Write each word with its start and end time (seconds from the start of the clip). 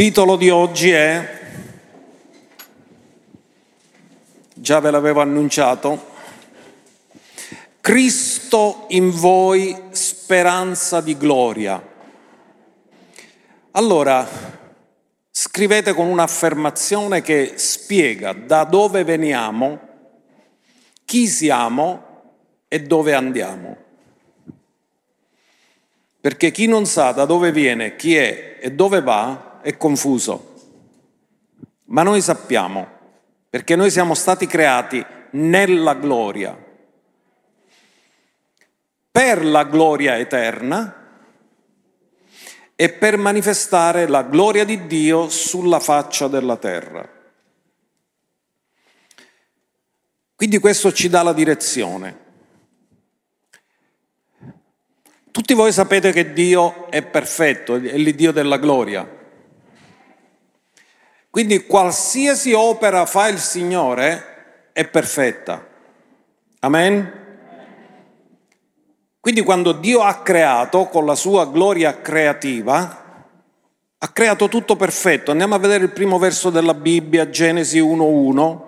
titolo 0.00 0.36
di 0.36 0.48
oggi 0.48 0.90
è, 0.92 1.40
già 4.54 4.80
ve 4.80 4.90
l'avevo 4.90 5.20
annunciato, 5.20 6.12
Cristo 7.82 8.86
in 8.88 9.10
voi, 9.10 9.78
speranza 9.90 11.02
di 11.02 11.18
gloria. 11.18 11.86
Allora, 13.72 14.26
scrivete 15.30 15.92
con 15.92 16.06
un'affermazione 16.06 17.20
che 17.20 17.52
spiega 17.56 18.32
da 18.32 18.64
dove 18.64 19.04
veniamo, 19.04 19.80
chi 21.04 21.26
siamo 21.26 22.22
e 22.68 22.80
dove 22.80 23.12
andiamo. 23.12 23.76
Perché 26.22 26.50
chi 26.52 26.64
non 26.64 26.86
sa 26.86 27.12
da 27.12 27.26
dove 27.26 27.52
viene, 27.52 27.96
chi 27.96 28.16
è 28.16 28.56
e 28.62 28.72
dove 28.72 29.02
va 29.02 29.48
è 29.62 29.76
confuso. 29.76 30.54
Ma 31.86 32.02
noi 32.02 32.20
sappiamo, 32.20 32.86
perché 33.48 33.76
noi 33.76 33.90
siamo 33.90 34.14
stati 34.14 34.46
creati 34.46 35.04
nella 35.32 35.94
gloria, 35.94 36.56
per 39.10 39.44
la 39.44 39.64
gloria 39.64 40.18
eterna 40.18 40.96
e 42.76 42.88
per 42.90 43.16
manifestare 43.16 44.06
la 44.08 44.22
gloria 44.22 44.64
di 44.64 44.86
Dio 44.86 45.28
sulla 45.28 45.80
faccia 45.80 46.28
della 46.28 46.56
terra. 46.56 47.18
Quindi 50.34 50.58
questo 50.58 50.90
ci 50.92 51.08
dà 51.08 51.22
la 51.22 51.34
direzione. 51.34 52.28
Tutti 55.30 55.54
voi 55.54 55.72
sapete 55.72 56.12
che 56.12 56.32
Dio 56.32 56.90
è 56.90 57.02
perfetto, 57.02 57.74
è 57.74 57.96
l'Iddio 57.98 58.32
della 58.32 58.56
gloria. 58.56 59.19
Quindi 61.30 61.64
qualsiasi 61.64 62.52
opera 62.52 63.06
fa 63.06 63.28
il 63.28 63.38
Signore 63.38 64.70
è 64.72 64.86
perfetta. 64.88 65.64
Amen? 66.58 67.18
Quindi 69.20 69.42
quando 69.42 69.72
Dio 69.72 70.02
ha 70.02 70.22
creato 70.22 70.86
con 70.86 71.06
la 71.06 71.14
sua 71.14 71.46
gloria 71.46 72.00
creativa, 72.00 73.24
ha 73.98 74.08
creato 74.08 74.48
tutto 74.48 74.74
perfetto. 74.74 75.30
Andiamo 75.30 75.54
a 75.54 75.58
vedere 75.58 75.84
il 75.84 75.92
primo 75.92 76.18
verso 76.18 76.50
della 76.50 76.74
Bibbia, 76.74 77.30
Genesi 77.30 77.78
1.1, 77.78 78.60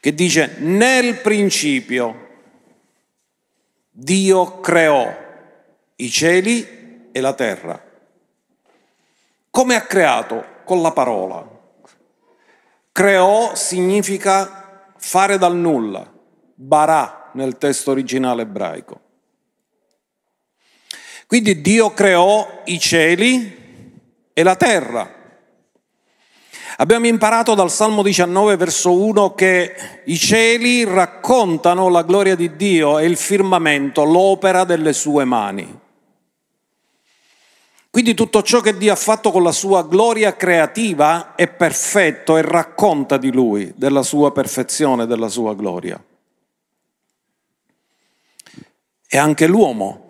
che 0.00 0.14
dice, 0.14 0.56
nel 0.58 1.16
principio 1.20 2.28
Dio 3.90 4.60
creò 4.60 5.12
i 5.96 6.10
cieli 6.10 7.08
e 7.10 7.20
la 7.20 7.32
terra. 7.32 7.82
Come 9.50 9.74
ha 9.74 9.82
creato? 9.82 10.51
Con 10.72 10.80
la 10.80 10.92
parola. 10.92 11.46
Creò 12.92 13.54
significa 13.54 14.88
fare 14.96 15.36
dal 15.36 15.54
nulla, 15.54 16.10
barà 16.54 17.28
nel 17.34 17.58
testo 17.58 17.90
originale 17.90 18.40
ebraico. 18.40 19.00
Quindi 21.26 21.60
Dio 21.60 21.92
creò 21.92 22.62
i 22.64 22.78
cieli 22.78 23.92
e 24.32 24.42
la 24.42 24.56
terra. 24.56 25.12
Abbiamo 26.78 27.06
imparato 27.06 27.54
dal 27.54 27.70
Salmo 27.70 28.02
19, 28.02 28.56
verso 28.56 28.94
1, 28.94 29.34
che 29.34 29.74
i 30.06 30.16
cieli 30.16 30.84
raccontano 30.84 31.90
la 31.90 32.02
gloria 32.02 32.34
di 32.34 32.56
Dio 32.56 32.98
e 32.98 33.04
il 33.04 33.18
firmamento, 33.18 34.04
l'opera 34.04 34.64
delle 34.64 34.94
sue 34.94 35.26
mani. 35.26 35.80
Quindi 37.92 38.14
tutto 38.14 38.42
ciò 38.42 38.60
che 38.60 38.78
Dio 38.78 38.90
ha 38.90 38.96
fatto 38.96 39.30
con 39.30 39.42
la 39.42 39.52
sua 39.52 39.82
gloria 39.86 40.34
creativa 40.34 41.34
è 41.34 41.46
perfetto 41.46 42.38
e 42.38 42.40
racconta 42.40 43.18
di 43.18 43.30
Lui, 43.30 43.70
della 43.76 44.02
sua 44.02 44.32
perfezione, 44.32 45.04
della 45.04 45.28
sua 45.28 45.54
gloria. 45.54 46.02
E 49.06 49.18
anche 49.18 49.46
l'uomo 49.46 50.06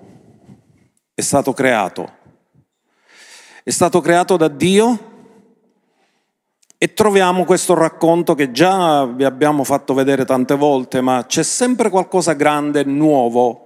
è 1.13 1.21
stato 1.23 1.53
creato. 1.53 2.09
È 3.65 3.71
stato 3.71 4.01
creato 4.01 4.37
da 4.37 4.47
Dio 4.47 5.11
e 6.79 6.95
troviamo 6.95 7.45
questo 7.45 7.75
racconto 7.75 8.37
che 8.37 8.53
già 8.53 9.07
vi 9.07 9.25
abbiamo 9.25 9.65
fatto 9.65 9.93
vedere 9.93 10.25
tante 10.25 10.55
volte, 10.55 11.01
ma 11.01 11.27
c'è 11.27 11.43
sempre 11.43 11.91
qualcosa 11.91 12.35
grande, 12.35 12.85
nuovo 12.85 13.62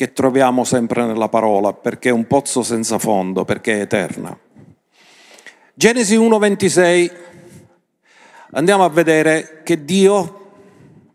che 0.00 0.14
troviamo 0.14 0.64
sempre 0.64 1.04
nella 1.04 1.28
parola, 1.28 1.74
perché 1.74 2.08
è 2.08 2.12
un 2.12 2.26
pozzo 2.26 2.62
senza 2.62 2.98
fondo, 2.98 3.44
perché 3.44 3.74
è 3.74 3.80
eterna. 3.82 4.34
Genesi 5.74 6.16
1:26, 6.16 7.12
andiamo 8.52 8.82
a 8.84 8.88
vedere 8.88 9.60
che 9.62 9.84
Dio 9.84 10.52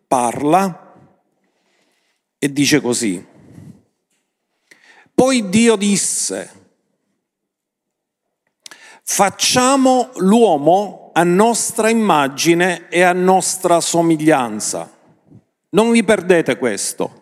parla 0.07 0.94
e 2.38 2.53
dice 2.53 2.79
così. 2.79 3.25
Poi 5.16 5.50
Dio 5.50 5.75
disse, 5.78 6.51
facciamo 9.01 10.12
l'uomo 10.18 11.09
a 11.12 11.24
nostra 11.24 11.90
immagine 11.90 12.88
e 12.90 13.01
a 13.01 13.13
nostra 13.13 13.81
somiglianza. 13.81 14.95
Non 15.69 15.90
vi 15.90 16.03
perdete 16.03 16.59
questo 16.59 17.15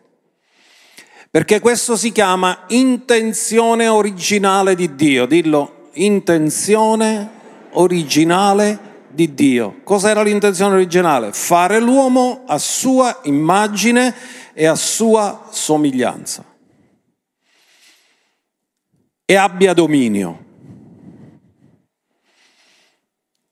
perché 1.33 1.59
questo 1.59 1.97
si 1.97 2.11
chiama 2.11 2.65
intenzione 2.67 3.87
originale 3.87 4.75
di 4.75 4.93
Dio. 4.93 5.25
Dillo, 5.25 5.89
intenzione 5.93 7.27
originale 7.71 9.07
di 9.09 9.33
Dio. 9.33 9.81
Cos'era 9.83 10.21
l'intenzione 10.21 10.75
originale? 10.75 11.33
Fare 11.33 11.79
l'uomo 11.79 12.43
a 12.45 12.59
sua 12.59 13.21
immagine 13.23 14.13
e 14.53 14.67
a 14.67 14.75
sua 14.75 15.47
somiglianza. 15.49 16.45
E 19.25 19.35
abbia 19.35 19.73
dominio. 19.73 20.45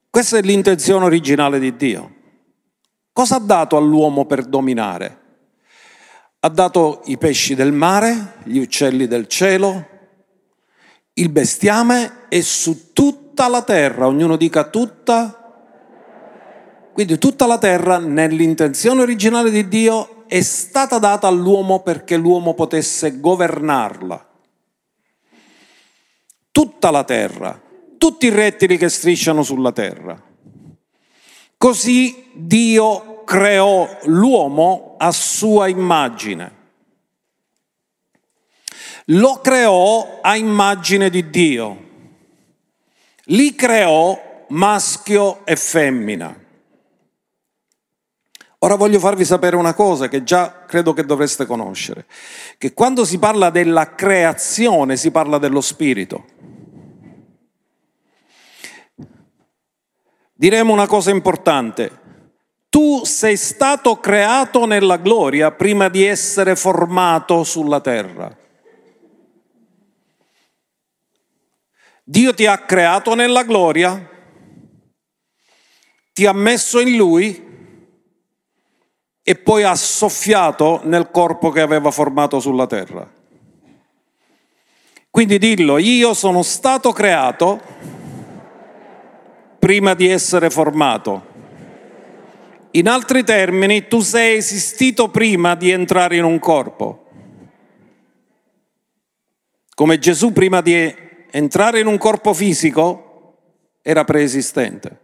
Questa 0.07 0.37
è 0.37 0.41
l'intenzione 0.43 1.05
originale 1.05 1.57
di 1.57 1.75
Dio. 1.75 2.15
Cosa 3.11 3.37
ha 3.37 3.39
dato 3.39 3.75
all'uomo 3.75 4.25
per 4.25 4.45
dominare? 4.45 5.20
Ha 6.43 6.49
dato 6.49 7.01
i 7.05 7.19
pesci 7.19 7.53
del 7.53 7.71
mare, 7.71 8.33
gli 8.45 8.57
uccelli 8.57 9.05
del 9.05 9.27
cielo, 9.27 9.87
il 11.13 11.29
bestiame 11.29 12.25
e 12.29 12.41
su 12.41 12.93
tutta 12.93 13.47
la 13.47 13.61
terra, 13.61 14.07
ognuno 14.07 14.37
dica 14.37 14.63
tutta, 14.63 15.35
quindi 16.93 17.19
tutta 17.19 17.45
la 17.45 17.59
terra 17.59 17.99
nell'intenzione 17.99 19.03
originale 19.03 19.51
di 19.51 19.67
Dio 19.67 20.23
è 20.25 20.41
stata 20.41 20.97
data 20.97 21.27
all'uomo 21.27 21.81
perché 21.81 22.17
l'uomo 22.17 22.55
potesse 22.55 23.19
governarla. 23.19 24.29
Tutta 26.51 26.89
la 26.89 27.03
terra, 27.03 27.61
tutti 27.99 28.25
i 28.25 28.29
rettili 28.29 28.77
che 28.77 28.89
strisciano 28.89 29.43
sulla 29.43 29.71
terra. 29.71 30.19
Così 31.55 32.31
Dio 32.33 33.10
creò 33.31 33.87
l'uomo 34.07 34.95
a 34.97 35.13
sua 35.13 35.69
immagine. 35.69 36.59
Lo 39.05 39.39
creò 39.39 40.19
a 40.21 40.35
immagine 40.35 41.09
di 41.09 41.29
Dio. 41.29 41.89
Li 43.27 43.55
creò 43.55 44.45
maschio 44.49 45.45
e 45.45 45.55
femmina. 45.55 46.37
Ora 48.57 48.75
voglio 48.75 48.99
farvi 48.99 49.23
sapere 49.23 49.55
una 49.55 49.73
cosa 49.73 50.09
che 50.09 50.23
già 50.23 50.65
credo 50.65 50.91
che 50.91 51.05
dovreste 51.05 51.45
conoscere, 51.45 52.07
che 52.57 52.73
quando 52.73 53.05
si 53.05 53.17
parla 53.17 53.49
della 53.49 53.95
creazione 53.95 54.97
si 54.97 55.09
parla 55.09 55.37
dello 55.37 55.61
spirito. 55.61 56.25
Diremo 60.33 60.73
una 60.73 60.87
cosa 60.87 61.11
importante, 61.11 62.00
tu 62.71 63.03
sei 63.03 63.35
stato 63.35 63.97
creato 63.97 64.65
nella 64.65 64.95
gloria 64.95 65.51
prima 65.51 65.89
di 65.89 66.05
essere 66.05 66.55
formato 66.55 67.43
sulla 67.43 67.81
terra. 67.81 68.33
Dio 72.01 72.33
ti 72.33 72.45
ha 72.45 72.57
creato 72.59 73.13
nella 73.13 73.43
gloria, 73.43 74.09
ti 76.13 76.25
ha 76.25 76.31
messo 76.31 76.79
in 76.79 76.95
lui 76.95 77.49
e 79.21 79.35
poi 79.35 79.63
ha 79.63 79.75
soffiato 79.75 80.79
nel 80.85 81.11
corpo 81.11 81.49
che 81.49 81.59
aveva 81.59 81.91
formato 81.91 82.39
sulla 82.39 82.67
terra. 82.67 83.05
Quindi 85.09 85.37
dillo, 85.37 85.77
io 85.77 86.13
sono 86.13 86.41
stato 86.41 86.93
creato 86.93 87.59
prima 89.59 89.93
di 89.93 90.07
essere 90.07 90.49
formato. 90.49 91.30
In 92.71 92.87
altri 92.87 93.23
termini, 93.23 93.87
tu 93.87 93.99
sei 93.99 94.37
esistito 94.37 95.09
prima 95.09 95.55
di 95.55 95.71
entrare 95.71 96.15
in 96.15 96.23
un 96.23 96.39
corpo. 96.39 97.07
Come 99.75 99.99
Gesù 99.99 100.31
prima 100.31 100.61
di 100.61 100.95
entrare 101.31 101.79
in 101.79 101.87
un 101.87 101.97
corpo 101.97 102.33
fisico 102.33 103.35
era 103.81 104.05
preesistente. 104.05 104.99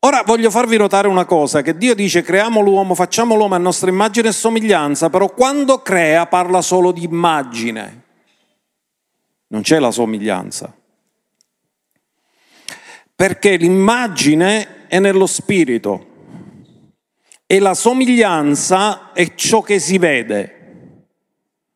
Ora 0.00 0.22
voglio 0.24 0.50
farvi 0.50 0.76
notare 0.76 1.08
una 1.08 1.24
cosa, 1.24 1.62
che 1.62 1.76
Dio 1.76 1.94
dice 1.94 2.22
creiamo 2.22 2.60
l'uomo, 2.60 2.94
facciamo 2.94 3.34
l'uomo 3.34 3.56
a 3.56 3.58
nostra 3.58 3.90
immagine 3.90 4.28
e 4.28 4.32
somiglianza, 4.32 5.10
però 5.10 5.28
quando 5.34 5.82
crea 5.82 6.26
parla 6.26 6.62
solo 6.62 6.92
di 6.92 7.02
immagine, 7.02 8.02
non 9.48 9.62
c'è 9.62 9.80
la 9.80 9.90
somiglianza. 9.90 10.72
Perché 13.16 13.56
l'immagine 13.56 14.75
è 14.88 14.98
nello 14.98 15.26
spirito 15.26 16.14
e 17.46 17.58
la 17.58 17.74
somiglianza 17.74 19.12
è 19.12 19.34
ciò 19.34 19.60
che 19.62 19.78
si 19.78 19.98
vede. 19.98 20.52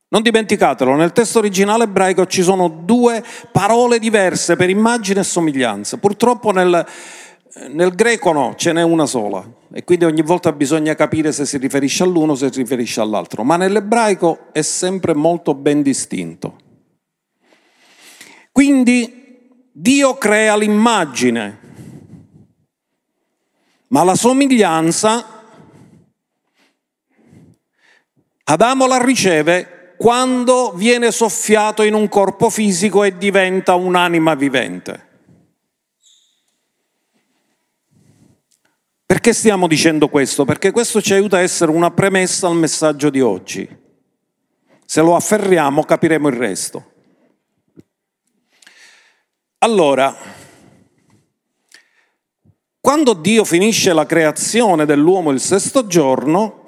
Non 0.09 0.23
dimenticatelo, 0.23 0.97
nel 0.97 1.13
testo 1.13 1.39
originale 1.39 1.85
ebraico 1.85 2.27
ci 2.27 2.43
sono 2.43 2.69
due 2.69 3.23
parole 3.53 4.01
diverse 4.01 4.57
per 4.57 4.69
immagine 4.69 5.21
e 5.21 5.25
somiglianza. 5.25 5.99
Purtroppo 5.99 6.51
nel, 6.51 6.85
nel 7.69 7.95
greco 7.95 8.33
no, 8.33 8.55
ce 8.57 8.73
n'è 8.73 8.83
una 8.83 9.07
sola 9.07 9.49
e 9.73 9.85
quindi 9.85 10.05
ogni 10.05 10.23
volta 10.23 10.51
bisogna 10.51 10.97
capire 10.97 11.31
se 11.31 11.47
si 11.47 11.59
riferisce 11.59 12.03
all'uno 12.03 12.33
o 12.33 12.35
se 12.35 12.51
si 12.53 12.59
riferisce 12.59 13.01
all'altro, 13.01 13.45
ma 13.45 13.57
nell'ebraico 13.57 14.49
è 14.51 14.63
sempre 14.63 15.15
molto 15.15 15.55
ben 15.55 15.81
distinto. 15.81 16.57
Quindi 18.51 19.21
Dio 19.73 20.19
crea 20.19 20.57
l'immagine, 20.57 21.59
ma 23.91 24.03
la 24.05 24.15
somiglianza 24.15 25.39
Adamo 28.51 28.89
la 28.89 29.01
riceve 29.01 29.95
quando 29.97 30.73
viene 30.73 31.13
soffiato 31.13 31.85
in 31.85 31.95
un 31.95 32.09
corpo 32.09 32.51
fisico 32.51 33.05
e 33.05 33.17
diventa 33.17 33.77
un'anima 33.77 34.35
vivente. 34.35 35.09
Perché 39.07 39.33
stiamo 39.33 39.69
dicendo 39.69 40.09
questo? 40.09 40.45
Perché 40.45 40.73
questo 40.73 41.01
ci 41.01 41.13
aiuta 41.13 41.37
a 41.37 41.43
essere 41.43 41.71
una 41.71 41.93
premessa 41.93 42.49
al 42.49 42.57
messaggio 42.57 43.09
di 43.09 43.21
oggi. 43.21 43.69
Se 44.85 45.01
lo 45.01 45.15
afferriamo 45.15 45.85
capiremo 45.85 46.27
il 46.27 46.37
resto. 46.37 46.93
Allora, 49.59 50.17
quando 52.81 53.13
Dio 53.13 53.45
finisce 53.45 53.93
la 53.93 54.07
creazione 54.07 54.87
dell'uomo 54.87 55.31
il 55.31 55.41
sesto 55.41 55.87
giorno, 55.87 56.61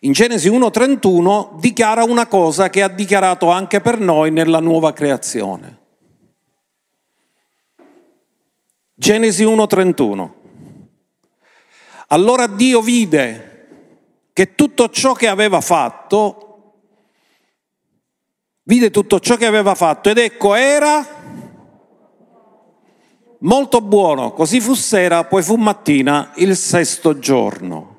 in 0.00 0.12
Genesi 0.12 0.50
1.31 0.50 1.58
dichiara 1.58 2.04
una 2.04 2.26
cosa 2.26 2.68
che 2.68 2.82
ha 2.82 2.88
dichiarato 2.88 3.50
anche 3.50 3.80
per 3.80 3.98
noi 3.98 4.30
nella 4.30 4.60
nuova 4.60 4.92
creazione. 4.92 5.78
Genesi 8.94 9.44
1.31. 9.44 10.30
Allora 12.08 12.46
Dio 12.46 12.80
vide 12.82 13.68
che 14.32 14.54
tutto 14.54 14.90
ciò 14.90 15.14
che 15.14 15.26
aveva 15.26 15.62
fatto, 15.62 16.74
vide 18.64 18.90
tutto 18.90 19.18
ciò 19.20 19.36
che 19.36 19.46
aveva 19.46 19.74
fatto 19.74 20.10
ed 20.10 20.18
ecco 20.18 20.54
era 20.54 21.35
molto 23.38 23.80
buono, 23.80 24.32
così 24.32 24.60
fu 24.60 24.74
sera, 24.74 25.24
poi 25.24 25.42
fu 25.42 25.56
mattina 25.56 26.32
il 26.36 26.56
sesto 26.56 27.18
giorno. 27.18 27.94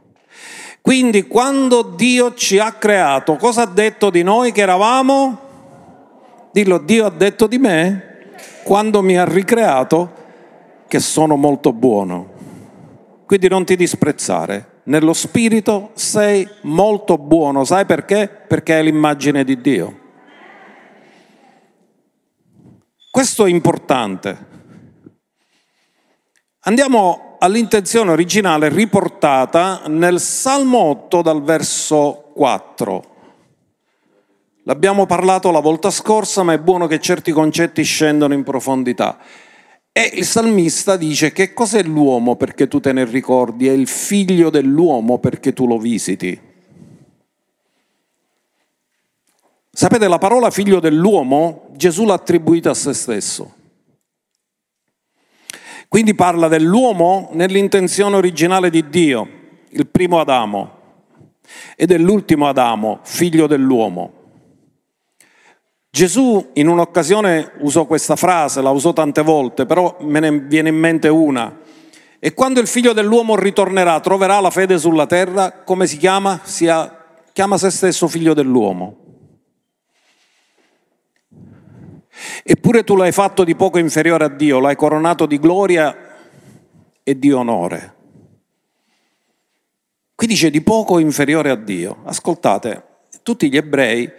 Quindi 0.82 1.28
quando 1.28 1.82
Dio 1.82 2.34
ci 2.34 2.60
ha 2.60 2.72
creato, 2.74 3.36
cosa 3.36 3.64
ha 3.64 3.66
detto 3.66 4.10
di 4.10 4.24
noi 4.24 4.52
che 4.52 4.62
eravamo? 4.62 5.40
Dillo, 6.52 6.78
Dio 6.78 7.06
ha 7.06 7.10
detto 7.10 7.46
di 7.46 7.58
me, 7.58 8.32
quando 8.64 9.02
mi 9.02 9.18
ha 9.18 9.26
ricreato, 9.26 10.14
che 10.88 11.00
sono 11.00 11.36
molto 11.36 11.74
buono. 11.74 12.36
Quindi 13.26 13.50
non 13.50 13.66
ti 13.66 13.76
disprezzare, 13.76 14.82
nello 14.84 15.12
spirito 15.12 15.92
sei 15.94 16.48
molto 16.62 17.18
buono, 17.18 17.66
sai 17.66 17.86
perché? 17.86 18.30
Perché 18.48 18.80
è 18.80 18.84
l'immagine 18.84 19.44
di 19.44 19.60
Dio. 19.60 20.00
Questo 23.12 23.46
è 23.46 23.50
importante. 23.50 24.47
Andiamo 26.68 27.38
all'intenzione 27.40 28.12
originale 28.12 28.68
riportata 28.68 29.84
nel 29.88 30.20
Salmo 30.20 30.80
8 30.80 31.22
dal 31.22 31.42
verso 31.42 32.32
4. 32.34 33.04
L'abbiamo 34.64 35.06
parlato 35.06 35.50
la 35.52 35.62
volta 35.62 35.90
scorsa, 35.90 36.44
ma 36.44 36.52
è 36.52 36.60
buono 36.60 36.86
che 36.88 37.00
certi 37.00 37.32
concetti 37.32 37.84
scendono 37.84 38.34
in 38.34 38.44
profondità. 38.44 39.18
E 39.94 40.12
il 40.16 40.26
salmista 40.26 40.98
dice 40.98 41.32
che 41.32 41.54
cos'è 41.54 41.84
l'uomo 41.84 42.36
perché 42.36 42.68
tu 42.68 42.82
te 42.82 42.92
ne 42.92 43.06
ricordi, 43.06 43.70
è 43.70 43.72
il 43.72 43.88
figlio 43.88 44.50
dell'uomo 44.50 45.20
perché 45.20 45.54
tu 45.54 45.68
lo 45.68 45.78
visiti. 45.78 46.38
Sapete, 49.72 50.08
la 50.10 50.18
parola 50.18 50.52
figlio 50.52 50.82
dell'uomo 50.82 51.68
Gesù 51.78 52.04
l'ha 52.04 52.16
attribuita 52.16 52.72
a 52.72 52.74
se 52.74 52.92
stesso. 52.92 53.57
Quindi 55.88 56.16
parla 56.16 56.48
dell'uomo 56.48 57.30
nell'intenzione 57.32 58.16
originale 58.18 58.70
di 58.70 58.90
Dio, 58.90 59.28
il 59.70 59.88
primo 59.88 60.20
Adamo, 60.20 60.72
e 61.76 61.86
dell'ultimo 61.86 62.50
Adamo, 62.50 63.00
figlio 63.04 63.48
dell'uomo. 63.48 64.14
Gesù 65.90 66.52
in 66.54 66.68
un'occasione 66.68 67.54
usò 67.60 67.86
questa 67.86 68.16
frase, 68.16 68.62
la 68.62 68.70
usò 68.70 68.92
tante 68.92 69.22
volte, 69.22 69.66
però 69.66 69.96
me 70.02 70.20
ne 70.20 70.40
viene 70.42 70.70
in 70.70 70.78
mente 70.78 71.08
una. 71.08 71.58
E 72.20 72.34
quando 72.34 72.60
il 72.60 72.68
figlio 72.68 72.94
dell'uomo 72.94 73.36
ritornerà, 73.36 74.00
troverà 74.02 74.40
la 74.42 74.50
fede 74.50 74.78
sulla 74.78 75.06
terra, 75.06 75.64
come 75.64 75.88
si 75.88 75.98
chiama? 75.98 76.42
Si 76.44 76.70
chiama 77.32 77.58
se 77.58 77.70
stesso 77.72 78.08
figlio 78.08 78.34
dell'uomo. 78.34 79.07
Eppure 82.44 82.84
tu 82.84 82.96
l'hai 82.96 83.12
fatto 83.12 83.44
di 83.44 83.56
poco 83.56 83.78
inferiore 83.78 84.26
a 84.26 84.30
Dio, 84.30 84.60
l'hai 84.60 84.76
coronato 84.76 85.26
di 85.26 85.40
gloria 85.40 85.96
e 87.04 87.18
di 87.18 87.32
onore. 87.32 87.96
Qui 90.16 90.28
dice 90.28 90.50
di 90.50 90.62
poco 90.62 91.00
inferiore 91.00 91.52
a 91.52 91.56
Dio. 91.56 91.98
Ascoltate, 92.06 92.84
tutti 93.22 93.50
gli 93.50 93.58
ebrei 93.58 94.12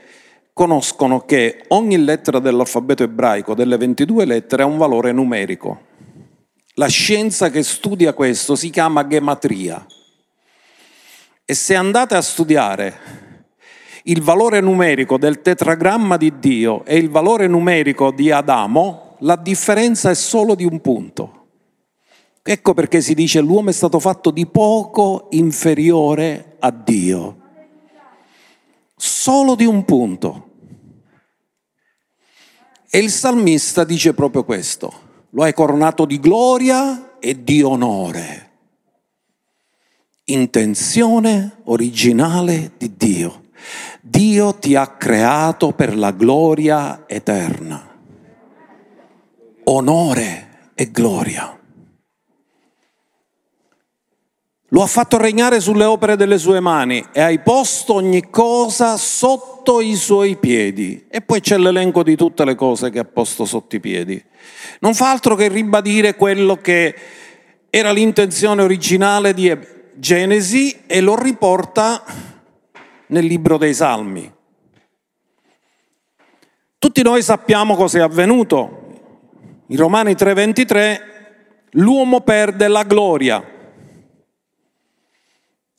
conoscono 0.53 1.21
che 1.21 1.65
ogni 1.69 2.03
lettera 2.03 2.39
dell'alfabeto 2.39 3.03
ebraico, 3.03 3.55
delle 3.55 3.77
22 3.77 4.25
lettere, 4.25 4.63
ha 4.63 4.67
un 4.67 4.79
valore 4.79 5.13
numerico. 5.13 5.87
La 6.75 6.87
scienza 6.87 7.51
che 7.51 7.63
studia 7.63 8.13
questo 8.13 8.55
si 8.55 8.71
chiama 8.71 9.07
gematria. 9.07 9.85
E 11.45 11.55
se 11.55 11.75
andate 11.75 12.15
a 12.15 12.23
studiare 12.23 13.28
il 14.09 14.23
valore 14.23 14.61
numerico 14.61 15.19
del 15.19 15.43
tetragramma 15.43 16.17
di 16.17 16.39
Dio 16.39 16.85
e 16.85 16.97
il 16.97 17.11
valore 17.11 17.47
numerico 17.47 18.11
di 18.11 18.31
Adamo, 18.31 19.17
la 19.21 19.37
differenza 19.37 20.11
è 20.11 20.15
solo 20.15 20.55
di 20.55 20.65
un 20.65 20.81
punto. 20.81 21.35
Ecco 22.43 22.73
perché 22.73 23.03
si 23.03 23.15
dice 23.15 23.41
l'uomo 23.41 23.69
è 23.69 23.73
stato 23.73 23.99
fatto 23.99 24.31
di 24.31 24.47
poco 24.47 25.29
inferiore 25.33 26.57
a 26.61 26.71
Dio. 26.71 27.37
Solo 28.97 29.55
di 29.55 29.67
un 29.67 29.85
punto. 29.85 30.47
E 32.91 32.99
il 32.99 33.11
salmista 33.11 33.85
dice 33.85 34.15
proprio 34.15 34.45
questo. 34.45 35.07
Lo 35.31 35.43
hai 35.43 35.53
coronato 35.53 36.07
di 36.07 36.19
gloria 36.19 37.19
e 37.19 37.45
di 37.45 37.63
onore. 37.63 38.47
Intenzione 40.25 41.59
originale 41.65 42.73
di 42.79 42.97
Dio. 42.97 43.43
Dio 44.09 44.55
ti 44.55 44.75
ha 44.75 44.87
creato 44.87 45.73
per 45.73 45.95
la 45.97 46.13
gloria 46.13 47.05
eterna. 47.07 47.87
Onore 49.65 50.49
e 50.75 50.91
gloria. 50.91 51.59
Lo 54.69 54.83
ha 54.83 54.87
fatto 54.87 55.19
regnare 55.19 55.61
sulle 55.61 55.85
opere 55.85 56.17
delle 56.17 56.39
sue 56.39 56.61
mani 56.61 57.05
e 57.13 57.21
hai 57.21 57.39
posto 57.41 57.95
ogni 57.95 58.31
cosa 58.31 58.97
sotto 58.97 59.81
i 59.81 59.95
suoi 59.95 60.37
piedi. 60.37 61.07
E 61.11 61.21
poi 61.21 61.41
c'è 61.41 61.59
l'elenco 61.59 62.03
di 62.03 62.17
tutte 62.17 62.45
le 62.47 62.55
cose 62.55 62.91
che 62.91 63.01
ha 63.01 63.05
posto 63.05 63.45
sotto 63.45 63.77
i 63.77 63.81
piedi. 63.81 64.23
Non 64.81 64.95
fa 64.95 65.11
altro 65.11 65.35
che 65.35 65.49
ribadire 65.49 66.17
quello 66.17 66.57
che 66.57 66.95
era 67.69 67.93
l'intenzione 67.93 68.63
originale 68.63 69.35
di 69.35 69.55
Genesi 69.95 70.85
e 70.87 71.01
lo 71.01 71.21
riporta 71.21 72.28
nel 73.09 73.25
libro 73.25 73.59
dei 73.59 73.75
Salmi. 73.75 74.33
Tutti 76.79 77.03
noi 77.03 77.23
sappiamo 77.23 77.75
cosa 77.75 77.99
è 77.99 78.01
avvenuto. 78.03 78.87
In 79.67 79.77
Romani 79.77 80.13
3:23 80.13 81.01
l'uomo 81.73 82.21
perde 82.21 82.69
la 82.69 82.85
gloria. 82.85 83.57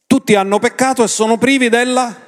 Tutti 0.06 0.36
hanno 0.36 0.60
peccato 0.60 1.04
e 1.04 1.08
sono 1.08 1.38
privi 1.38 1.70
della... 1.70 2.28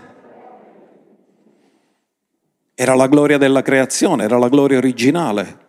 Era 2.73 2.95
la 2.95 3.07
gloria 3.07 3.37
della 3.37 3.61
creazione, 3.61 4.23
era 4.23 4.37
la 4.37 4.49
gloria 4.49 4.77
originale. 4.77 5.59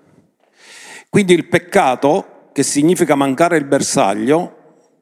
Quindi 1.08 1.34
il 1.34 1.48
peccato, 1.48 2.48
che 2.52 2.62
significa 2.62 3.14
mancare 3.14 3.56
il 3.56 3.64
bersaglio, 3.64 4.56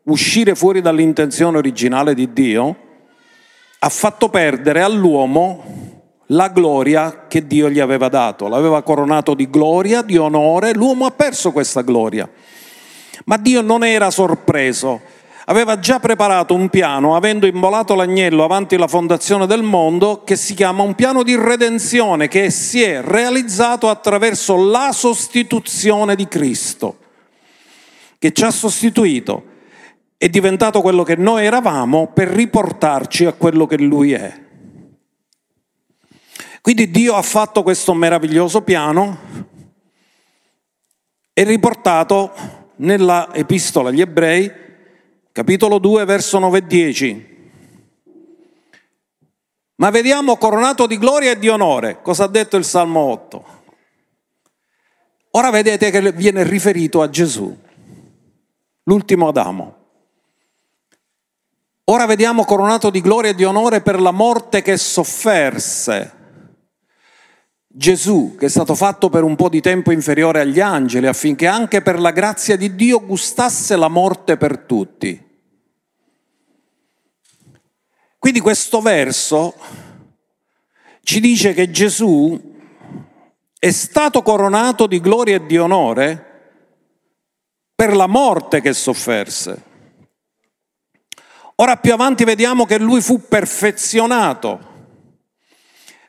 uscire 0.04 0.54
fuori 0.54 0.80
dall'intenzione 0.80 1.58
originale 1.58 2.14
di 2.14 2.32
Dio, 2.32 2.89
ha 3.82 3.88
fatto 3.88 4.28
perdere 4.28 4.82
all'uomo 4.82 5.64
la 6.26 6.48
gloria 6.48 7.26
che 7.28 7.46
Dio 7.46 7.70
gli 7.70 7.80
aveva 7.80 8.08
dato. 8.08 8.46
L'aveva 8.46 8.82
coronato 8.82 9.32
di 9.32 9.48
gloria, 9.48 10.02
di 10.02 10.18
onore, 10.18 10.74
l'uomo 10.74 11.06
ha 11.06 11.10
perso 11.10 11.50
questa 11.50 11.80
gloria. 11.80 12.28
Ma 13.24 13.38
Dio 13.38 13.62
non 13.62 13.82
era 13.82 14.10
sorpreso, 14.10 15.00
aveva 15.46 15.78
già 15.78 15.98
preparato 15.98 16.54
un 16.54 16.68
piano, 16.68 17.16
avendo 17.16 17.46
immolato 17.46 17.94
l'agnello 17.94 18.44
avanti 18.44 18.76
la 18.76 18.86
fondazione 18.86 19.46
del 19.46 19.62
mondo, 19.62 20.24
che 20.24 20.36
si 20.36 20.52
chiama 20.52 20.82
un 20.82 20.94
piano 20.94 21.22
di 21.22 21.34
redenzione, 21.34 22.28
che 22.28 22.50
si 22.50 22.82
è 22.82 23.00
realizzato 23.00 23.88
attraverso 23.88 24.56
la 24.56 24.92
sostituzione 24.92 26.14
di 26.16 26.28
Cristo, 26.28 26.98
che 28.18 28.30
ci 28.32 28.44
ha 28.44 28.50
sostituito, 28.50 29.44
è 30.22 30.28
diventato 30.28 30.82
quello 30.82 31.02
che 31.02 31.16
noi 31.16 31.46
eravamo 31.46 32.08
per 32.08 32.28
riportarci 32.28 33.24
a 33.24 33.32
quello 33.32 33.64
che 33.64 33.78
Lui 33.78 34.12
è. 34.12 34.38
Quindi 36.60 36.90
Dio 36.90 37.14
ha 37.14 37.22
fatto 37.22 37.62
questo 37.62 37.94
meraviglioso 37.94 38.60
piano 38.60 39.18
e 41.32 41.42
riportato 41.42 42.34
nella 42.76 43.30
epistola 43.32 43.88
agli 43.88 44.02
ebrei, 44.02 44.52
capitolo 45.32 45.78
2, 45.78 46.04
verso 46.04 46.38
9 46.38 46.58
e 46.58 46.66
10. 46.66 47.50
Ma 49.76 49.88
vediamo 49.88 50.36
coronato 50.36 50.86
di 50.86 50.98
gloria 50.98 51.30
e 51.30 51.38
di 51.38 51.48
onore. 51.48 52.02
Cosa 52.02 52.24
ha 52.24 52.28
detto 52.28 52.58
il 52.58 52.66
Salmo 52.66 53.00
8? 53.00 53.44
Ora 55.30 55.48
vedete 55.48 55.90
che 55.90 56.12
viene 56.12 56.42
riferito 56.42 57.00
a 57.00 57.08
Gesù, 57.08 57.58
l'ultimo 58.82 59.28
Adamo. 59.28 59.78
Ora 61.90 62.06
vediamo 62.06 62.44
coronato 62.44 62.88
di 62.88 63.00
gloria 63.00 63.32
e 63.32 63.34
di 63.34 63.42
onore 63.42 63.80
per 63.80 64.00
la 64.00 64.12
morte 64.12 64.62
che 64.62 64.76
sofferse 64.76 66.18
Gesù, 67.66 68.36
che 68.38 68.46
è 68.46 68.48
stato 68.48 68.76
fatto 68.76 69.08
per 69.08 69.24
un 69.24 69.34
po' 69.34 69.48
di 69.48 69.60
tempo 69.60 69.90
inferiore 69.90 70.38
agli 70.38 70.60
angeli, 70.60 71.08
affinché 71.08 71.48
anche 71.48 71.82
per 71.82 71.98
la 71.98 72.12
grazia 72.12 72.56
di 72.56 72.76
Dio 72.76 73.04
gustasse 73.04 73.74
la 73.74 73.88
morte 73.88 74.36
per 74.36 74.58
tutti. 74.58 75.20
Quindi 78.20 78.38
questo 78.38 78.80
verso 78.80 79.54
ci 81.02 81.18
dice 81.18 81.54
che 81.54 81.72
Gesù 81.72 82.40
è 83.58 83.70
stato 83.72 84.22
coronato 84.22 84.86
di 84.86 85.00
gloria 85.00 85.34
e 85.34 85.46
di 85.46 85.58
onore 85.58 86.52
per 87.74 87.96
la 87.96 88.06
morte 88.06 88.60
che 88.60 88.72
sofferse. 88.74 89.69
Ora 91.60 91.76
più 91.76 91.92
avanti 91.92 92.24
vediamo 92.24 92.64
che 92.64 92.78
lui 92.78 93.02
fu 93.02 93.28
perfezionato 93.28 94.68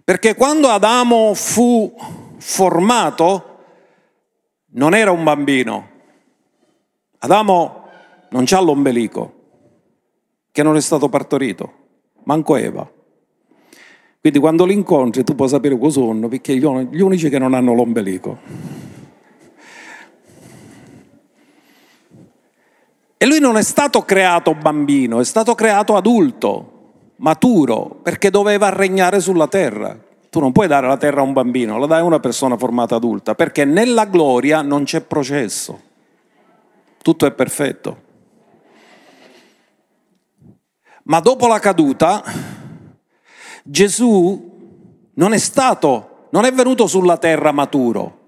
perché 0.04 0.34
quando 0.34 0.70
Adamo 0.70 1.34
fu 1.34 1.94
formato 2.38 3.60
non 4.74 4.96
era 4.96 5.12
un 5.12 5.24
bambino. 5.24 5.90
Adamo 7.20 7.84
non 8.30 8.46
c'ha 8.46 8.60
l'ombelico, 8.62 9.34
che 10.52 10.64
non 10.64 10.76
è 10.76 10.82
stato 10.82 11.10
partorito, 11.10 11.74
manco 12.24 12.56
Eva. 12.56 12.90
Quindi 14.20 14.40
quando 14.40 14.66
li 14.66 14.74
incontri 14.74 15.24
tu 15.24 15.36
puoi 15.36 15.50
sapere 15.50 15.78
cosa 15.78 16.00
sono, 16.00 16.28
perché 16.28 16.56
gli 16.56 17.02
unici 17.02 17.30
che 17.30 17.40
non 17.40 17.54
hanno 17.54 17.74
l'ombelico. 17.74 18.40
E 23.22 23.28
lui 23.28 23.40
non 23.40 23.56
è 23.56 23.62
stato 23.62 24.02
creato 24.02 24.56
bambino, 24.56 25.20
è 25.20 25.24
stato 25.24 25.54
creato 25.54 25.96
adulto 25.96 26.70
maturo, 27.18 28.00
perché 28.02 28.32
doveva 28.32 28.70
regnare 28.70 29.20
sulla 29.20 29.48
terra. 29.48 29.96
Tu 30.32 30.40
non 30.40 30.52
puoi 30.52 30.66
dare 30.66 30.88
la 30.88 30.98
terra 30.98 31.20
a 31.20 31.24
un 31.24 31.32
bambino, 31.32 31.78
la 31.78 31.86
dai 31.86 32.00
a 32.00 32.04
una 32.04 32.20
persona 32.20 32.58
formata 32.58 32.96
adulta, 32.96 33.36
perché 33.36 33.64
nella 33.64 34.06
gloria 34.06 34.64
non 34.64 34.86
c'è 34.86 35.02
processo. 35.02 35.80
Tutto 37.00 37.28
è 37.28 37.32
perfetto. 37.32 38.02
Ma 41.04 41.20
dopo 41.20 41.46
la 41.46 41.60
caduta, 41.60 42.24
Gesù 43.62 45.12
non 45.14 45.34
è 45.34 45.38
stato, 45.38 46.26
non 46.32 46.46
è 46.46 46.52
venuto 46.52 46.88
sulla 46.88 47.18
terra 47.18 47.52
maturo. 47.52 48.21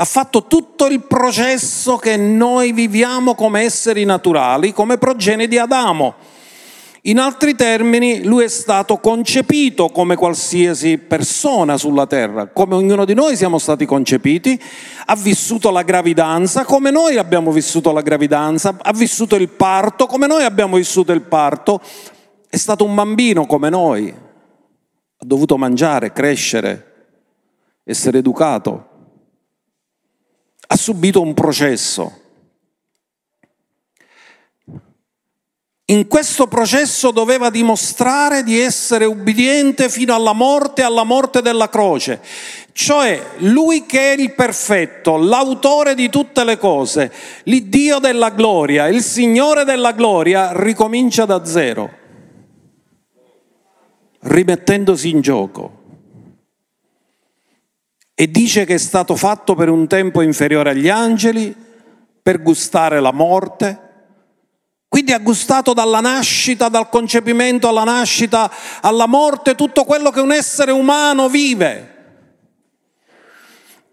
Ha 0.00 0.06
fatto 0.06 0.46
tutto 0.46 0.86
il 0.86 1.02
processo 1.02 1.98
che 1.98 2.16
noi 2.16 2.72
viviamo 2.72 3.34
come 3.34 3.60
esseri 3.60 4.06
naturali, 4.06 4.72
come 4.72 4.96
progenie 4.96 5.46
di 5.46 5.58
Adamo. 5.58 6.14
In 7.02 7.18
altri 7.18 7.54
termini, 7.54 8.24
lui 8.24 8.44
è 8.44 8.48
stato 8.48 8.96
concepito 8.96 9.90
come 9.90 10.16
qualsiasi 10.16 10.96
persona 10.96 11.76
sulla 11.76 12.06
terra, 12.06 12.46
come 12.46 12.76
ognuno 12.76 13.04
di 13.04 13.12
noi 13.12 13.36
siamo 13.36 13.58
stati 13.58 13.84
concepiti, 13.84 14.58
ha 15.04 15.16
vissuto 15.16 15.70
la 15.70 15.82
gravidanza 15.82 16.64
come 16.64 16.90
noi 16.90 17.18
abbiamo 17.18 17.52
vissuto 17.52 17.92
la 17.92 18.00
gravidanza, 18.00 18.78
ha 18.80 18.92
vissuto 18.94 19.36
il 19.36 19.50
parto 19.50 20.06
come 20.06 20.26
noi 20.26 20.44
abbiamo 20.44 20.76
vissuto 20.76 21.12
il 21.12 21.20
parto, 21.20 21.78
è 22.48 22.56
stato 22.56 22.84
un 22.84 22.94
bambino 22.94 23.44
come 23.44 23.68
noi, 23.68 24.08
ha 24.08 25.24
dovuto 25.26 25.58
mangiare, 25.58 26.10
crescere, 26.14 26.86
essere 27.84 28.16
educato, 28.16 28.88
subito 30.80 31.20
un 31.20 31.34
processo. 31.34 32.20
in 35.90 36.06
questo 36.06 36.46
processo 36.46 37.10
doveva 37.10 37.50
dimostrare 37.50 38.44
di 38.44 38.58
essere 38.58 39.04
ubbidiente 39.04 39.88
fino 39.88 40.14
alla 40.14 40.32
morte, 40.32 40.82
alla 40.82 41.02
morte 41.02 41.42
della 41.42 41.68
croce. 41.68 42.20
Cioè 42.72 43.20
lui 43.38 43.86
che 43.86 44.14
è 44.14 44.20
il 44.20 44.32
perfetto, 44.34 45.16
l'autore 45.16 45.96
di 45.96 46.08
tutte 46.08 46.44
le 46.44 46.58
cose, 46.58 47.12
l'Iddio 47.44 47.98
della 47.98 48.30
gloria, 48.30 48.86
il 48.86 49.02
Signore 49.02 49.64
della 49.64 49.90
gloria, 49.90 50.52
ricomincia 50.52 51.24
da 51.24 51.44
zero, 51.44 51.90
rimettendosi 54.20 55.10
in 55.10 55.20
gioco. 55.20 55.79
E 58.20 58.30
dice 58.30 58.66
che 58.66 58.74
è 58.74 58.78
stato 58.78 59.16
fatto 59.16 59.54
per 59.54 59.70
un 59.70 59.86
tempo 59.86 60.20
inferiore 60.20 60.68
agli 60.68 60.90
angeli, 60.90 61.56
per 62.22 62.42
gustare 62.42 63.00
la 63.00 63.12
morte, 63.12 63.88
quindi 64.88 65.12
ha 65.12 65.18
gustato 65.20 65.72
dalla 65.72 66.00
nascita, 66.00 66.68
dal 66.68 66.90
concepimento 66.90 67.66
alla 67.66 67.84
nascita, 67.84 68.50
alla 68.82 69.06
morte, 69.06 69.54
tutto 69.54 69.84
quello 69.84 70.10
che 70.10 70.20
un 70.20 70.32
essere 70.32 70.70
umano 70.70 71.30
vive. 71.30 71.99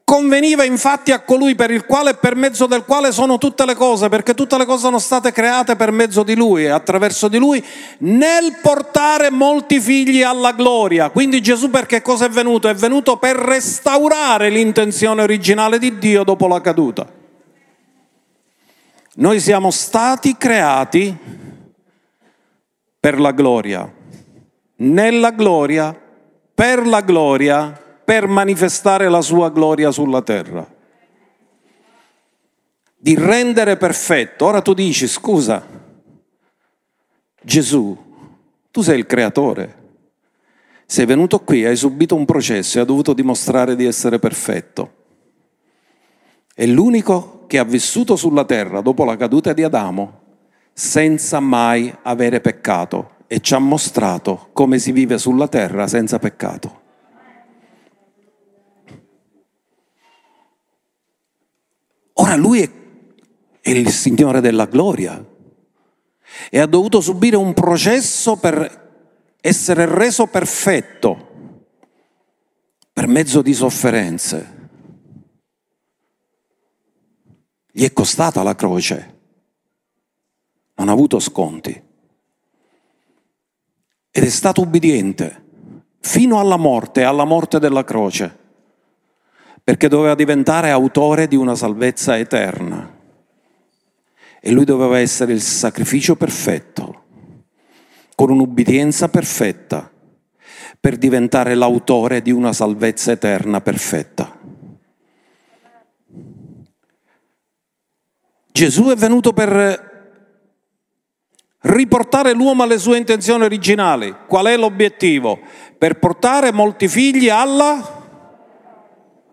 Conveniva 0.09 0.63
infatti 0.63 1.11
a 1.11 1.19
colui 1.19 1.53
per 1.53 1.69
il 1.69 1.85
quale 1.85 2.11
e 2.11 2.15
per 2.15 2.37
mezzo 2.37 2.65
del 2.65 2.85
quale 2.85 3.11
sono 3.11 3.37
tutte 3.37 3.65
le 3.65 3.75
cose, 3.75 4.07
perché 4.07 4.33
tutte 4.33 4.57
le 4.57 4.63
cose 4.63 4.83
sono 4.83 4.99
state 4.99 5.33
create 5.33 5.75
per 5.75 5.91
mezzo 5.91 6.23
di 6.23 6.33
lui 6.33 6.63
e 6.63 6.69
attraverso 6.69 7.27
di 7.27 7.37
lui, 7.37 7.61
nel 7.97 8.57
portare 8.61 9.29
molti 9.29 9.81
figli 9.81 10.21
alla 10.21 10.53
gloria. 10.53 11.09
Quindi 11.09 11.41
Gesù 11.41 11.69
perché 11.69 12.01
cosa 12.01 12.27
è 12.27 12.29
venuto? 12.29 12.69
È 12.69 12.73
venuto 12.73 13.17
per 13.17 13.35
restaurare 13.35 14.49
l'intenzione 14.49 15.23
originale 15.23 15.77
di 15.77 15.97
Dio 15.97 16.23
dopo 16.23 16.47
la 16.47 16.61
caduta. 16.61 17.05
Noi 19.15 19.41
siamo 19.41 19.71
stati 19.71 20.37
creati 20.37 21.17
per 22.97 23.19
la 23.19 23.31
gloria, 23.31 23.93
nella 24.77 25.31
gloria, 25.31 25.93
per 26.55 26.87
la 26.87 27.01
gloria, 27.01 27.81
per 28.07 28.25
manifestare 28.25 29.09
la 29.09 29.19
sua 29.19 29.49
gloria 29.49 29.91
sulla 29.91 30.21
terra. 30.21 30.65
Di 32.95 33.15
rendere 33.15 33.75
perfetto. 33.75 34.45
Ora 34.45 34.61
tu 34.61 34.73
dici, 34.73 35.09
scusa, 35.09 35.61
Gesù, 37.41 37.97
tu 38.71 38.81
sei 38.81 38.99
il 38.99 39.05
creatore. 39.05 39.75
Sei 40.85 41.05
venuto 41.05 41.41
qui, 41.41 41.65
hai 41.65 41.75
subito 41.75 42.15
un 42.15 42.23
processo 42.23 42.77
e 42.77 42.79
hai 42.79 42.87
dovuto 42.87 43.11
dimostrare 43.11 43.75
di 43.75 43.83
essere 43.83 44.19
perfetto. 44.19 44.93
È 46.55 46.65
l'unico 46.65 47.43
che 47.45 47.57
ha 47.57 47.65
vissuto 47.65 48.15
sulla 48.15 48.45
terra 48.45 48.79
dopo 48.79 49.03
la 49.03 49.17
caduta 49.17 49.51
di 49.51 49.63
Adamo 49.63 50.21
senza 50.71 51.41
mai 51.41 51.93
avere 52.03 52.39
peccato 52.39 53.15
e 53.27 53.41
ci 53.41 53.53
ha 53.53 53.59
mostrato 53.59 54.47
come 54.53 54.79
si 54.79 54.93
vive 54.93 55.17
sulla 55.17 55.49
terra 55.49 55.87
senza 55.87 56.19
peccato. 56.19 56.85
Ora 62.19 62.35
lui 62.35 62.61
è, 62.61 62.69
è 63.61 63.69
il 63.69 63.89
Signore 63.89 64.41
della 64.41 64.65
gloria 64.65 65.23
e 66.49 66.59
ha 66.59 66.65
dovuto 66.65 67.01
subire 67.01 67.35
un 67.35 67.53
processo 67.53 68.37
per 68.37 68.85
essere 69.41 69.85
reso 69.85 70.27
perfetto 70.27 71.25
per 72.91 73.07
mezzo 73.07 73.41
di 73.41 73.53
sofferenze. 73.53 74.55
Gli 77.71 77.83
è 77.83 77.93
costata 77.93 78.41
la 78.41 78.55
croce, 78.55 79.19
non 80.75 80.89
ha 80.89 80.91
avuto 80.91 81.19
sconti 81.19 81.83
ed 84.09 84.23
è 84.23 84.29
stato 84.29 84.61
ubbidiente 84.61 85.45
fino 85.99 86.39
alla 86.39 86.57
morte, 86.57 87.03
alla 87.03 87.25
morte 87.25 87.59
della 87.59 87.83
croce, 87.83 88.46
perché 89.67 89.89
doveva 89.89 90.15
diventare 90.15 90.69
autore 90.69 91.27
di 91.27 91.35
una 91.35 91.53
salvezza 91.53 92.17
eterna. 92.17 92.89
E 94.39 94.51
lui 94.51 94.63
doveva 94.63 94.97
essere 94.97 95.33
il 95.33 95.41
sacrificio 95.41 96.15
perfetto, 96.15 97.03
con 98.15 98.29
un'ubbidienza 98.29 99.09
perfetta, 99.09 99.91
per 100.79 100.95
diventare 100.95 101.53
l'autore 101.53 102.21
di 102.21 102.31
una 102.31 102.53
salvezza 102.53 103.11
eterna 103.11 103.59
perfetta. 103.59 104.39
Gesù 108.49 108.85
è 108.85 108.95
venuto 108.95 109.33
per 109.33 110.21
riportare 111.59 112.31
l'uomo 112.31 112.63
alle 112.63 112.77
sue 112.77 112.99
intenzioni 112.99 113.43
originali. 113.43 114.15
Qual 114.29 114.45
è 114.45 114.55
l'obiettivo? 114.55 115.41
Per 115.77 115.99
portare 115.99 116.53
molti 116.53 116.87
figli 116.87 117.27
alla 117.27 117.96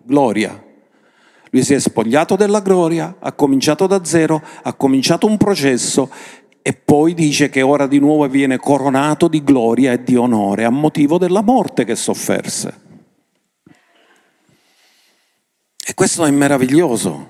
gloria. 0.04 0.62
Lui 1.50 1.62
si 1.62 1.74
è 1.74 1.78
spogliato 1.78 2.36
della 2.36 2.60
gloria, 2.60 3.16
ha 3.18 3.32
cominciato 3.32 3.86
da 3.86 4.04
zero, 4.04 4.42
ha 4.62 4.72
cominciato 4.74 5.26
un 5.26 5.36
processo 5.36 6.10
e 6.62 6.72
poi 6.72 7.14
dice 7.14 7.48
che 7.48 7.62
ora 7.62 7.86
di 7.86 7.98
nuovo 7.98 8.26
viene 8.26 8.58
coronato 8.58 9.28
di 9.28 9.44
gloria 9.44 9.92
e 9.92 10.02
di 10.02 10.16
onore 10.16 10.64
a 10.64 10.70
motivo 10.70 11.18
della 11.18 11.42
morte 11.42 11.84
che 11.84 11.94
sofferse. 11.94 12.80
E 15.86 15.94
questo 15.94 16.24
è 16.24 16.30
meraviglioso, 16.30 17.28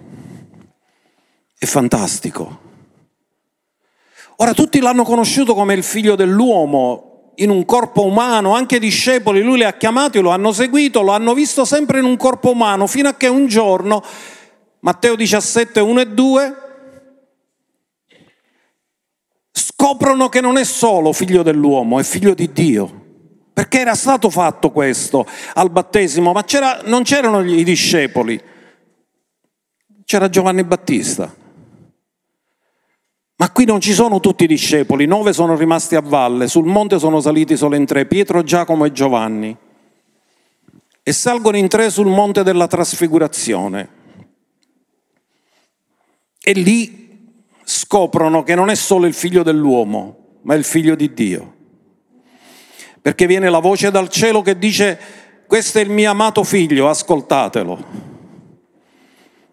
è 1.59 1.67
fantastico. 1.67 2.61
Ora 4.37 4.55
tutti 4.55 4.81
l'hanno 4.81 5.05
conosciuto 5.05 5.55
come 5.55 5.75
il 5.75 5.83
figlio 5.83 6.15
dell'uomo, 6.15 7.14
in 7.37 7.51
un 7.51 7.65
corpo 7.65 8.05
umano, 8.05 8.55
anche 8.55 8.77
i 8.77 8.81
discepoli, 8.81 9.43
lui 9.43 9.59
li 9.59 9.65
ha 9.65 9.75
chiamati, 9.75 10.21
lo 10.21 10.31
hanno 10.31 10.53
seguito, 10.53 11.03
lo 11.03 11.13
hanno 11.13 11.35
visto 11.35 11.65
sempre 11.65 11.99
in 11.99 12.05
un 12.05 12.17
corpo 12.17 12.51
umano, 12.51 12.87
fino 12.87 13.09
a 13.09 13.15
che 13.15 13.27
un 13.27 13.47
giorno, 13.47 14.03
Matteo 14.81 15.17
17, 15.17 15.81
1 15.81 16.01
e 16.01 16.07
2, 16.09 16.57
scoprono 19.51 20.29
che 20.29 20.41
non 20.41 20.57
è 20.57 20.65
solo 20.65 21.13
figlio 21.13 21.43
dell'uomo, 21.43 21.99
è 21.99 22.03
figlio 22.03 22.35
di 22.35 22.53
Dio. 22.53 23.03
Perché 23.53 23.81
era 23.81 23.95
stato 23.95 24.31
fatto 24.31 24.71
questo 24.71 25.27
al 25.55 25.71
battesimo, 25.71 26.33
ma 26.33 26.43
c'era, 26.43 26.81
non 26.87 27.05
c'erano 27.05 27.41
i 27.41 27.63
discepoli, 27.63 28.41
c'era 30.05 30.29
Giovanni 30.29 30.65
Battista. 30.65 31.43
Ma 33.37 33.51
qui 33.51 33.65
non 33.65 33.81
ci 33.81 33.93
sono 33.93 34.21
tutti 34.21 34.45
i 34.45 34.47
discepoli, 34.47 35.07
nove 35.07 35.33
sono 35.33 35.57
rimasti 35.57 35.97
a 35.97 36.01
valle, 36.01 36.47
sul 36.47 36.67
monte 36.67 37.01
sono 37.01 37.21
saliti 37.21 37.57
solo 37.57 37.75
in 37.75 37.85
tre, 37.85 38.07
Pietro, 38.07 38.45
Giacomo 38.45 38.85
e 38.85 38.93
Giovanni. 38.93 39.57
E 41.03 41.13
salgono 41.13 41.57
in 41.57 41.69
tre 41.69 41.91
sul 41.91 42.07
monte 42.07 42.45
della 42.45 42.69
trasfigurazione. 42.69 44.03
E 46.41 46.53
lì 46.53 47.33
scoprono 47.65 48.45
che 48.45 48.55
non 48.55 48.71
è 48.71 48.77
solo 48.77 49.07
il 49.07 49.15
figlio 49.15 49.43
dell'uomo, 49.43 50.39
ma 50.43 50.55
il 50.55 50.65
figlio 50.65 50.95
di 50.95 51.13
Dio. 51.13 51.55
Perché 53.03 53.27
viene 53.27 53.51
la 53.51 53.59
voce 53.59 53.91
dal 53.91 54.09
cielo 54.09 54.43
che 54.43 54.57
dice, 54.57 54.99
questo 55.47 55.79
è 55.79 55.83
il 55.83 55.91
mio 55.91 56.11
amato 56.11 56.45
figlio, 56.45 56.89
ascoltatelo. 56.89 57.85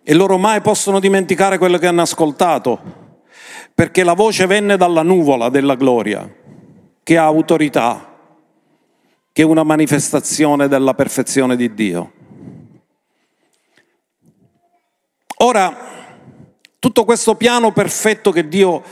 E 0.04 0.14
loro 0.14 0.38
mai 0.38 0.62
possono 0.62 1.00
dimenticare 1.00 1.58
quello 1.58 1.80
che 1.80 1.88
hanno 1.88 2.02
ascoltato 2.04 3.10
perché 3.74 4.04
la 4.04 4.14
voce 4.14 4.46
venne 4.46 4.78
dalla 4.78 5.02
nuvola 5.02 5.50
della 5.50 5.76
gloria, 5.76 6.30
che 7.04 7.18
ha 7.18 7.24
autorità, 7.24 8.18
che 9.32 9.42
è 9.42 9.46
una 9.46 9.64
manifestazione 9.64 10.68
della 10.68 10.94
perfezione 10.94 11.56
di 11.56 11.74
Dio. 11.74 12.12
Ora, 15.38 15.90
tutto 16.78 17.06
questo 17.06 17.36
piano 17.36 17.72
perfetto 17.72 18.32
che 18.32 18.48
Dio 18.48 18.84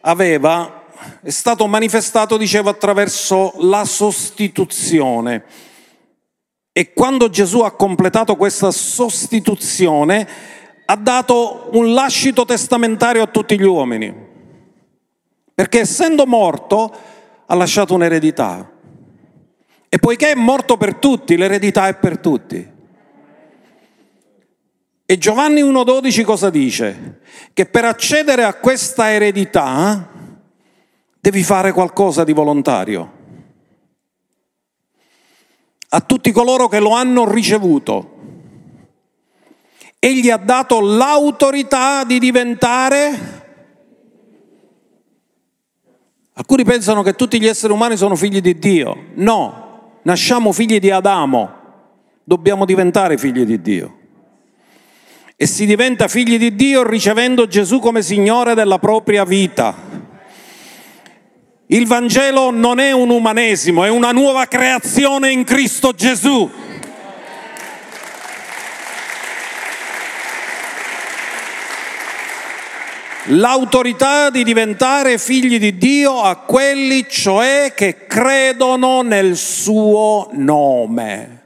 aveva 0.00 0.82
è 1.22 1.30
stato 1.30 1.66
manifestato, 1.66 2.36
dicevo, 2.36 2.70
attraverso 2.70 3.52
la 3.58 3.84
sostituzione. 3.84 5.44
E 6.72 6.92
quando 6.92 7.28
Gesù 7.28 7.60
ha 7.60 7.72
completato 7.72 8.36
questa 8.36 8.70
sostituzione, 8.70 10.26
ha 10.86 10.96
dato 10.96 11.70
un 11.72 11.92
lascito 11.92 12.44
testamentario 12.44 13.22
a 13.22 13.26
tutti 13.26 13.58
gli 13.58 13.64
uomini, 13.64 14.14
perché 15.54 15.80
essendo 15.80 16.26
morto 16.26 16.92
ha 17.46 17.54
lasciato 17.54 17.94
un'eredità. 17.94 18.70
E 19.88 19.98
poiché 19.98 20.32
è 20.32 20.34
morto 20.34 20.76
per 20.76 20.96
tutti, 20.96 21.36
l'eredità 21.36 21.88
è 21.88 21.94
per 21.94 22.18
tutti. 22.18 22.72
E 25.06 25.18
Giovanni 25.18 25.62
1.12 25.62 26.24
cosa 26.24 26.50
dice? 26.50 27.20
Che 27.52 27.66
per 27.66 27.84
accedere 27.84 28.44
a 28.44 28.54
questa 28.54 29.12
eredità 29.12 30.08
devi 31.20 31.42
fare 31.42 31.72
qualcosa 31.72 32.24
di 32.24 32.32
volontario. 32.32 33.12
A 35.90 36.00
tutti 36.00 36.32
coloro 36.32 36.68
che 36.68 36.80
lo 36.80 36.90
hanno 36.90 37.30
ricevuto 37.30 38.13
egli 40.06 40.28
ha 40.28 40.36
dato 40.36 40.80
l'autorità 40.80 42.04
di 42.04 42.18
diventare... 42.18 43.32
Alcuni 46.36 46.64
pensano 46.64 47.02
che 47.02 47.14
tutti 47.14 47.40
gli 47.40 47.46
esseri 47.46 47.72
umani 47.72 47.96
sono 47.96 48.16
figli 48.16 48.40
di 48.40 48.58
Dio. 48.58 49.04
No, 49.14 49.98
nasciamo 50.02 50.50
figli 50.50 50.80
di 50.80 50.90
Adamo, 50.90 51.50
dobbiamo 52.24 52.64
diventare 52.64 53.16
figli 53.16 53.44
di 53.44 53.60
Dio. 53.60 53.98
E 55.36 55.46
si 55.46 55.64
diventa 55.64 56.08
figli 56.08 56.36
di 56.36 56.56
Dio 56.56 56.82
ricevendo 56.82 57.46
Gesù 57.46 57.78
come 57.78 58.02
Signore 58.02 58.54
della 58.54 58.80
propria 58.80 59.24
vita. 59.24 59.74
Il 61.66 61.86
Vangelo 61.86 62.50
non 62.50 62.80
è 62.80 62.90
un 62.90 63.10
umanesimo, 63.10 63.84
è 63.84 63.88
una 63.88 64.10
nuova 64.10 64.46
creazione 64.46 65.30
in 65.30 65.44
Cristo 65.44 65.92
Gesù. 65.92 66.50
L'autorità 73.26 74.30
di 74.30 74.44
diventare 74.44 75.18
figli 75.18 75.58
di 75.58 75.76
Dio 75.76 76.20
a 76.20 76.36
quelli 76.36 77.06
cioè 77.08 77.72
che 77.74 78.06
credono 78.06 79.02
nel 79.02 79.36
suo 79.36 80.28
nome. 80.32 81.42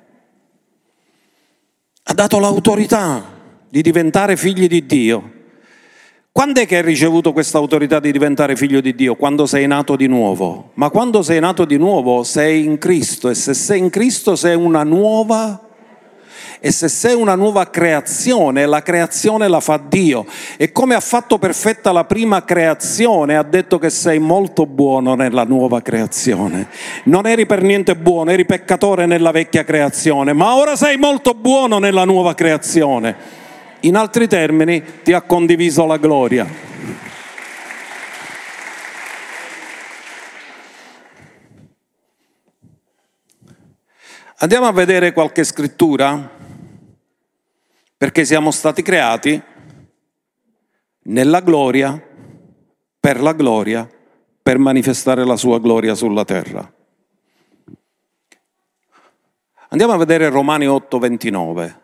Ha 2.03 2.15
dato 2.15 2.39
l'autorità 2.39 3.37
di 3.69 3.83
diventare 3.83 4.37
figli 4.37 4.67
di 4.67 4.87
Dio. 4.87 5.33
Quando 6.33 6.61
è 6.61 6.67
che 6.67 6.77
hai 6.77 6.83
ricevuto 6.83 7.33
questa 7.33 7.59
autorità 7.59 7.99
di 7.99 8.13
diventare 8.13 8.55
figlio 8.55 8.81
di 8.81 8.95
Dio? 8.95 9.17
Quando 9.17 9.45
sei 9.45 9.67
nato 9.67 9.97
di 9.97 10.07
nuovo. 10.07 10.71
Ma 10.75 10.89
quando 10.89 11.21
sei 11.23 11.41
nato 11.41 11.65
di 11.65 11.77
nuovo 11.77 12.23
sei 12.23 12.65
in 12.65 12.79
Cristo 12.79 13.29
e 13.29 13.35
se 13.35 13.55
sei 13.55 13.81
in 13.81 13.91
Cristo 13.91 14.37
sei 14.37 14.55
una 14.55 14.85
nuova 14.85 15.68
e 16.61 16.73
se 16.73 16.89
sei 16.89 17.15
una 17.15 17.35
nuova 17.35 17.71
creazione, 17.71 18.67
la 18.67 18.83
creazione 18.83 19.49
la 19.49 19.61
fa 19.61 19.81
Dio. 19.83 20.27
E 20.57 20.73
come 20.73 20.95
ha 20.95 21.01
fatto 21.01 21.39
perfetta 21.39 21.93
la 21.93 22.05
prima 22.05 22.45
creazione, 22.45 23.37
ha 23.37 23.43
detto 23.43 23.79
che 23.79 23.91
sei 23.91 24.19
molto 24.19 24.67
buono 24.67 25.15
nella 25.15 25.45
nuova 25.45 25.81
creazione. 25.83 26.69
Non 27.05 27.27
eri 27.27 27.47
per 27.47 27.63
niente 27.63 27.95
buono, 27.95 28.31
eri 28.31 28.45
peccatore 28.45 29.07
nella 29.07 29.31
vecchia 29.31 29.65
creazione, 29.65 30.33
ma 30.33 30.57
ora 30.57 30.77
sei 30.77 30.97
molto 30.97 31.35
buono 31.35 31.79
nella 31.79 32.05
nuova 32.05 32.35
creazione. 32.35 33.17
In 33.81 33.97
altri 33.97 34.27
termini, 34.27 34.83
ti 35.05 35.13
ha 35.13 35.23
condiviso 35.23 35.87
la 35.87 35.99
gloria. 35.99 36.67
Andiamo 44.41 44.67
a 44.67 44.73
vedere 44.73 45.13
qualche 45.13 45.43
scrittura 45.43 46.38
perché 47.99 48.25
siamo 48.25 48.53
stati 48.53 48.81
creati 48.83 49.43
nella 51.03 51.41
gloria, 51.41 52.01
per 53.01 53.21
la 53.21 53.33
gloria, 53.33 53.91
per 54.41 54.59
manifestare 54.59 55.25
la 55.25 55.37
sua 55.37 55.59
gloria 55.59 55.97
sulla 55.97 56.25
terra. 56.25 56.73
Andiamo 59.71 59.93
a 59.93 59.97
vedere 59.97 60.29
Romani 60.29 60.69
8, 60.69 60.99
29. 60.99 61.81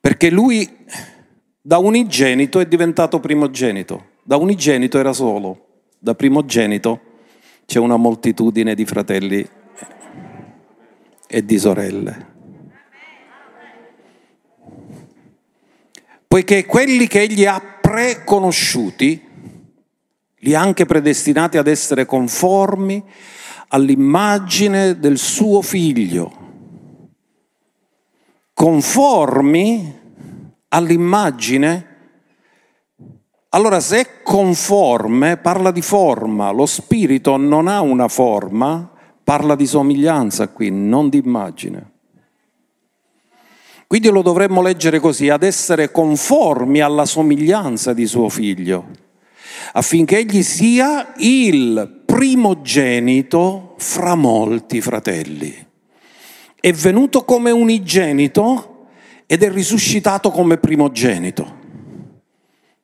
Perché 0.00 0.28
lui 0.28 0.84
da 1.62 1.78
unigenito 1.78 2.58
è 2.58 2.66
diventato 2.66 3.20
primogenito. 3.20 4.12
Da 4.24 4.36
unigenito 4.36 4.98
era 4.98 5.12
solo, 5.12 5.84
da 6.00 6.14
primogenito 6.14 7.00
c'è 7.64 7.78
una 7.78 7.96
moltitudine 7.96 8.74
di 8.74 8.84
fratelli 8.84 9.48
e 11.28 11.44
di 11.44 11.58
sorelle. 11.58 12.33
Poiché 16.34 16.66
quelli 16.66 17.06
che 17.06 17.20
egli 17.20 17.44
ha 17.44 17.62
preconosciuti 17.80 19.22
li 20.38 20.52
ha 20.52 20.60
anche 20.60 20.84
predestinati 20.84 21.58
ad 21.58 21.68
essere 21.68 22.06
conformi 22.06 23.00
all'immagine 23.68 24.98
del 24.98 25.16
suo 25.16 25.62
figlio. 25.62 26.32
Conformi 28.52 30.00
all'immagine 30.70 31.86
allora 33.50 33.78
se 33.78 34.00
è 34.00 34.22
conforme 34.24 35.36
parla 35.36 35.70
di 35.70 35.82
forma, 35.82 36.50
lo 36.50 36.66
spirito 36.66 37.36
non 37.36 37.68
ha 37.68 37.80
una 37.80 38.08
forma, 38.08 38.90
parla 39.22 39.54
di 39.54 39.66
somiglianza 39.66 40.48
qui, 40.48 40.72
non 40.72 41.08
di 41.08 41.22
immagine. 41.24 41.92
Quindi 43.94 44.10
lo 44.10 44.22
dovremmo 44.22 44.60
leggere 44.60 44.98
così, 44.98 45.28
ad 45.28 45.44
essere 45.44 45.92
conformi 45.92 46.80
alla 46.80 47.06
somiglianza 47.06 47.92
di 47.92 48.08
suo 48.08 48.28
figlio, 48.28 48.88
affinché 49.74 50.18
egli 50.18 50.42
sia 50.42 51.12
il 51.18 52.02
primogenito 52.04 53.76
fra 53.78 54.16
molti 54.16 54.80
fratelli. 54.80 55.54
È 56.58 56.72
venuto 56.72 57.22
come 57.24 57.52
unigenito 57.52 58.88
ed 59.26 59.44
è 59.44 59.52
risuscitato 59.52 60.32
come 60.32 60.56
primogenito 60.56 61.58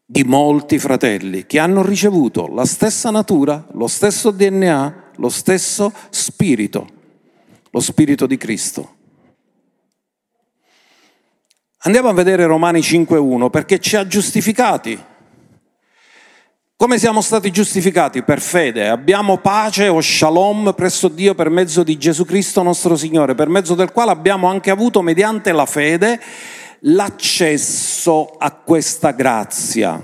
di 0.07 0.23
molti 0.23 0.79
fratelli 0.79 1.45
che 1.45 1.59
hanno 1.59 1.83
ricevuto 1.83 2.47
la 2.47 2.65
stessa 2.65 3.11
natura, 3.11 3.67
lo 3.73 3.89
stesso 3.89 4.31
DNA, 4.31 5.11
lo 5.17 5.29
stesso 5.29 5.93
spirito, 6.11 6.87
lo 7.69 7.81
spirito 7.81 8.29
di 8.29 8.37
Cristo. 8.37 8.99
Andiamo 11.83 12.11
a 12.11 12.13
vedere 12.13 12.45
Romani 12.45 12.81
5.1 12.81 13.49
perché 13.49 13.79
ci 13.79 13.97
ha 13.97 14.07
giustificati. 14.07 15.03
Come 16.77 16.99
siamo 16.99 17.23
stati 17.23 17.51
giustificati? 17.51 18.23
Per 18.23 18.39
fede. 18.39 18.89
Abbiamo 18.89 19.39
pace 19.39 19.89
o 19.89 19.99
shalom 20.01 20.75
presso 20.75 21.09
Dio 21.09 21.35
per 21.35 21.49
mezzo 21.49 21.83
di 21.83 21.97
Gesù 21.97 22.27
Cristo 22.27 22.63
nostro 22.63 22.97
Signore, 22.97 23.35
per 23.35 23.49
mezzo 23.49 23.75
del 23.75 23.93
quale 23.93 24.11
abbiamo 24.11 24.47
anche 24.47 24.71
avuto 24.71 25.01
mediante 25.01 25.53
la 25.53 25.65
fede 25.65 26.21
l'accesso 26.81 28.35
a 28.37 28.51
questa 28.53 29.13
grazia. 29.13 30.03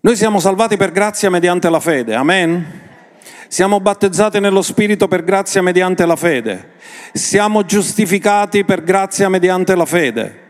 Noi 0.00 0.16
siamo 0.16 0.40
salvati 0.40 0.76
per 0.76 0.90
grazia 0.90 1.30
mediante 1.30 1.70
la 1.70 1.80
fede, 1.80 2.14
amen? 2.16 2.82
Siamo 3.48 3.80
battezzati 3.80 4.40
nello 4.40 4.62
Spirito 4.62 5.08
per 5.08 5.24
grazia 5.24 5.62
mediante 5.62 6.06
la 6.06 6.16
fede. 6.16 6.72
Siamo 7.12 7.64
giustificati 7.64 8.64
per 8.64 8.82
grazia 8.82 9.28
mediante 9.28 9.74
la 9.74 9.86
fede. 9.86 10.42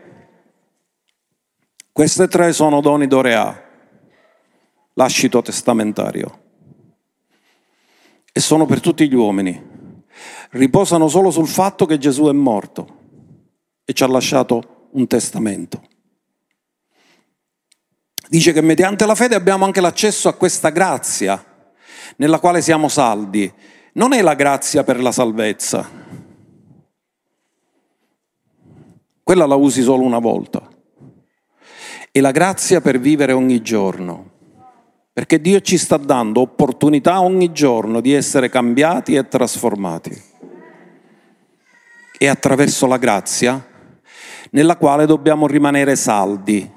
Queste 1.91 2.27
tre 2.27 2.51
sono 2.51 2.81
doni 2.81 3.07
d'Orea, 3.07 3.63
lascito 4.93 5.41
testamentario. 5.41 6.39
E 8.31 8.39
sono 8.39 8.65
per 8.65 8.81
tutti 8.81 9.07
gli 9.07 9.15
uomini. 9.15 9.73
Riposano 10.51 11.07
solo 11.07 11.31
sul 11.31 11.47
fatto 11.47 11.85
che 11.85 11.97
Gesù 11.97 12.25
è 12.25 12.33
morto 12.33 12.97
e 13.85 13.93
ci 13.93 14.03
ha 14.03 14.07
lasciato 14.07 14.87
un 14.91 15.07
testamento. 15.07 15.81
Dice 18.27 18.51
che 18.51 18.61
mediante 18.61 19.05
la 19.05 19.15
fede 19.15 19.35
abbiamo 19.35 19.65
anche 19.65 19.81
l'accesso 19.81 20.27
a 20.27 20.33
questa 20.33 20.69
grazia 20.71 21.54
nella 22.17 22.39
quale 22.39 22.61
siamo 22.61 22.87
saldi. 22.87 23.51
Non 23.93 24.13
è 24.13 24.21
la 24.21 24.33
grazia 24.33 24.83
per 24.83 25.01
la 25.01 25.11
salvezza. 25.11 25.89
Quella 29.23 29.45
la 29.45 29.55
usi 29.55 29.81
solo 29.81 30.03
una 30.03 30.19
volta. 30.19 30.67
È 32.11 32.19
la 32.19 32.31
grazia 32.31 32.81
per 32.81 32.99
vivere 32.99 33.31
ogni 33.31 33.61
giorno. 33.61 34.31
Perché 35.13 35.39
Dio 35.39 35.61
ci 35.61 35.77
sta 35.77 35.97
dando 35.97 36.41
opportunità 36.41 37.21
ogni 37.21 37.51
giorno 37.51 38.01
di 38.01 38.13
essere 38.13 38.49
cambiati 38.49 39.15
e 39.15 39.27
trasformati. 39.27 40.21
E 42.17 42.27
attraverso 42.27 42.85
la 42.85 42.97
grazia 42.97 43.65
nella 44.51 44.77
quale 44.77 45.05
dobbiamo 45.05 45.47
rimanere 45.47 45.95
saldi 45.95 46.69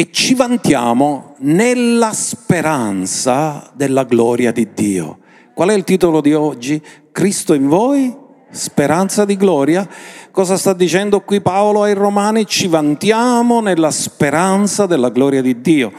e 0.00 0.08
ci 0.10 0.32
vantiamo 0.32 1.34
nella 1.40 2.14
speranza 2.14 3.70
della 3.74 4.04
gloria 4.04 4.50
di 4.50 4.70
Dio. 4.72 5.18
Qual 5.52 5.68
è 5.68 5.74
il 5.74 5.84
titolo 5.84 6.22
di 6.22 6.32
oggi? 6.32 6.82
Cristo 7.12 7.52
in 7.52 7.68
voi, 7.68 8.16
speranza 8.50 9.26
di 9.26 9.36
gloria. 9.36 9.86
Cosa 10.30 10.56
sta 10.56 10.72
dicendo 10.72 11.20
qui 11.20 11.42
Paolo 11.42 11.82
ai 11.82 11.92
Romani? 11.92 12.46
Ci 12.46 12.66
vantiamo 12.66 13.60
nella 13.60 13.90
speranza 13.90 14.86
della 14.86 15.10
gloria 15.10 15.42
di 15.42 15.60
Dio. 15.60 15.92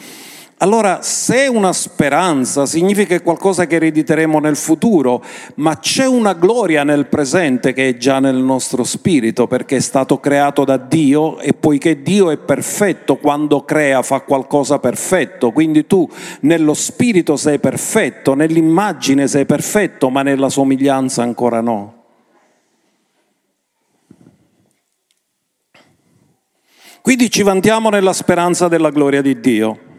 Allora, 0.61 1.01
se 1.01 1.47
una 1.47 1.73
speranza 1.73 2.67
significa 2.67 3.19
qualcosa 3.21 3.65
che 3.65 3.77
erediteremo 3.77 4.37
nel 4.37 4.55
futuro, 4.55 5.23
ma 5.55 5.79
c'è 5.79 6.05
una 6.05 6.33
gloria 6.33 6.83
nel 6.83 7.07
presente 7.07 7.73
che 7.73 7.89
è 7.89 7.97
già 7.97 8.19
nel 8.19 8.35
nostro 8.35 8.83
spirito, 8.83 9.47
perché 9.47 9.77
è 9.77 9.79
stato 9.79 10.19
creato 10.19 10.63
da 10.63 10.77
Dio 10.77 11.39
e 11.39 11.53
poiché 11.53 12.03
Dio 12.03 12.29
è 12.29 12.37
perfetto, 12.37 13.15
quando 13.15 13.65
crea 13.65 14.03
fa 14.03 14.19
qualcosa 14.21 14.77
perfetto, 14.77 15.51
quindi 15.51 15.87
tu 15.87 16.07
nello 16.41 16.75
spirito 16.75 17.37
sei 17.37 17.57
perfetto, 17.57 18.35
nell'immagine 18.35 19.27
sei 19.27 19.47
perfetto, 19.47 20.11
ma 20.11 20.21
nella 20.21 20.49
somiglianza 20.49 21.23
ancora 21.23 21.61
no. 21.61 22.03
Quindi 27.01 27.31
ci 27.31 27.41
vantiamo 27.41 27.89
nella 27.89 28.13
speranza 28.13 28.67
della 28.67 28.91
gloria 28.91 29.23
di 29.23 29.39
Dio. 29.39 29.89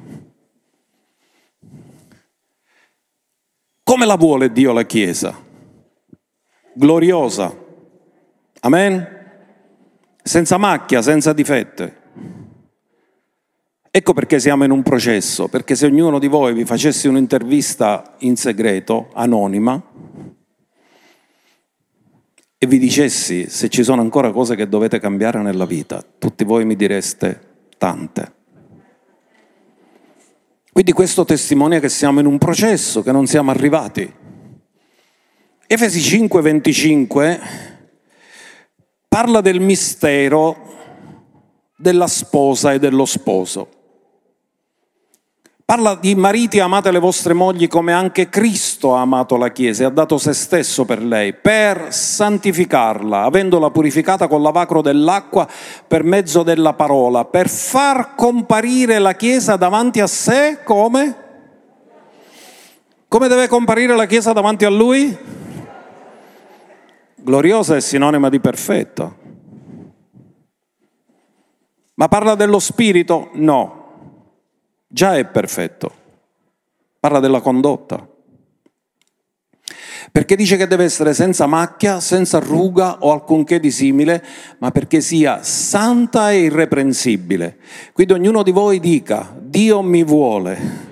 Come 3.92 4.06
la 4.06 4.16
vuole 4.16 4.50
Dio 4.50 4.72
la 4.72 4.86
Chiesa? 4.86 5.38
Gloriosa. 6.72 7.54
Amen? 8.60 9.06
Senza 10.22 10.56
macchia, 10.56 11.02
senza 11.02 11.34
difette. 11.34 12.00
Ecco 13.90 14.14
perché 14.14 14.40
siamo 14.40 14.64
in 14.64 14.70
un 14.70 14.82
processo, 14.82 15.48
perché 15.48 15.74
se 15.74 15.84
ognuno 15.84 16.18
di 16.18 16.26
voi 16.26 16.54
vi 16.54 16.64
facesse 16.64 17.06
un'intervista 17.06 18.14
in 18.20 18.36
segreto, 18.36 19.10
anonima, 19.12 19.78
e 22.56 22.66
vi 22.66 22.78
dicessi 22.78 23.50
se 23.50 23.68
ci 23.68 23.82
sono 23.82 24.00
ancora 24.00 24.32
cose 24.32 24.56
che 24.56 24.70
dovete 24.70 25.00
cambiare 25.00 25.42
nella 25.42 25.66
vita, 25.66 26.02
tutti 26.18 26.44
voi 26.44 26.64
mi 26.64 26.76
direste 26.76 27.66
tante. 27.76 28.40
Quindi 30.72 30.92
questo 30.92 31.26
testimonia 31.26 31.80
che 31.80 31.90
siamo 31.90 32.20
in 32.20 32.26
un 32.26 32.38
processo, 32.38 33.02
che 33.02 33.12
non 33.12 33.26
siamo 33.26 33.50
arrivati. 33.50 34.10
Efesi 35.66 36.00
5:25 36.00 37.40
parla 39.06 39.42
del 39.42 39.60
mistero 39.60 40.56
della 41.76 42.06
sposa 42.06 42.72
e 42.72 42.78
dello 42.78 43.04
sposo. 43.04 43.81
Parla 45.72 45.94
di 45.94 46.14
mariti 46.14 46.60
amate 46.60 46.90
le 46.90 46.98
vostre 46.98 47.32
mogli 47.32 47.66
come 47.66 47.94
anche 47.94 48.28
Cristo 48.28 48.94
ha 48.94 49.00
amato 49.00 49.38
la 49.38 49.48
Chiesa 49.48 49.84
e 49.84 49.86
ha 49.86 49.88
dato 49.88 50.18
se 50.18 50.34
stesso 50.34 50.84
per 50.84 51.02
lei, 51.02 51.32
per 51.32 51.94
santificarla, 51.94 53.22
avendola 53.22 53.70
purificata 53.70 54.28
col 54.28 54.42
lavacro 54.42 54.82
dell'acqua 54.82 55.48
per 55.88 56.02
mezzo 56.02 56.42
della 56.42 56.74
parola, 56.74 57.24
per 57.24 57.48
far 57.48 58.14
comparire 58.14 58.98
la 58.98 59.14
Chiesa 59.14 59.56
davanti 59.56 60.00
a 60.00 60.06
sé 60.06 60.58
come? 60.62 61.16
Come 63.08 63.28
deve 63.28 63.48
comparire 63.48 63.96
la 63.96 64.04
Chiesa 64.04 64.34
davanti 64.34 64.66
a 64.66 64.70
lui? 64.70 65.16
Gloriosa 67.14 67.76
è 67.76 67.80
sinonima 67.80 68.28
di 68.28 68.40
perfetta. 68.40 69.10
Ma 71.94 72.08
parla 72.08 72.34
dello 72.34 72.58
spirito? 72.58 73.30
No 73.32 73.80
già 74.92 75.16
è 75.16 75.24
perfetto. 75.24 75.90
Parla 77.00 77.18
della 77.18 77.40
condotta. 77.40 78.06
Perché 80.10 80.36
dice 80.36 80.56
che 80.56 80.66
deve 80.66 80.84
essere 80.84 81.14
senza 81.14 81.46
macchia, 81.46 81.98
senza 82.00 82.38
ruga 82.38 82.98
o 83.00 83.12
alcunché 83.12 83.58
di 83.58 83.70
simile, 83.70 84.22
ma 84.58 84.70
perché 84.70 85.00
sia 85.00 85.42
santa 85.42 86.30
e 86.30 86.42
irreprensibile. 86.42 87.56
Quindi 87.92 88.12
ognuno 88.12 88.42
di 88.42 88.50
voi 88.50 88.78
dica, 88.78 89.34
Dio 89.40 89.80
mi 89.80 90.04
vuole 90.04 90.90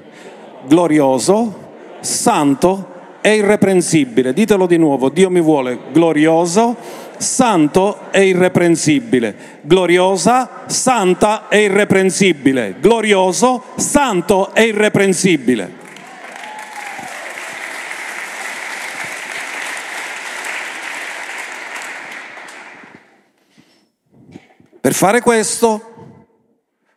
glorioso, 0.66 1.68
santo 2.00 3.18
e 3.20 3.34
irreprensibile. 3.34 4.32
Ditelo 4.32 4.66
di 4.66 4.78
nuovo, 4.78 5.10
Dio 5.10 5.28
mi 5.28 5.40
vuole 5.40 5.78
glorioso, 5.92 6.76
santo 7.20 8.10
e 8.10 8.28
irreprensibile. 8.28 9.60
Gloriosa, 9.62 10.62
santa 10.66 11.48
e 11.48 11.64
irreprensibile. 11.64 12.76
Glorioso, 12.80 13.62
santo 13.76 14.54
e 14.54 14.64
irreprensibile. 14.64 15.78
Per 24.80 24.94
fare 24.94 25.20
questo 25.20 26.26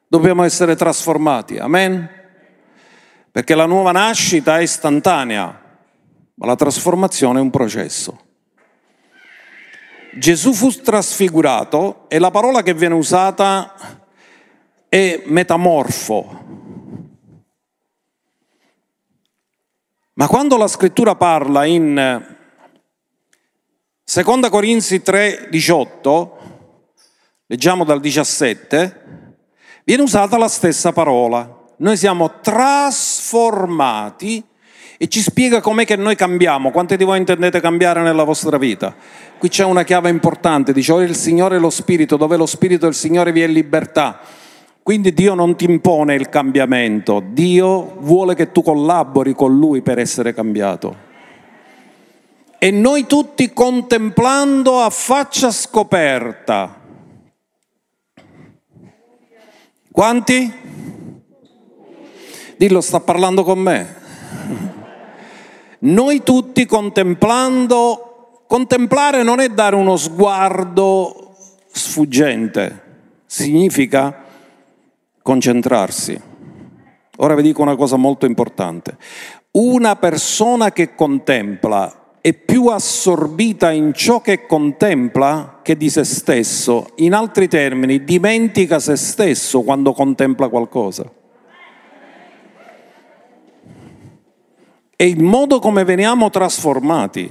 dobbiamo 0.08 0.44
essere 0.44 0.78
trasformati, 0.78 1.58
amen? 1.58 2.10
Perché 3.30 3.56
la 3.56 3.66
nuova 3.66 3.92
nascita 3.92 4.58
è 4.58 4.62
istantanea, 4.62 5.62
ma 6.36 6.46
la 6.46 6.56
trasformazione 6.56 7.40
è 7.40 7.42
un 7.42 7.50
processo. 7.50 8.23
Gesù 10.16 10.54
fu 10.54 10.70
trasfigurato 10.70 12.06
e 12.08 12.20
la 12.20 12.30
parola 12.30 12.62
che 12.62 12.74
viene 12.74 12.94
usata 12.94 13.74
è 14.88 15.24
metamorfo. 15.26 16.42
Ma 20.14 20.28
quando 20.28 20.58
la 20.58 20.68
scrittura 20.68 21.16
parla 21.16 21.66
in 21.66 22.36
2 24.06 24.50
Corinzi 24.50 25.02
3, 25.02 25.48
18, 25.50 26.38
leggiamo 27.48 27.84
dal 27.84 28.00
17, 28.00 29.36
viene 29.84 30.04
usata 30.04 30.38
la 30.38 30.48
stessa 30.48 30.92
parola. 30.92 31.62
Noi 31.78 31.98
siamo 31.98 32.40
trasformati 32.40 34.46
e 35.04 35.10
ci 35.10 35.20
spiega 35.20 35.60
com'è 35.60 35.84
che 35.84 35.98
noi 35.98 36.16
cambiamo. 36.16 36.72
Quanti 36.72 36.96
di 36.96 37.04
voi 37.04 37.18
intendete 37.18 37.60
cambiare 37.60 38.02
nella 38.02 38.24
vostra 38.24 38.58
vita? 38.58 38.96
Qui 39.38 39.50
c'è 39.50 39.66
una 39.66 39.84
chiave 39.84 40.08
importante, 40.08 40.72
dice, 40.72 40.94
ora 40.94 41.04
il 41.04 41.18
Signore 41.18 41.58
è 41.58 41.60
lo 41.60 41.70
Spirito, 41.70 42.16
dove 42.16 42.38
lo 42.38 42.46
Spirito 42.46 42.86
del 42.86 42.96
Signore 42.96 43.34
vi 43.34 43.42
è 43.42 43.48
libertà. 43.48 44.22
Quindi 44.82 45.12
Dio 45.12 45.34
non 45.34 45.58
ti 45.58 45.66
impone 45.66 46.16
il 46.16 46.30
cambiamento, 46.30 47.22
Dio 47.22 47.98
vuole 48.00 48.34
che 48.34 48.54
tu 48.54 48.64
collabori 48.64 49.34
con 49.34 49.54
Lui 49.58 49.82
per 49.82 50.00
essere 50.00 50.34
cambiato. 50.34 50.96
E 52.58 52.72
noi 52.72 53.06
tutti 53.06 53.52
contemplando 53.52 54.80
a 54.80 54.90
faccia 54.90 55.52
scoperta 55.52 56.80
quanti? 59.92 60.50
Dillo, 62.56 62.80
sta 62.80 63.02
parlando 63.02 63.44
con 63.44 63.60
me. 63.60 64.82
Noi 65.86 66.24
tutti 66.24 66.66
contemplando, 66.66 68.44
contemplare 68.48 69.22
non 69.22 69.42
è 69.42 69.50
dare 69.50 69.76
uno 69.76 69.98
sguardo 69.98 71.36
sfuggente, 71.70 72.82
significa 73.26 74.24
concentrarsi. 75.22 76.22
Ora 77.18 77.36
vi 77.36 77.42
dico 77.42 77.62
una 77.62 77.76
cosa 77.76 77.98
molto 77.98 78.26
importante. 78.26 78.96
Una 79.52 79.98
persona 79.98 80.72
che 80.72 80.96
contempla 80.96 82.16
è 82.22 82.32
più 82.32 82.68
assorbita 82.68 83.72
in 83.72 83.92
ciò 83.94 84.22
che 84.22 84.46
contempla 84.46 85.60
che 85.62 85.76
di 85.76 85.90
se 85.90 86.06
stesso. 86.06 86.92
In 86.96 87.14
altri 87.14 87.50
termini, 87.50 88.06
dimentica 88.06 88.80
se 88.80 88.96
stesso 88.96 89.64
quando 89.64 89.92
contempla 89.92 90.48
qualcosa. 90.48 91.12
È 95.04 95.08
il 95.08 95.22
modo 95.22 95.60
come 95.60 95.84
veniamo 95.84 96.30
trasformati. 96.30 97.30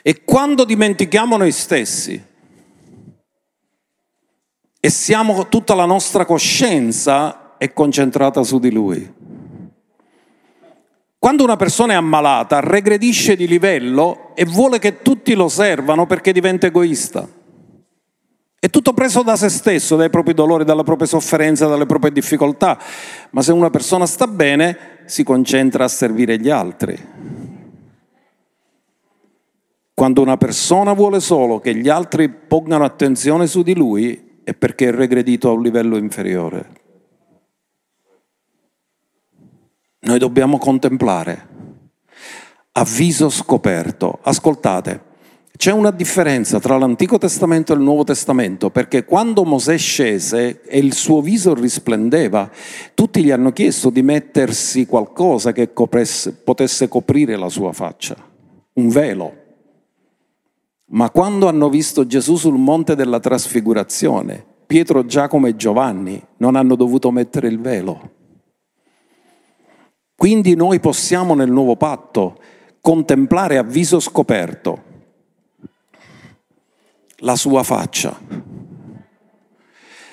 E 0.00 0.22
quando 0.22 0.64
dimentichiamo 0.64 1.36
noi 1.36 1.50
stessi 1.50 2.24
e 4.78 4.88
siamo 4.88 5.48
tutta 5.48 5.74
la 5.74 5.84
nostra 5.84 6.24
coscienza 6.24 7.56
è 7.58 7.72
concentrata 7.72 8.44
su 8.44 8.60
di 8.60 8.70
Lui. 8.70 9.12
Quando 11.18 11.42
una 11.42 11.56
persona 11.56 11.94
è 11.94 11.96
ammalata, 11.96 12.60
regredisce 12.60 13.34
di 13.34 13.48
livello 13.48 14.36
e 14.36 14.44
vuole 14.44 14.78
che 14.78 15.02
tutti 15.02 15.34
lo 15.34 15.48
servano 15.48 16.06
perché 16.06 16.30
diventa 16.30 16.68
egoista. 16.68 17.28
È 18.58 18.70
tutto 18.70 18.92
preso 18.94 19.22
da 19.22 19.34
se 19.34 19.48
stesso, 19.48 19.96
dai 19.96 20.10
propri 20.10 20.32
dolori, 20.32 20.64
dalla 20.64 20.84
propria 20.84 21.08
sofferenza, 21.08 21.66
dalle 21.66 21.86
proprie 21.86 22.12
difficoltà. 22.12 22.78
Ma 23.30 23.42
se 23.42 23.50
una 23.50 23.70
persona 23.70 24.06
sta 24.06 24.28
bene, 24.28 24.95
si 25.06 25.24
concentra 25.24 25.84
a 25.84 25.88
servire 25.88 26.38
gli 26.38 26.50
altri. 26.50 26.98
Quando 29.94 30.20
una 30.20 30.36
persona 30.36 30.92
vuole 30.92 31.20
solo 31.20 31.58
che 31.58 31.74
gli 31.74 31.88
altri 31.88 32.28
pongano 32.28 32.84
attenzione 32.84 33.46
su 33.46 33.62
di 33.62 33.74
lui, 33.74 34.40
è 34.44 34.52
perché 34.54 34.88
è 34.88 34.92
regredito 34.92 35.48
a 35.48 35.52
un 35.52 35.62
livello 35.62 35.96
inferiore. 35.96 36.70
Noi 40.00 40.18
dobbiamo 40.18 40.58
contemplare 40.58 41.48
a 42.72 42.84
viso 42.84 43.30
scoperto. 43.30 44.18
Ascoltate, 44.22 45.02
c'è 45.56 45.72
una 45.72 45.90
differenza 45.90 46.60
tra 46.60 46.76
l'Antico 46.76 47.18
Testamento 47.18 47.72
e 47.72 47.76
il 47.76 47.82
Nuovo 47.82 48.04
Testamento, 48.04 48.70
perché 48.70 49.04
quando 49.04 49.44
Mosè 49.44 49.78
scese 49.78 50.60
e 50.62 50.78
il 50.78 50.92
suo 50.92 51.22
viso 51.22 51.54
risplendeva, 51.54 52.50
tutti 52.94 53.22
gli 53.24 53.30
hanno 53.30 53.52
chiesto 53.52 53.90
di 53.90 54.02
mettersi 54.02 54.86
qualcosa 54.86 55.52
che 55.52 55.72
copresse, 55.72 56.34
potesse 56.34 56.88
coprire 56.88 57.36
la 57.36 57.48
sua 57.48 57.72
faccia, 57.72 58.16
un 58.74 58.88
velo. 58.88 59.44
Ma 60.88 61.10
quando 61.10 61.48
hanno 61.48 61.68
visto 61.68 62.06
Gesù 62.06 62.36
sul 62.36 62.58
monte 62.58 62.94
della 62.94 63.18
trasfigurazione, 63.18 64.44
Pietro, 64.66 65.06
Giacomo 65.06 65.46
e 65.46 65.56
Giovanni 65.56 66.22
non 66.38 66.56
hanno 66.56 66.76
dovuto 66.76 67.10
mettere 67.10 67.48
il 67.48 67.60
velo. 67.60 68.10
Quindi 70.14 70.54
noi 70.54 70.80
possiamo 70.80 71.34
nel 71.34 71.50
nuovo 71.50 71.76
patto 71.76 72.38
contemplare 72.80 73.58
a 73.58 73.62
viso 73.62 74.00
scoperto 74.00 74.94
la 77.18 77.36
sua 77.36 77.62
faccia, 77.62 78.18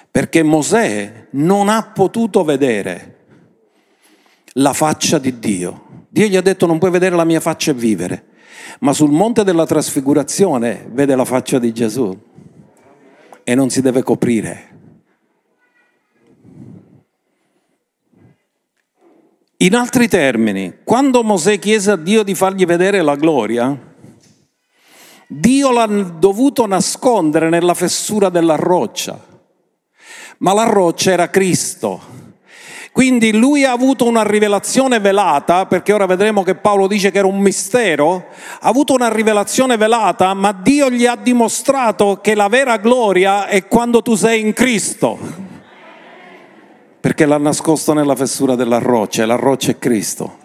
perché 0.10 0.44
Mosè 0.44 1.28
non 1.32 1.70
ha 1.70 1.92
potuto 1.94 2.44
vedere 2.44 3.18
la 4.54 4.74
faccia 4.74 5.18
di 5.18 5.40
Dio. 5.40 6.06
Dio 6.10 6.28
gli 6.28 6.36
ha 6.36 6.42
detto 6.42 6.66
non 6.66 6.78
puoi 6.78 6.92
vedere 6.92 7.16
la 7.16 7.24
mia 7.24 7.40
faccia 7.40 7.72
e 7.72 7.74
vivere, 7.74 8.26
ma 8.80 8.94
sul 8.94 9.12
monte 9.12 9.44
della 9.44 9.66
trasfigurazione 9.66 10.88
vede 10.92 11.16
la 11.16 11.26
faccia 11.26 11.60
di 11.60 11.74
Gesù 11.74 12.16
e 13.44 13.56
non 13.56 13.70
si 13.70 13.82
deve 13.82 14.04
coprire. 14.04 14.72
In 19.58 19.76
altri 19.76 20.08
termini, 20.08 20.80
quando 20.84 21.24
Mosè 21.24 21.58
chiese 21.58 21.92
a 21.92 21.96
Dio 21.96 22.24
di 22.24 22.36
fargli 22.36 22.66
vedere 22.66 23.02
la 23.02 23.16
gloria, 23.16 23.93
Dio 25.40 25.72
l'ha 25.72 25.86
dovuto 25.86 26.66
nascondere 26.68 27.50
nella 27.50 27.74
fessura 27.74 28.30
della 28.30 28.56
roccia, 28.56 29.20
ma 30.40 30.54
la 30.54 30.66
roccia 30.66 31.12
era 31.12 31.30
Cristo. 31.30 32.22
Quindi 32.92 33.36
lui 33.36 33.64
ha 33.64 33.72
avuto 33.72 34.06
una 34.06 34.22
rivelazione 34.22 35.00
velata, 35.00 35.66
perché 35.66 35.94
ora 35.94 36.06
vedremo 36.06 36.44
che 36.44 36.54
Paolo 36.54 36.86
dice 36.86 37.10
che 37.10 37.18
era 37.18 37.28
un 37.28 37.40
mistero, 37.40 38.28
ha 38.60 38.68
avuto 38.68 38.94
una 38.94 39.12
rivelazione 39.12 39.78
velata, 39.78 40.34
ma 40.36 40.52
Dio 40.52 40.92
gli 40.92 41.08
ha 41.08 41.16
dimostrato 41.16 42.20
che 42.22 42.36
la 42.36 42.50
vera 42.50 42.78
gloria 42.78 43.48
è 43.48 43.68
quando 43.68 44.04
tu 44.04 44.14
sei 44.14 44.42
in 44.42 44.54
Cristo 44.54 45.52
perché 47.04 47.26
l'ha 47.26 47.38
nascosto 47.38 47.92
nella 47.92 48.16
fessura 48.16 48.56
della 48.56 48.78
roccia 48.78 49.24
e 49.24 49.26
la 49.26 49.36
roccia 49.36 49.72
è 49.72 49.78
Cristo. 49.78 50.38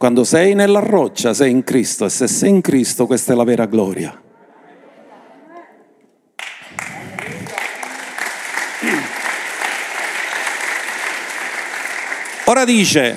Quando 0.00 0.24
sei 0.24 0.54
nella 0.54 0.78
roccia 0.78 1.34
sei 1.34 1.50
in 1.50 1.62
Cristo 1.62 2.06
e 2.06 2.08
se 2.08 2.26
sei 2.26 2.48
in 2.48 2.62
Cristo 2.62 3.04
questa 3.04 3.34
è 3.34 3.36
la 3.36 3.44
vera 3.44 3.66
gloria. 3.66 4.18
Ora 12.46 12.64
dice, 12.64 13.14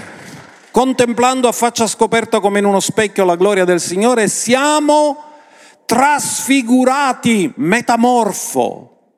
contemplando 0.71 1.47
a 1.47 1.53
faccia 1.53 1.87
scoperta 1.87 2.41
come 2.41 2.59
in 2.59 2.65
uno 2.65 2.81
specchio 2.81 3.23
la 3.23 3.37
gloria 3.37 3.63
del 3.63 3.79
Signore, 3.79 4.27
siamo 4.27 5.23
trasfigurati, 5.85 7.53
metamorfo, 7.55 9.13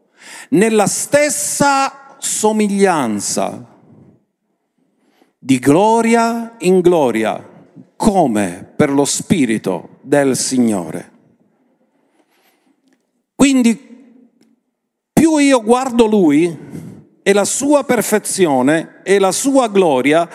nella 0.49 0.86
stessa 0.86 2.15
somiglianza, 2.19 3.65
di 5.39 5.58
gloria 5.58 6.54
in 6.60 6.82
gloria, 6.82 7.54
come 8.05 8.71
per 8.75 8.91
lo 8.91 9.03
Spirito 9.03 9.97
del 10.01 10.37
Signore. 10.37 11.11
Quindi 13.33 13.75
più 15.11 15.37
io 15.37 15.63
guardo 15.63 16.05
Lui 16.05 16.55
e 17.23 17.33
la 17.33 17.45
sua 17.45 17.83
perfezione 17.83 19.01
e 19.01 19.17
la 19.17 19.31
sua 19.31 19.69
gloria, 19.69 20.29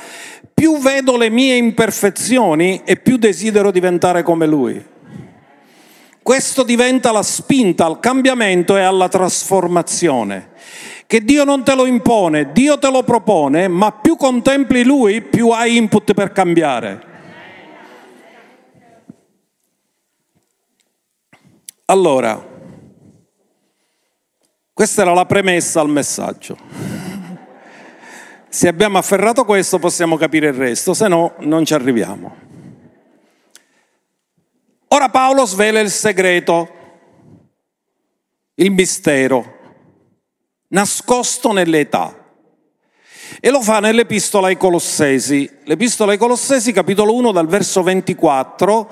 più 0.52 0.78
vedo 0.78 1.16
le 1.16 1.30
mie 1.30 1.54
imperfezioni 1.54 2.82
e 2.84 2.96
più 2.96 3.16
desidero 3.16 3.70
diventare 3.70 4.24
come 4.24 4.48
Lui. 4.48 4.84
Questo 6.24 6.64
diventa 6.64 7.12
la 7.12 7.22
spinta 7.22 7.86
al 7.86 8.00
cambiamento 8.00 8.76
e 8.76 8.80
alla 8.80 9.06
trasformazione 9.06 10.48
che 11.06 11.22
Dio 11.22 11.44
non 11.44 11.62
te 11.62 11.76
lo 11.76 11.86
impone, 11.86 12.50
Dio 12.50 12.80
te 12.80 12.90
lo 12.90 13.04
propone, 13.04 13.68
ma 13.68 13.92
più 13.92 14.16
contempli 14.16 14.82
Lui, 14.82 15.22
più 15.22 15.50
hai 15.50 15.76
input 15.76 16.14
per 16.14 16.32
cambiare. 16.32 17.09
Allora, 21.90 22.46
Questa 24.72 25.02
era 25.02 25.12
la 25.12 25.26
premessa 25.26 25.80
al 25.80 25.90
messaggio. 25.90 26.56
Se 28.48 28.66
abbiamo 28.66 28.96
afferrato 28.96 29.44
questo 29.44 29.78
possiamo 29.78 30.16
capire 30.16 30.46
il 30.46 30.54
resto, 30.54 30.94
se 30.94 31.06
no 31.06 31.34
non 31.40 31.66
ci 31.66 31.74
arriviamo. 31.74 32.34
Ora 34.88 35.10
Paolo 35.10 35.44
svela 35.44 35.80
il 35.80 35.90
segreto, 35.90 36.68
il 38.54 38.70
mistero, 38.70 39.58
nascosto 40.68 41.52
nell'età. 41.52 42.16
E 43.38 43.50
lo 43.50 43.60
fa 43.60 43.80
nell'epistola 43.80 44.46
ai 44.46 44.56
Colossesi. 44.56 45.58
L'epistola 45.64 46.12
ai 46.12 46.18
Colossesi, 46.18 46.72
capitolo 46.72 47.14
1, 47.16 47.32
dal 47.32 47.48
verso 47.48 47.82
24, 47.82 48.90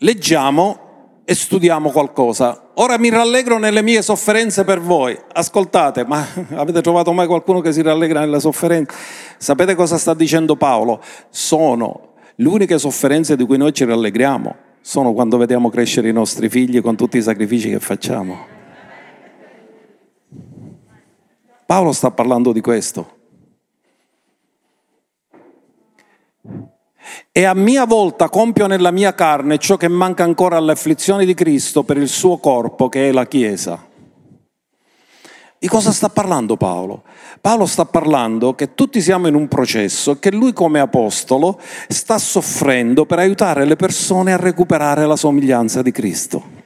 leggiamo 0.00 0.88
e 1.24 1.34
studiamo 1.34 1.90
qualcosa. 1.90 2.70
Ora 2.74 2.98
mi 2.98 3.08
rallegro 3.08 3.58
nelle 3.58 3.82
mie 3.82 4.02
sofferenze 4.02 4.64
per 4.64 4.80
voi. 4.80 5.18
Ascoltate, 5.32 6.04
ma 6.04 6.26
avete 6.54 6.80
trovato 6.80 7.12
mai 7.12 7.26
qualcuno 7.26 7.60
che 7.60 7.72
si 7.72 7.82
rallegra 7.82 8.20
nelle 8.20 8.40
sofferenze? 8.40 8.94
Sapete 9.38 9.74
cosa 9.74 9.98
sta 9.98 10.14
dicendo 10.14 10.56
Paolo? 10.56 11.00
Sono 11.28 12.14
le 12.34 12.48
uniche 12.48 12.78
sofferenze 12.78 13.36
di 13.36 13.44
cui 13.44 13.58
noi 13.58 13.72
ci 13.72 13.84
rallegriamo, 13.84 14.56
sono 14.80 15.12
quando 15.12 15.36
vediamo 15.36 15.68
crescere 15.68 16.08
i 16.08 16.12
nostri 16.12 16.48
figli 16.48 16.80
con 16.80 16.96
tutti 16.96 17.18
i 17.18 17.22
sacrifici 17.22 17.68
che 17.68 17.80
facciamo. 17.80 18.58
Paolo 21.66 21.92
sta 21.92 22.10
parlando 22.10 22.52
di 22.52 22.60
questo. 22.60 23.19
E 27.32 27.44
a 27.44 27.54
mia 27.54 27.84
volta 27.84 28.28
compio 28.28 28.66
nella 28.66 28.90
mia 28.90 29.14
carne 29.14 29.58
ciò 29.58 29.76
che 29.76 29.86
manca 29.86 30.24
ancora 30.24 30.56
alle 30.56 30.72
afflizioni 30.72 31.24
di 31.24 31.34
Cristo 31.34 31.84
per 31.84 31.96
il 31.96 32.08
suo 32.08 32.38
corpo, 32.38 32.88
che 32.88 33.08
è 33.08 33.12
la 33.12 33.24
Chiesa. 33.28 33.86
Di 35.56 35.68
cosa 35.68 35.92
sta 35.92 36.08
parlando 36.08 36.56
Paolo? 36.56 37.04
Paolo 37.40 37.66
sta 37.66 37.84
parlando 37.84 38.54
che 38.54 38.74
tutti 38.74 39.00
siamo 39.00 39.28
in 39.28 39.36
un 39.36 39.46
processo 39.46 40.18
che 40.18 40.32
lui 40.32 40.52
come 40.52 40.80
apostolo 40.80 41.60
sta 41.86 42.18
soffrendo 42.18 43.06
per 43.06 43.20
aiutare 43.20 43.64
le 43.64 43.76
persone 43.76 44.32
a 44.32 44.36
recuperare 44.36 45.06
la 45.06 45.16
somiglianza 45.16 45.82
di 45.82 45.92
Cristo. 45.92 46.59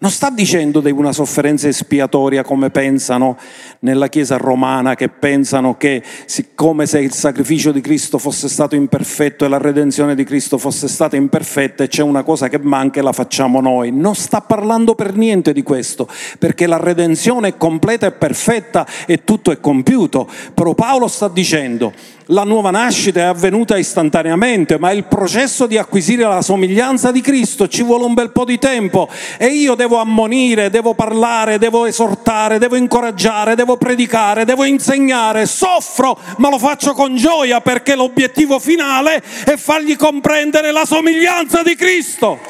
Non 0.00 0.12
sta 0.12 0.30
dicendo 0.30 0.78
di 0.78 0.92
una 0.92 1.10
sofferenza 1.10 1.66
espiatoria 1.66 2.44
come 2.44 2.70
pensano 2.70 3.36
nella 3.80 4.06
Chiesa 4.06 4.36
romana, 4.36 4.94
che 4.94 5.08
pensano 5.08 5.76
che 5.76 6.04
siccome 6.24 6.86
se 6.86 7.00
il 7.00 7.12
sacrificio 7.12 7.72
di 7.72 7.80
Cristo 7.80 8.18
fosse 8.18 8.48
stato 8.48 8.76
imperfetto 8.76 9.44
e 9.44 9.48
la 9.48 9.58
redenzione 9.58 10.14
di 10.14 10.22
Cristo 10.22 10.56
fosse 10.56 10.86
stata 10.86 11.16
imperfetta 11.16 11.82
e 11.82 11.88
c'è 11.88 12.02
una 12.04 12.22
cosa 12.22 12.48
che 12.48 12.60
manca 12.60 13.00
e 13.00 13.02
la 13.02 13.10
facciamo 13.10 13.60
noi. 13.60 13.90
Non 13.90 14.14
sta 14.14 14.40
parlando 14.40 14.94
per 14.94 15.16
niente 15.16 15.52
di 15.52 15.64
questo, 15.64 16.08
perché 16.38 16.68
la 16.68 16.78
redenzione 16.78 17.48
è 17.48 17.56
completa 17.56 18.06
e 18.06 18.12
perfetta 18.12 18.86
e 19.04 19.24
tutto 19.24 19.50
è 19.50 19.58
compiuto. 19.58 20.30
Però 20.54 20.74
Paolo 20.74 21.08
sta 21.08 21.26
dicendo 21.26 21.92
la 22.30 22.44
nuova 22.44 22.70
nascita 22.70 23.20
è 23.20 23.24
avvenuta 23.24 23.76
istantaneamente, 23.76 24.78
ma 24.78 24.90
il 24.90 25.04
processo 25.04 25.66
di 25.66 25.78
acquisire 25.78 26.24
la 26.24 26.42
somiglianza 26.42 27.10
di 27.10 27.20
Cristo 27.20 27.68
ci 27.68 27.82
vuole 27.82 28.04
un 28.04 28.14
bel 28.14 28.30
po' 28.30 28.44
di 28.44 28.58
tempo 28.58 29.08
e 29.38 29.46
io 29.46 29.74
devo 29.74 29.96
ammonire, 29.96 30.70
devo 30.70 30.94
parlare, 30.94 31.58
devo 31.58 31.86
esortare, 31.86 32.58
devo 32.58 32.76
incoraggiare, 32.76 33.54
devo 33.54 33.76
predicare, 33.76 34.44
devo 34.44 34.64
insegnare, 34.64 35.46
soffro, 35.46 36.18
ma 36.38 36.50
lo 36.50 36.58
faccio 36.58 36.92
con 36.92 37.16
gioia 37.16 37.60
perché 37.60 37.94
l'obiettivo 37.94 38.58
finale 38.58 39.22
è 39.44 39.56
fargli 39.56 39.96
comprendere 39.96 40.70
la 40.70 40.84
somiglianza 40.84 41.62
di 41.62 41.74
Cristo. 41.74 42.47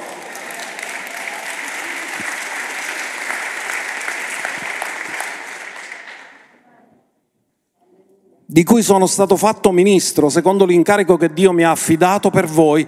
Di 8.51 8.65
cui 8.65 8.83
sono 8.83 9.05
stato 9.05 9.37
fatto 9.37 9.73
ministro 9.73 10.31
secondo 10.31 10.65
l'incarico 10.65 11.19
che 11.19 11.35
Dio 11.35 11.53
mi 11.53 11.65
ha 11.65 11.71
affidato 11.71 12.31
per 12.31 12.47
voi, 12.47 12.87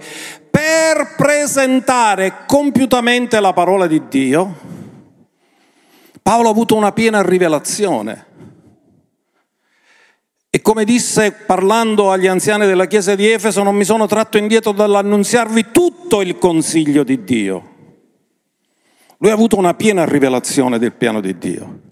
per 0.49 1.13
presentare 1.15 2.45
compiutamente 2.47 3.39
la 3.39 3.53
parola 3.53 3.85
di 3.85 4.01
Dio, 4.09 4.55
Paolo 6.23 6.47
ha 6.47 6.51
avuto 6.51 6.75
una 6.75 6.91
piena 6.91 7.21
rivelazione. 7.21 8.25
E 10.49 10.61
come 10.61 10.83
disse 10.83 11.31
parlando 11.31 12.11
agli 12.11 12.25
anziani 12.25 12.65
della 12.65 12.87
chiesa 12.87 13.13
di 13.13 13.29
Efeso, 13.29 13.61
non 13.61 13.75
mi 13.75 13.85
sono 13.85 14.07
tratto 14.07 14.39
indietro 14.39 14.71
dall'annunziarvi 14.71 15.67
tutto 15.71 16.23
il 16.23 16.39
consiglio 16.39 17.03
di 17.03 17.23
Dio. 17.23 17.69
Lui 19.19 19.29
ha 19.29 19.33
avuto 19.33 19.57
una 19.57 19.75
piena 19.75 20.05
rivelazione 20.05 20.79
del 20.79 20.93
piano 20.93 21.21
di 21.21 21.37
Dio. 21.37 21.90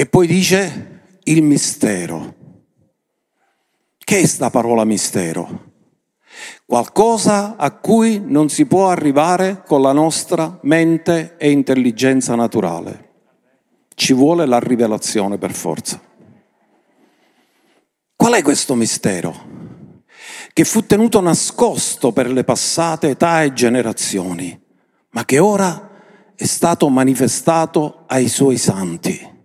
E 0.00 0.06
poi 0.06 0.26
dice 0.26 1.18
il 1.24 1.42
mistero. 1.42 2.34
Che 3.98 4.18
è 4.18 4.24
sta 4.24 4.48
parola 4.48 4.86
mistero? 4.86 5.72
Qualcosa 6.64 7.56
a 7.58 7.70
cui 7.72 8.18
non 8.24 8.48
si 8.48 8.64
può 8.64 8.88
arrivare 8.88 9.62
con 9.62 9.82
la 9.82 9.92
nostra 9.92 10.58
mente 10.62 11.36
e 11.36 11.50
intelligenza 11.50 12.34
naturale. 12.34 13.10
Ci 13.94 14.14
vuole 14.14 14.46
la 14.46 14.58
rivelazione 14.58 15.36
per 15.36 15.52
forza. 15.52 16.00
Qual 18.16 18.32
è 18.32 18.40
questo 18.40 18.74
mistero? 18.74 19.34
Che 20.50 20.64
fu 20.64 20.86
tenuto 20.86 21.20
nascosto 21.20 22.10
per 22.10 22.30
le 22.30 22.44
passate 22.44 23.10
età 23.10 23.42
e 23.42 23.52
generazioni, 23.52 24.58
ma 25.10 25.26
che 25.26 25.38
ora 25.38 25.90
è 26.34 26.46
stato 26.46 26.88
manifestato 26.88 28.04
ai 28.06 28.28
suoi 28.28 28.56
santi. 28.56 29.39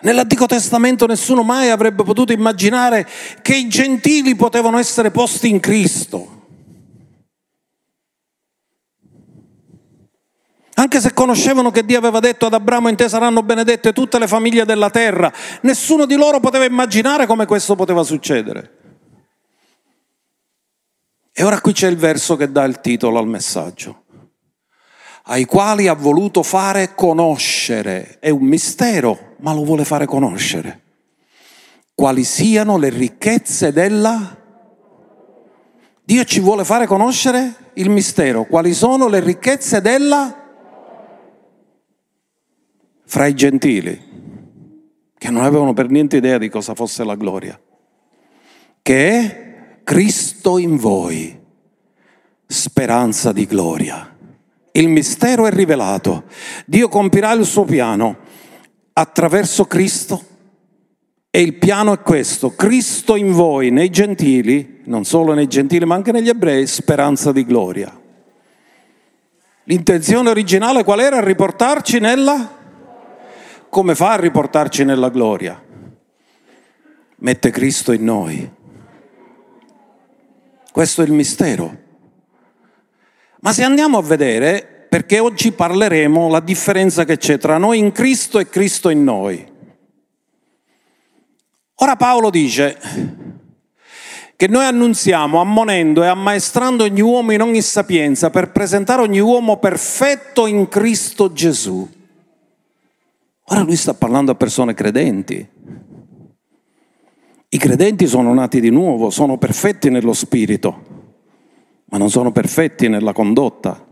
Nell'Antico 0.00 0.46
Testamento 0.46 1.06
nessuno 1.06 1.42
mai 1.42 1.70
avrebbe 1.70 2.04
potuto 2.04 2.32
immaginare 2.32 3.06
che 3.42 3.56
i 3.56 3.68
gentili 3.68 4.36
potevano 4.36 4.78
essere 4.78 5.10
posti 5.10 5.48
in 5.48 5.58
Cristo. 5.58 6.36
Anche 10.74 11.00
se 11.00 11.12
conoscevano 11.12 11.72
che 11.72 11.84
Dio 11.84 11.98
aveva 11.98 12.20
detto 12.20 12.46
ad 12.46 12.54
Abramo 12.54 12.88
in 12.88 12.94
te 12.94 13.08
saranno 13.08 13.42
benedette 13.42 13.92
tutte 13.92 14.20
le 14.20 14.28
famiglie 14.28 14.64
della 14.64 14.90
terra, 14.90 15.32
nessuno 15.62 16.06
di 16.06 16.14
loro 16.14 16.38
poteva 16.38 16.64
immaginare 16.64 17.26
come 17.26 17.46
questo 17.46 17.74
poteva 17.74 18.04
succedere. 18.04 18.76
E 21.32 21.42
ora 21.42 21.60
qui 21.60 21.72
c'è 21.72 21.88
il 21.88 21.96
verso 21.96 22.36
che 22.36 22.52
dà 22.52 22.62
il 22.62 22.80
titolo 22.80 23.18
al 23.18 23.26
messaggio 23.26 24.04
ai 25.30 25.44
quali 25.44 25.88
ha 25.88 25.94
voluto 25.94 26.42
fare 26.42 26.94
conoscere. 26.94 28.16
È 28.18 28.30
un 28.30 28.44
mistero, 28.44 29.34
ma 29.38 29.52
lo 29.52 29.64
vuole 29.64 29.84
fare 29.84 30.06
conoscere. 30.06 30.80
Quali 31.94 32.24
siano 32.24 32.78
le 32.78 32.88
ricchezze 32.90 33.72
della... 33.72 34.36
Dio 36.02 36.24
ci 36.24 36.40
vuole 36.40 36.64
fare 36.64 36.86
conoscere 36.86 37.72
il 37.74 37.90
mistero. 37.90 38.44
Quali 38.44 38.72
sono 38.72 39.08
le 39.08 39.20
ricchezze 39.20 39.82
della... 39.82 40.46
Fra 43.04 43.26
i 43.26 43.34
gentili, 43.34 44.02
che 45.16 45.30
non 45.30 45.44
avevano 45.44 45.72
per 45.72 45.88
niente 45.88 46.18
idea 46.18 46.38
di 46.38 46.48
cosa 46.48 46.74
fosse 46.74 47.04
la 47.04 47.16
gloria. 47.16 47.58
Che 48.80 49.10
è 49.10 49.80
Cristo 49.84 50.58
in 50.58 50.76
voi, 50.76 51.38
speranza 52.46 53.32
di 53.32 53.46
gloria. 53.46 54.16
Il 54.78 54.88
mistero 54.88 55.44
è 55.44 55.50
rivelato. 55.50 56.24
Dio 56.64 56.88
compirà 56.88 57.32
il 57.32 57.44
suo 57.44 57.64
piano 57.64 58.16
attraverso 58.92 59.64
Cristo 59.64 60.24
e 61.30 61.42
il 61.42 61.54
piano 61.54 61.92
è 61.92 62.00
questo. 62.00 62.54
Cristo 62.54 63.16
in 63.16 63.32
voi, 63.32 63.70
nei 63.70 63.90
gentili, 63.90 64.82
non 64.84 65.04
solo 65.04 65.34
nei 65.34 65.48
gentili 65.48 65.84
ma 65.84 65.96
anche 65.96 66.12
negli 66.12 66.28
ebrei, 66.28 66.68
speranza 66.68 67.32
di 67.32 67.44
gloria. 67.44 67.92
L'intenzione 69.64 70.30
originale 70.30 70.84
qual 70.84 71.00
era? 71.00 71.20
Riportarci 71.20 71.98
nella... 71.98 72.56
Come 73.68 73.96
fa 73.96 74.12
a 74.12 74.16
riportarci 74.20 74.84
nella 74.84 75.10
gloria? 75.10 75.60
Mette 77.16 77.50
Cristo 77.50 77.90
in 77.90 78.04
noi. 78.04 78.50
Questo 80.70 81.02
è 81.02 81.04
il 81.04 81.12
mistero. 81.12 81.86
Ma 83.40 83.52
se 83.52 83.62
andiamo 83.62 83.98
a 83.98 84.02
vedere, 84.02 84.86
perché 84.88 85.18
oggi 85.18 85.52
parleremo 85.52 86.28
la 86.28 86.40
differenza 86.40 87.04
che 87.04 87.18
c'è 87.18 87.38
tra 87.38 87.58
noi 87.58 87.78
in 87.78 87.92
Cristo 87.92 88.38
e 88.38 88.48
Cristo 88.48 88.88
in 88.88 89.04
noi. 89.04 89.46
Ora 91.80 91.94
Paolo 91.94 92.30
dice 92.30 92.76
che 94.34 94.48
noi 94.48 94.64
annunziamo 94.64 95.40
ammonendo 95.40 96.02
e 96.02 96.08
ammaestrando 96.08 96.84
ogni 96.84 97.00
uomo 97.00 97.32
in 97.32 97.42
ogni 97.42 97.62
sapienza 97.62 98.30
per 98.30 98.50
presentare 98.50 99.02
ogni 99.02 99.20
uomo 99.20 99.58
perfetto 99.58 100.46
in 100.46 100.66
Cristo 100.68 101.32
Gesù. 101.32 101.88
Ora 103.50 103.60
lui 103.60 103.76
sta 103.76 103.94
parlando 103.94 104.32
a 104.32 104.36
persone 104.36 104.74
credenti. 104.74 105.46
I 107.50 107.58
credenti 107.58 108.06
sono 108.06 108.34
nati 108.34 108.60
di 108.60 108.70
nuovo, 108.70 109.10
sono 109.10 109.38
perfetti 109.38 109.90
nello 109.90 110.12
spirito 110.12 110.87
ma 111.90 111.98
non 111.98 112.10
sono 112.10 112.32
perfetti 112.32 112.88
nella 112.88 113.12
condotta. 113.12 113.86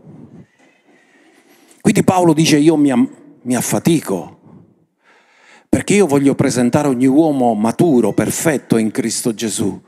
Quindi 1.81 2.03
Paolo 2.03 2.33
dice 2.33 2.57
io 2.57 2.75
mi, 2.75 2.91
mi 3.41 3.55
affatico 3.55 4.37
perché 5.69 5.95
io 5.95 6.07
voglio 6.07 6.33
presentare 6.33 6.87
ogni 6.87 7.05
uomo 7.05 7.53
maturo, 7.53 8.13
perfetto 8.13 8.77
in 8.77 8.89
Cristo 8.91 9.33
Gesù. 9.33 9.79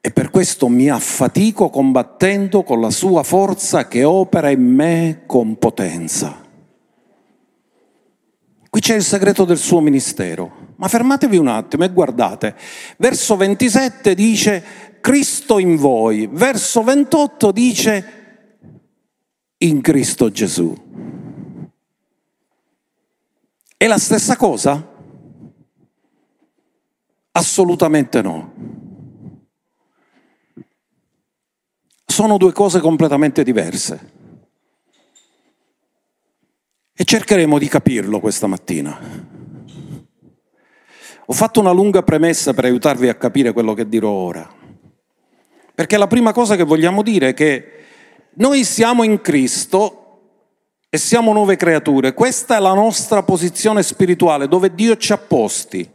E 0.00 0.10
per 0.10 0.30
questo 0.30 0.68
mi 0.68 0.88
affatico 0.88 1.70
combattendo 1.70 2.62
con 2.62 2.80
la 2.80 2.90
sua 2.90 3.22
forza 3.22 3.88
che 3.88 4.04
opera 4.04 4.50
in 4.50 4.62
me 4.62 5.22
con 5.26 5.56
potenza. 5.56 6.46
Qui 8.70 8.80
c'è 8.80 8.96
il 8.96 9.02
segreto 9.02 9.44
del 9.44 9.56
suo 9.56 9.80
ministero. 9.80 10.66
Ma 10.76 10.88
fermatevi 10.88 11.36
un 11.36 11.48
attimo 11.48 11.84
e 11.84 11.90
guardate. 11.90 12.54
Verso 12.98 13.36
27 13.36 14.14
dice 14.14 14.64
Cristo 15.08 15.58
in 15.58 15.76
voi. 15.76 16.28
Verso 16.30 16.82
28 16.82 17.50
dice 17.50 18.66
in 19.56 19.80
Cristo 19.80 20.30
Gesù. 20.30 20.76
È 23.74 23.86
la 23.86 23.96
stessa 23.96 24.36
cosa? 24.36 24.86
Assolutamente 27.30 28.20
no. 28.20 28.52
Sono 32.04 32.36
due 32.36 32.52
cose 32.52 32.78
completamente 32.80 33.42
diverse. 33.42 34.12
E 36.92 37.04
cercheremo 37.04 37.58
di 37.58 37.68
capirlo 37.68 38.20
questa 38.20 38.46
mattina. 38.46 39.00
Ho 41.24 41.32
fatto 41.32 41.60
una 41.60 41.72
lunga 41.72 42.02
premessa 42.02 42.52
per 42.52 42.66
aiutarvi 42.66 43.08
a 43.08 43.14
capire 43.14 43.54
quello 43.54 43.72
che 43.72 43.88
dirò 43.88 44.10
ora. 44.10 44.66
Perché 45.78 45.96
la 45.96 46.08
prima 46.08 46.32
cosa 46.32 46.56
che 46.56 46.64
vogliamo 46.64 47.04
dire 47.04 47.28
è 47.28 47.34
che 47.34 47.72
noi 48.34 48.64
siamo 48.64 49.04
in 49.04 49.20
Cristo 49.20 50.22
e 50.88 50.98
siamo 50.98 51.32
nuove 51.32 51.54
creature. 51.54 52.14
Questa 52.14 52.56
è 52.56 52.58
la 52.58 52.74
nostra 52.74 53.22
posizione 53.22 53.84
spirituale 53.84 54.48
dove 54.48 54.74
Dio 54.74 54.96
ci 54.96 55.12
ha 55.12 55.18
posti. 55.18 55.88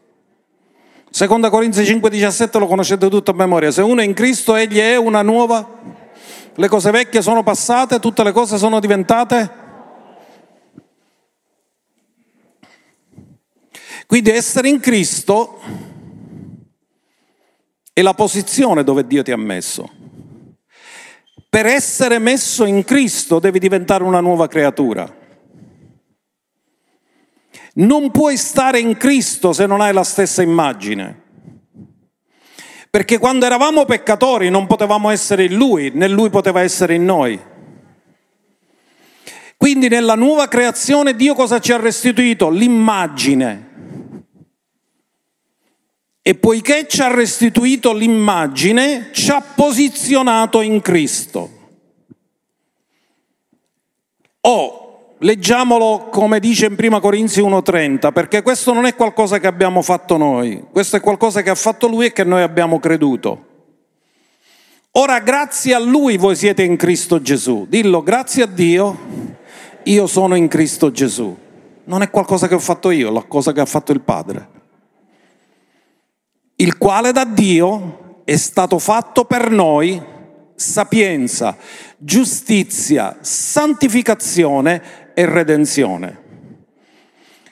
Seconda 1.10 1.50
Corinzi 1.50 1.82
5,17 1.82 2.60
lo 2.60 2.68
conoscete 2.68 3.10
tutto 3.10 3.32
a 3.32 3.34
memoria. 3.34 3.72
Se 3.72 3.82
uno 3.82 4.00
è 4.00 4.06
in 4.06 4.14
Cristo, 4.14 4.56
egli 4.56 4.78
è 4.78 4.96
una 4.96 5.22
nuova. 5.22 5.68
Le 6.56 6.68
cose 6.70 6.90
vecchie 6.90 7.22
sono 7.22 7.44
passate, 7.44 8.00
tutte 8.00 8.24
le 8.24 8.32
cose 8.32 8.58
sono 8.58 8.80
diventate 8.80 9.62
Quindi 14.14 14.30
essere 14.30 14.70
in 14.70 14.80
Cristo 14.80 15.60
è 17.94 18.02
la 18.02 18.16
posizione 18.16 18.84
dove 18.84 19.06
Dio 19.06 19.22
ti 19.22 19.32
ha 19.32 19.38
messo. 19.38 19.88
Per 21.48 21.68
essere 21.68 22.18
messo 22.18 22.66
in 22.66 22.84
Cristo 22.84 23.38
devi 23.38 23.60
diventare 23.60 24.04
una 24.04 24.20
nuova 24.20 24.48
creatura. 24.48 25.22
Non 27.76 28.10
puoi 28.10 28.38
stare 28.38 28.80
in 28.80 28.98
Cristo 28.98 29.54
se 29.54 29.68
non 29.68 29.80
hai 29.80 29.94
la 29.94 30.04
stessa 30.04 30.42
immagine. 30.42 31.22
Perché 32.90 33.20
quando 33.20 33.46
eravamo 33.46 33.86
peccatori 33.86 34.50
non 34.50 34.66
potevamo 34.66 35.12
essere 35.12 35.46
in 35.46 35.56
Lui, 35.56 35.92
né 35.94 36.08
Lui 36.08 36.32
poteva 36.32 36.62
essere 36.62 36.96
in 36.96 37.06
noi. 37.06 37.40
Quindi 39.56 39.88
nella 39.88 40.16
nuova 40.16 40.48
creazione 40.48 41.16
Dio 41.16 41.36
cosa 41.36 41.60
ci 41.60 41.72
ha 41.72 41.78
restituito? 41.78 42.50
L'immagine 42.50 43.73
e 46.26 46.36
poiché 46.36 46.88
ci 46.88 47.02
ha 47.02 47.14
restituito 47.14 47.92
l'immagine, 47.92 49.10
ci 49.12 49.30
ha 49.30 49.42
posizionato 49.42 50.62
in 50.62 50.82
Cristo. 50.82 51.50
O, 54.40 55.16
leggiamolo 55.18 56.08
come 56.10 56.40
dice 56.40 56.68
in 56.68 56.78
1 56.80 57.00
Corinzi 57.02 57.42
1.30, 57.42 58.14
perché 58.14 58.42
questo 58.42 58.72
non 58.72 58.86
è 58.86 58.96
qualcosa 58.96 59.38
che 59.40 59.48
abbiamo 59.48 59.82
fatto 59.82 60.16
noi, 60.16 60.64
questo 60.72 60.96
è 60.96 61.02
qualcosa 61.02 61.42
che 61.42 61.50
ha 61.50 61.56
fatto 61.56 61.88
Lui 61.88 62.06
e 62.06 62.14
che 62.14 62.24
noi 62.24 62.42
abbiamo 62.42 62.80
creduto. 62.80 63.48
Ora, 64.92 65.20
grazie 65.20 65.74
a 65.74 65.80
Lui 65.80 66.16
voi 66.16 66.38
siete 66.38 66.64
in 66.64 66.78
Cristo 66.78 67.22
Gesù. 67.22 67.66
Dillo, 67.68 68.02
grazie 68.02 68.44
a 68.44 68.48
Dio, 68.48 68.98
io 69.84 70.08
sono 70.08 70.36
in 70.36 70.48
Cristo 70.48 70.90
Gesù. 70.90 71.36
Non 71.86 72.02
è 72.02 72.10
qualcosa 72.10 72.48
che 72.48 72.56
ho 72.56 72.60
fatto 72.60 72.92
io, 72.92 73.10
è 73.10 73.12
la 73.12 73.24
cosa 73.24 73.52
che 73.52 73.60
ha 73.60 73.66
fatto 73.66 73.92
il 73.92 74.00
Padre 74.00 74.62
il 76.64 76.78
quale 76.78 77.12
da 77.12 77.26
Dio 77.26 78.22
è 78.24 78.38
stato 78.38 78.80
fatto 78.80 79.26
per 79.26 79.52
noi 79.52 80.02
sapienza, 80.56 81.58
giustizia, 81.98 83.18
santificazione 83.20 85.12
e 85.14 85.26
redenzione. 85.26 86.22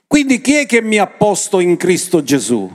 Quindi 0.07 0.39
chi 0.39 0.55
è 0.55 0.65
che 0.65 0.81
mi 0.81 0.97
ha 0.97 1.07
posto 1.07 1.59
in 1.59 1.75
Cristo 1.75 2.23
Gesù? 2.23 2.73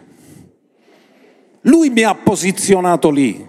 Lui 1.62 1.88
mi 1.88 2.02
ha 2.02 2.14
posizionato 2.14 3.10
lì. 3.10 3.44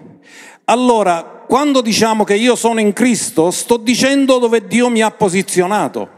Allora, 0.64 1.44
quando 1.46 1.82
diciamo 1.82 2.24
che 2.24 2.36
io 2.36 2.56
sono 2.56 2.80
in 2.80 2.94
Cristo, 2.94 3.50
sto 3.50 3.76
dicendo 3.76 4.38
dove 4.38 4.66
Dio 4.66 4.88
mi 4.88 5.02
ha 5.02 5.10
posizionato. 5.10 6.08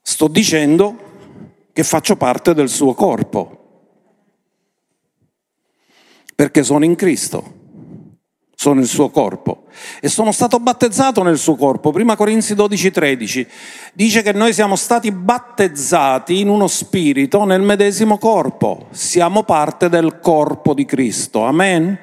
Sto 0.00 0.28
dicendo 0.28 0.96
che 1.72 1.82
faccio 1.82 2.16
parte 2.16 2.54
del 2.54 2.68
suo 2.68 2.94
corpo 2.94 3.58
perché 6.38 6.62
sono 6.62 6.84
in 6.84 6.94
Cristo, 6.94 7.42
sono 8.54 8.78
il 8.78 8.86
suo 8.86 9.08
corpo 9.08 9.64
e 10.00 10.06
sono 10.06 10.30
stato 10.30 10.60
battezzato 10.60 11.24
nel 11.24 11.36
suo 11.36 11.56
corpo. 11.56 11.90
Prima 11.90 12.14
Corinzi 12.14 12.54
12, 12.54 12.92
13 12.92 13.48
dice 13.92 14.22
che 14.22 14.32
noi 14.32 14.52
siamo 14.52 14.76
stati 14.76 15.10
battezzati 15.10 16.38
in 16.38 16.48
uno 16.48 16.68
spirito 16.68 17.42
nel 17.42 17.62
medesimo 17.62 18.18
corpo, 18.18 18.86
siamo 18.92 19.42
parte 19.42 19.88
del 19.88 20.20
corpo 20.20 20.74
di 20.74 20.84
Cristo. 20.84 21.42
Amen? 21.42 21.98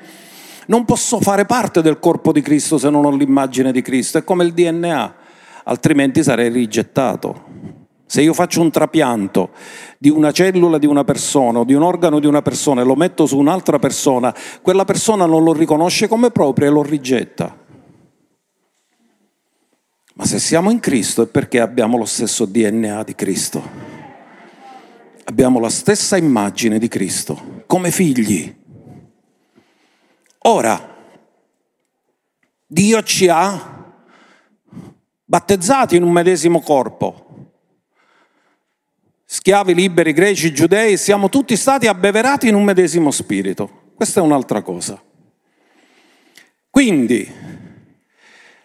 Non 0.65 0.83
posso 0.83 1.21
fare 1.21 1.45
parte 1.45 1.81
del 1.81 1.99
corpo 1.99 2.33
di 2.33 2.41
Cristo 2.41 2.77
se 2.77 2.89
non 2.89 3.05
ho 3.05 3.15
l'immagine 3.15 3.71
di 3.71 3.81
Cristo, 3.81 4.17
è 4.17 4.25
come 4.25 4.43
il 4.43 4.51
DNA, 4.51 5.15
altrimenti 5.63 6.21
sarei 6.23 6.49
rigettato. 6.49 7.84
Se 8.07 8.21
io 8.21 8.33
faccio 8.33 8.61
un 8.61 8.69
trapianto 8.69 9.49
di 9.97 10.09
una 10.09 10.31
cellula 10.31 10.77
di 10.77 10.85
una 10.85 11.03
persona 11.03 11.59
o 11.59 11.63
di 11.63 11.73
un 11.73 11.81
organo 11.81 12.19
di 12.19 12.27
una 12.27 12.43
persona 12.43 12.81
e 12.81 12.83
lo 12.83 12.95
metto 12.95 13.25
su 13.25 13.37
un'altra 13.37 13.79
persona, 13.79 14.33
quella 14.61 14.85
persona 14.85 15.25
non 15.25 15.43
lo 15.43 15.53
riconosce 15.53 16.07
come 16.07 16.29
proprio 16.29 16.67
e 16.67 16.71
lo 16.71 16.83
rigetta. 16.83 17.63
Ma 20.17 20.25
se 20.25 20.39
siamo 20.39 20.69
in 20.69 20.79
Cristo 20.79 21.23
è 21.23 21.27
perché 21.27 21.59
abbiamo 21.59 21.97
lo 21.97 22.05
stesso 22.05 22.45
DNA 22.45 23.03
di 23.03 23.15
Cristo. 23.15 23.61
Abbiamo 25.25 25.59
la 25.59 25.69
stessa 25.69 26.15
immagine 26.15 26.77
di 26.77 26.87
Cristo, 26.87 27.63
come 27.65 27.89
figli. 27.89 28.55
Ora, 30.43 30.95
Dio 32.67 33.03
ci 33.03 33.27
ha 33.27 33.93
battezzati 35.25 35.95
in 35.95 36.03
un 36.03 36.11
medesimo 36.11 36.61
corpo 36.61 37.24
schiavi 39.26 39.73
liberi, 39.73 40.13
greci, 40.13 40.53
giudei, 40.53 40.97
siamo 40.97 41.30
tutti 41.30 41.55
stati 41.55 41.88
abbeverati 41.88 42.47
in 42.47 42.55
un 42.55 42.63
medesimo 42.63 43.11
spirito. 43.11 43.91
Questa 43.95 44.19
è 44.19 44.23
un'altra 44.23 44.61
cosa. 44.61 45.01
Quindi, 46.69 47.45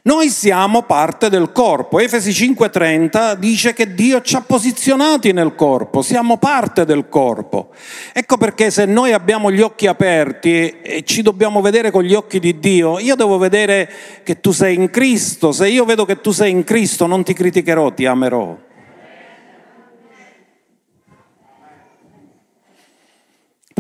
noi 0.03 0.31
siamo 0.31 0.83
parte 0.83 1.29
del 1.29 1.53
corpo. 1.53 1.99
Efesi 1.99 2.33
5:30 2.33 3.35
dice 3.35 3.75
che 3.75 3.95
Dio 3.95 4.23
ci 4.23 4.35
ha 4.35 4.41
posizionati 4.41 5.33
nel 5.33 5.55
corpo, 5.55 6.01
siamo 6.01 6.39
parte 6.39 6.87
del 6.87 7.09
corpo. 7.09 7.71
Ecco 8.13 8.39
perché 8.39 8.71
se 8.71 8.87
noi 8.87 9.13
abbiamo 9.13 9.53
gli 9.53 9.61
occhi 9.61 9.87
aperti 9.87 10.81
e 10.81 11.03
ci 11.05 11.21
dobbiamo 11.21 11.61
vedere 11.61 11.91
con 11.91 12.03
gli 12.03 12.15
occhi 12.15 12.41
di 12.41 12.59
Dio, 12.59 12.99
io 12.99 13.15
devo 13.15 13.37
vedere 13.37 13.91
che 14.23 14.41
tu 14.41 14.53
sei 14.53 14.75
in 14.75 14.89
Cristo. 14.89 15.53
Se 15.53 15.69
io 15.69 15.85
vedo 15.85 16.07
che 16.07 16.21
tu 16.23 16.31
sei 16.33 16.51
in 16.51 16.65
Cristo, 16.65 17.07
non 17.07 17.23
ti 17.23 17.35
criticherò, 17.35 17.93
ti 17.93 18.07
amerò. 18.07 18.69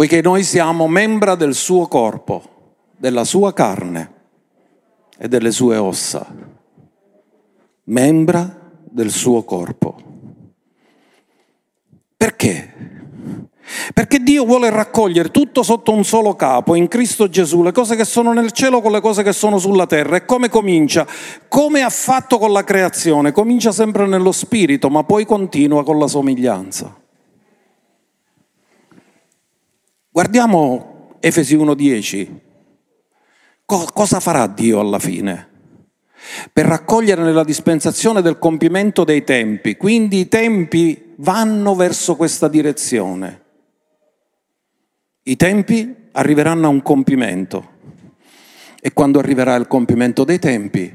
Poiché 0.01 0.22
noi 0.22 0.44
siamo 0.44 0.88
membra 0.88 1.34
del 1.34 1.55
suo 1.55 1.86
corpo, 1.86 2.42
della 2.96 3.22
sua 3.22 3.53
carne 3.53 4.12
e 5.18 5.28
delle 5.28 5.51
sue 5.51 5.76
ossa, 5.76 6.26
membra 7.84 8.72
del 8.80 9.11
suo 9.11 9.42
corpo. 9.42 9.96
Perché? 12.16 12.72
Perché 13.92 14.20
Dio 14.20 14.46
vuole 14.46 14.70
raccogliere 14.70 15.28
tutto 15.28 15.62
sotto 15.62 15.92
un 15.92 16.03
solo 16.03 16.34
capo, 16.34 16.74
in 16.74 16.88
Cristo 16.88 17.28
Gesù, 17.28 17.62
le 17.62 17.72
cose 17.72 17.94
che 17.94 18.07
sono 18.07 18.32
nel 18.32 18.53
cielo 18.53 18.80
con 18.80 18.92
le 18.92 19.03
cose 19.03 19.22
che 19.22 19.34
sono 19.34 19.59
sulla 19.59 19.86
terra. 19.86 20.16
E 20.16 20.24
come 20.24 20.48
comincia? 20.48 21.07
Come 21.46 21.82
ha 21.82 21.90
fatto 21.90 22.38
con 22.38 22.53
la 22.53 22.64
creazione? 22.64 23.32
Comincia 23.32 23.70
sempre 23.70 24.07
nello 24.07 24.32
spirito, 24.32 24.88
ma 24.88 25.05
poi 25.05 25.26
continua 25.26 25.84
con 25.84 25.98
la 25.98 26.07
somiglianza. 26.07 26.99
Guardiamo 30.11 31.16
Efesi 31.20 31.56
1.10. 31.56 32.28
Co- 33.64 33.88
cosa 33.92 34.20
farà 34.20 34.46
Dio 34.46 34.80
alla 34.80 34.98
fine? 34.98 35.48
per 36.52 36.66
raccogliere 36.66 37.22
nella 37.22 37.44
dispensazione 37.44 38.22
del 38.22 38.38
compimento 38.38 39.04
dei 39.04 39.24
tempi. 39.24 39.76
Quindi 39.76 40.20
i 40.20 40.28
tempi 40.28 41.14
vanno 41.16 41.74
verso 41.74 42.16
questa 42.16 42.48
direzione. 42.48 43.42
I 45.22 45.36
tempi 45.36 46.08
arriveranno 46.12 46.66
a 46.66 46.70
un 46.70 46.82
compimento 46.82 47.78
e 48.80 48.92
quando 48.92 49.18
arriverà 49.18 49.54
il 49.56 49.66
compimento 49.66 50.24
dei 50.24 50.38
tempi, 50.38 50.92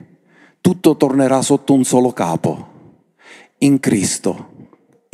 tutto 0.60 0.98
tornerà 0.98 1.42
sotto 1.42 1.74
un 1.74 1.84
solo 1.84 2.12
capo, 2.12 2.68
in 3.60 3.80
Cristo. 3.80 4.54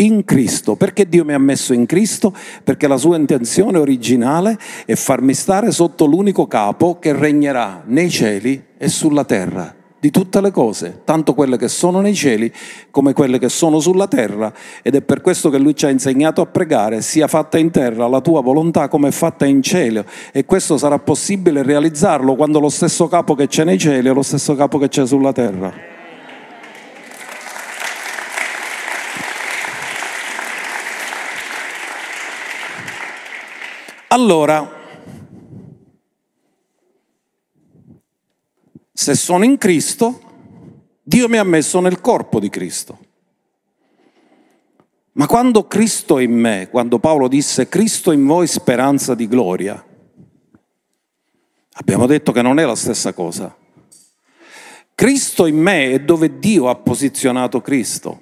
In 0.02 0.26
Cristo. 0.26 0.76
Perché 0.76 1.08
Dio 1.08 1.24
mi 1.24 1.34
ha 1.34 1.40
messo 1.40 1.74
in 1.74 1.86
Cristo? 1.86 2.34
Perché 2.64 2.88
la 2.88 2.98
sua 2.98 3.18
intenzione 3.18 3.78
originale 3.78 4.58
è 4.86 4.96
farmi 4.96 5.36
stare 5.36 5.72
sotto 5.72 6.06
l'unico 6.06 6.48
capo 6.48 6.98
che 6.98 7.14
regnerà 7.14 7.84
nei 7.86 8.10
cieli 8.10 8.64
e 8.80 8.88
sulla 8.90 9.26
terra 9.26 9.76
di 10.00 10.10
tutte 10.10 10.42
le 10.42 10.50
cose, 10.50 11.02
tanto 11.06 11.36
quelle 11.36 11.58
che 11.58 11.68
sono 11.68 12.02
nei 12.02 12.16
cieli 12.16 12.52
come 12.90 13.14
quelle 13.14 13.38
che 13.38 13.50
sono 13.50 13.80
sulla 13.80 14.08
terra, 14.08 14.52
ed 14.82 14.96
è 14.96 15.02
per 15.02 15.22
questo 15.22 15.52
che 15.52 15.60
lui 15.60 15.76
ci 15.76 15.86
ha 15.86 15.92
insegnato 15.92 16.42
a 16.42 16.48
pregare, 16.48 17.04
sia 17.04 17.28
fatta 17.28 17.60
in 17.60 17.70
terra 17.70 18.08
la 18.08 18.20
tua 18.20 18.42
volontà 18.42 18.88
come 18.88 19.10
è 19.10 19.12
fatta 19.12 19.46
in 19.46 19.62
cielo, 19.62 20.04
e 20.34 20.46
questo 20.46 20.78
sarà 20.78 20.98
possibile 20.98 21.62
realizzarlo 21.62 22.34
quando 22.34 22.60
lo 22.60 22.70
stesso 22.70 23.08
capo 23.08 23.36
che 23.36 23.46
c'è 23.46 23.64
nei 23.64 23.78
cieli 23.78 24.10
è 24.10 24.14
lo 24.14 24.24
stesso 24.24 24.56
capo 24.56 24.80
che 24.80 24.88
c'è 24.88 25.06
sulla 25.06 25.34
terra. 25.34 26.01
Allora, 34.14 34.80
Se 39.02 39.16
sono 39.16 39.44
in 39.44 39.58
Cristo, 39.58 40.22
Dio 41.02 41.28
mi 41.28 41.38
ha 41.38 41.44
messo 41.44 41.80
nel 41.80 42.02
corpo 42.02 42.40
di 42.40 42.52
Cristo. 42.52 43.00
Ma 45.14 45.26
quando 45.26 45.66
Cristo 45.66 46.20
è 46.20 46.22
in 46.22 46.34
me, 46.34 46.68
quando 46.70 47.00
Paolo 47.00 47.28
disse 47.28 47.68
Cristo 47.68 48.12
in 48.12 48.24
voi 48.28 48.46
speranza 48.46 49.16
di 49.16 49.28
gloria, 49.28 49.84
abbiamo 51.72 52.06
detto 52.06 52.32
che 52.32 52.44
non 52.44 52.60
è 52.60 52.64
la 52.64 52.76
stessa 52.76 53.12
cosa. 53.12 53.58
Cristo 54.94 55.48
in 55.48 55.58
me 55.58 55.94
è 55.94 56.00
dove 56.02 56.38
Dio 56.38 56.70
ha 56.70 56.76
posizionato 56.76 57.60
Cristo. 57.60 58.22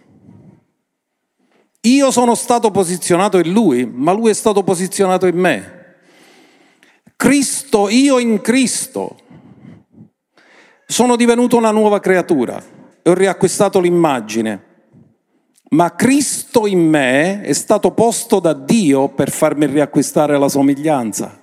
Io 1.81 2.09
sono 2.09 2.35
stato 2.35 2.71
posizionato 2.71 3.37
in 3.37 3.51
Lui, 3.51 3.85
ma 3.85 4.13
Lui 4.13 4.29
è 4.29 4.33
stato 4.33 4.63
posizionato 4.63 5.27
in 5.27 5.35
me. 5.37 5.78
Cristo, 7.21 7.89
io 7.89 8.17
in 8.17 8.39
Cristo 8.39 9.17
sono 10.85 11.17
divenuto 11.17 11.57
una 11.57 11.69
nuova 11.69 11.99
creatura 11.99 12.63
e 13.01 13.09
ho 13.09 13.13
riacquistato 13.13 13.81
l'immagine. 13.81 14.63
Ma 15.71 15.95
Cristo 15.95 16.65
in 16.65 16.79
me 16.79 17.41
è 17.41 17.51
stato 17.51 17.91
posto 17.91 18.39
da 18.39 18.53
Dio 18.53 19.09
per 19.09 19.31
farmi 19.31 19.65
riacquistare 19.65 20.39
la 20.39 20.47
somiglianza. 20.47 21.37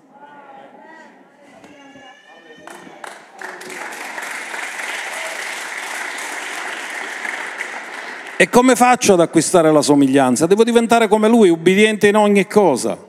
E 8.39 8.49
come 8.49 8.77
faccio 8.77 9.13
ad 9.13 9.21
acquistare 9.21 9.71
la 9.71 9.83
somiglianza? 9.83 10.47
Devo 10.47 10.65
diventare 10.65 11.07
come 11.07 11.29
Lui, 11.29 11.51
ubbidiente 11.51 12.09
in 12.09 12.17
ogni 12.17 12.47
cosa. 12.47 13.06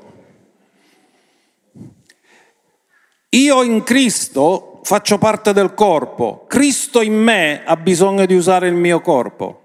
Io 3.30 3.63
in 3.63 3.84
Cristo 3.84 4.80
faccio 4.84 5.17
parte 5.17 5.51
del 5.51 5.73
corpo, 5.73 6.45
Cristo 6.47 7.01
in 7.01 7.13
me 7.13 7.63
ha 7.65 7.75
bisogno 7.75 8.25
di 8.25 8.34
usare 8.36 8.69
il 8.69 8.73
mio 8.73 9.01
corpo. 9.01 9.61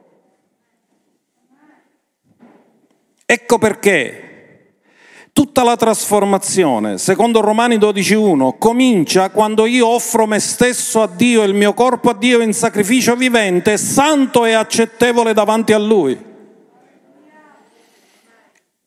Ecco 3.24 3.58
perché 3.58 4.22
tutta 5.32 5.62
la 5.62 5.76
trasformazione, 5.76 6.98
secondo 6.98 7.40
Romani 7.40 7.76
12.1, 7.76 8.58
comincia 8.58 9.30
quando 9.30 9.64
io 9.64 9.86
offro 9.86 10.26
me 10.26 10.40
stesso 10.40 11.00
a 11.00 11.06
Dio, 11.06 11.44
il 11.44 11.54
mio 11.54 11.72
corpo 11.72 12.10
a 12.10 12.14
Dio 12.14 12.40
in 12.40 12.52
sacrificio 12.52 13.14
vivente, 13.14 13.78
santo 13.78 14.44
e 14.44 14.54
accettevole 14.54 15.32
davanti 15.32 15.72
a 15.72 15.78
Lui. 15.78 16.31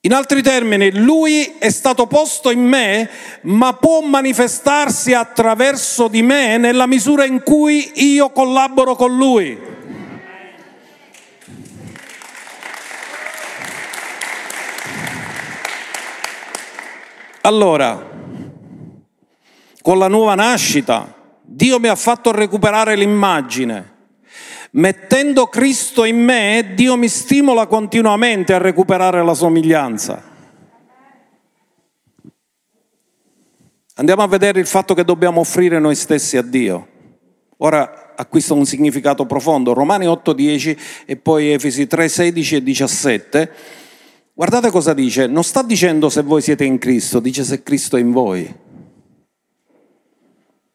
In 0.06 0.14
altri 0.14 0.44
termini, 0.44 0.92
lui 0.92 1.56
è 1.58 1.72
stato 1.72 2.06
posto 2.06 2.52
in 2.52 2.64
me, 2.64 3.10
ma 3.42 3.74
può 3.74 4.02
manifestarsi 4.02 5.14
attraverso 5.14 6.08
di 6.08 6.22
me 6.22 6.58
nella 6.58 6.86
misura 6.86 7.26
in 7.26 7.42
cui 7.42 7.92
io 8.14 8.30
collaboro 8.30 8.96
con 8.96 9.18
lui. 9.18 9.60
Allora, 17.42 18.08
con 19.82 19.98
la 19.98 20.08
nuova 20.08 20.36
nascita, 20.36 21.16
Dio 21.42 21.80
mi 21.80 21.88
ha 21.88 21.96
fatto 21.96 22.32
recuperare 22.32 22.96
l'immagine 22.96 23.94
Mettendo 24.76 25.48
Cristo 25.48 26.04
in 26.04 26.18
me, 26.22 26.74
Dio 26.76 26.98
mi 26.98 27.08
stimola 27.08 27.66
continuamente 27.66 28.54
a 28.54 28.58
recuperare 28.58 29.24
la 29.24 29.34
somiglianza. 29.34 30.22
Andiamo 33.96 34.24
a 34.24 34.28
vedere 34.28 34.60
il 34.60 34.66
fatto 34.66 34.94
che 34.94 35.06
dobbiamo 35.06 35.40
offrire 35.40 35.80
noi 35.80 35.96
stessi 35.96 36.36
a 36.36 36.42
Dio. 36.42 36.88
Ora 37.58 38.14
acquista 38.18 38.54
un 38.54 38.66
significato 38.66 39.26
profondo. 39.26 39.72
Romani 39.72 40.08
8:10 40.08 40.78
e 41.06 41.16
poi 41.16 41.54
Efesi 41.54 41.88
3:16 41.88 42.56
e 42.56 42.64
17. 42.64 43.52
Guardate 44.34 44.70
cosa 44.72 44.94
dice. 44.94 45.26
Non 45.28 45.46
sta 45.46 45.62
dicendo 45.62 46.10
se 46.10 46.22
voi 46.22 46.42
siete 46.42 46.66
in 46.66 46.80
Cristo, 46.80 47.22
dice 47.22 47.46
se 47.46 47.64
Cristo 47.64 47.96
è 47.96 48.02
in 48.02 48.12
voi. 48.12 48.54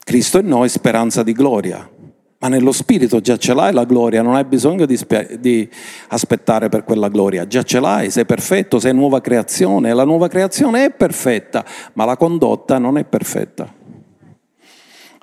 Cristo 0.03 0.39
in 0.39 0.47
noi, 0.47 0.71
speranza 0.71 1.23
di 1.23 1.33
gloria 1.35 1.99
ma 2.43 2.49
nello 2.49 2.73
spirito 2.73 3.21
già 3.21 3.37
ce 3.37 3.53
l'hai 3.53 3.71
la 3.73 3.85
gloria, 3.85 4.23
non 4.23 4.35
hai 4.35 4.45
bisogno 4.45 4.87
di, 4.87 4.99
di, 5.39 5.69
aspettare 6.09 6.71
per 6.71 6.85
quella 6.85 7.09
gloria, 7.09 7.47
già 7.47 7.63
ce 7.63 7.81
l'hai, 7.81 8.11
sei 8.11 8.25
perfetto, 8.25 8.81
sei 8.81 8.95
nuova 8.95 9.21
creazione, 9.21 9.93
la 9.93 10.05
nuova 10.05 10.27
creazione 10.27 10.87
è 10.87 10.91
perfetta, 10.91 11.65
ma 11.93 12.07
la 12.07 12.17
condotta 12.17 12.79
non 12.79 12.97
è 12.97 13.05
perfetta. 13.05 13.71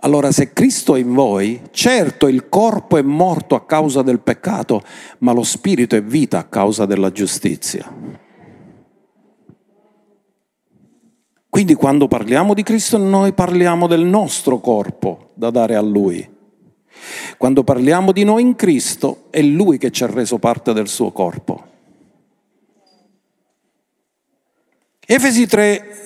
Allora 0.02 0.32
se 0.32 0.54
Cristo 0.54 0.96
è 0.96 1.00
in 1.00 1.12
voi, 1.12 1.60
certo 1.72 2.28
il 2.28 2.50
corpo 2.50 2.98
è 2.98 3.02
morto 3.02 3.56
a 3.56 3.66
causa 3.66 4.04
del 4.04 4.20
peccato, 4.20 4.84
ma 5.20 5.32
lo 5.32 5.42
spirito 5.42 5.96
è 5.96 6.04
vita 6.04 6.38
a 6.38 6.44
causa 6.44 6.86
della 6.86 7.12
giustizia. 7.12 7.92
Quindi 11.50 11.74
quando 11.74 12.08
parliamo 12.08 12.54
di 12.54 12.62
Cristo 12.62 13.00
noi 13.00 13.34
parliamo 13.34 13.88
del 13.88 14.06
nostro 14.06 14.60
corpo 14.60 15.32
da 15.34 15.50
dare 15.50 15.76
a 15.76 15.82
Lui 15.82 16.36
quando 17.38 17.64
parliamo 17.64 18.12
di 18.12 18.24
noi 18.24 18.42
in 18.42 18.56
Cristo, 18.56 19.26
è 19.30 19.42
Lui 19.42 19.78
che 19.78 19.92
ci 19.92 20.04
ha 20.04 20.08
reso 20.08 20.38
parte 20.38 20.74
del 20.74 20.88
suo 20.88 21.12
corpo. 21.12 21.66
Efesi 25.06 25.48
3, 25.48 26.04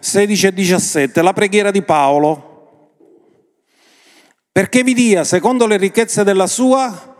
16 0.00 0.46
e 0.46 0.52
17, 0.52 1.22
la 1.22 1.32
preghiera 1.32 1.70
di 1.70 1.82
Paolo. 1.82 2.48
Perché 4.50 4.82
vi 4.82 4.94
dia, 4.94 5.22
secondo 5.22 5.66
le 5.66 5.76
ricchezze 5.76 6.24
della 6.24 6.48
sua, 6.48 7.16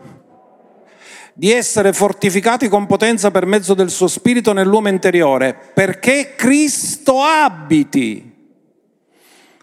di 1.33 1.51
essere 1.51 1.93
fortificati 1.93 2.67
con 2.67 2.85
potenza 2.85 3.31
per 3.31 3.45
mezzo 3.45 3.73
del 3.73 3.89
suo 3.89 4.07
spirito 4.07 4.51
nell'uomo 4.51 4.89
interiore, 4.89 5.55
perché 5.73 6.33
Cristo 6.35 7.21
abiti 7.21 8.30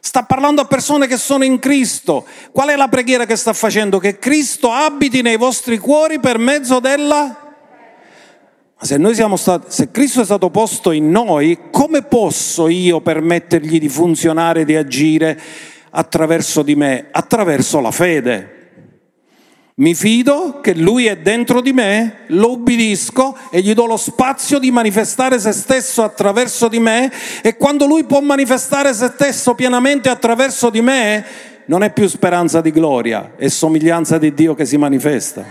Sta 0.09 0.23
parlando 0.23 0.63
a 0.63 0.65
persone 0.65 1.07
che 1.07 1.19
sono 1.19 1.45
in 1.45 1.59
Cristo. 1.59 2.25
Qual 2.51 2.71
è 2.71 2.77
la 2.77 2.89
preghiera 2.89 3.27
che 3.27 3.37
sta 3.37 3.53
facendo? 3.53 3.99
Che 3.99 4.19
Cristo 4.19 4.73
abiti 4.73 5.21
nei 5.21 5.37
vostri 5.37 5.77
cuori 5.77 6.19
per 6.19 6.39
mezzo 6.39 6.81
della... 6.81 7.25
Ma 8.75 8.87
se, 8.87 8.97
noi 8.97 9.15
siamo 9.15 9.37
stati, 9.37 9.67
se 9.69 9.91
Cristo 9.91 10.23
è 10.23 10.25
stato 10.25 10.49
posto 10.49 10.93
in 10.93 11.11
noi, 11.11 11.59
come 11.71 12.01
posso 12.05 12.69
io 12.69 13.03
permettergli 13.03 13.79
di 13.79 13.91
funzionare, 13.91 14.65
di 14.65 14.77
agire 14.77 15.39
attraverso 15.91 16.63
di 16.63 16.75
me? 16.75 17.09
Attraverso 17.11 17.79
la 17.81 17.91
fede. 17.91 18.58
Mi 19.81 19.95
fido 19.95 20.59
che 20.61 20.75
lui 20.75 21.07
è 21.07 21.19
dentro 21.19 21.61
di 21.61 21.73
me, 21.73 22.25
lo 22.29 22.51
ubbidisco 22.51 23.37
e 23.49 23.61
gli 23.61 23.75
do 23.75 23.87
lo 23.87 23.97
spazio 23.97 24.59
di 24.59 24.73
manifestare 24.73 25.39
se 25.39 25.53
stesso 25.53 26.03
attraverso 26.03 26.67
di 26.67 26.81
me 26.81 27.13
e 27.43 27.57
quando 27.57 27.87
lui 27.87 28.03
può 28.03 28.21
manifestare 28.21 28.93
se 28.93 29.07
stesso 29.15 29.55
pienamente 29.55 30.09
attraverso 30.09 30.69
di 30.69 30.81
me, 30.81 31.25
non 31.67 31.85
è 31.85 31.93
più 31.93 32.09
speranza 32.09 32.61
di 32.61 32.73
gloria, 32.73 33.35
è 33.37 33.47
somiglianza 33.47 34.19
di 34.19 34.35
Dio 34.35 34.55
che 34.55 34.65
si 34.65 34.77
manifesta. 34.77 35.45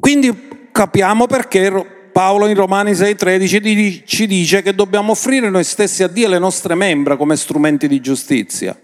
Quindi 0.00 0.48
capiamo 0.72 1.28
perché 1.28 1.97
Paolo 2.18 2.48
in 2.48 2.56
Romani 2.56 2.94
6:13 2.94 4.02
ci 4.04 4.26
dice 4.26 4.60
che 4.60 4.74
dobbiamo 4.74 5.12
offrire 5.12 5.50
noi 5.50 5.62
stessi 5.62 6.02
a 6.02 6.08
Dio 6.08 6.26
le 6.26 6.40
nostre 6.40 6.74
membra 6.74 7.16
come 7.16 7.36
strumenti 7.36 7.86
di 7.86 8.00
giustizia. 8.00 8.76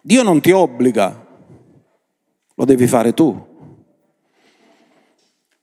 Dio 0.00 0.22
non 0.22 0.40
ti 0.40 0.52
obbliga, 0.52 1.26
lo 2.54 2.64
devi 2.64 2.86
fare 2.86 3.12
tu. 3.12 3.38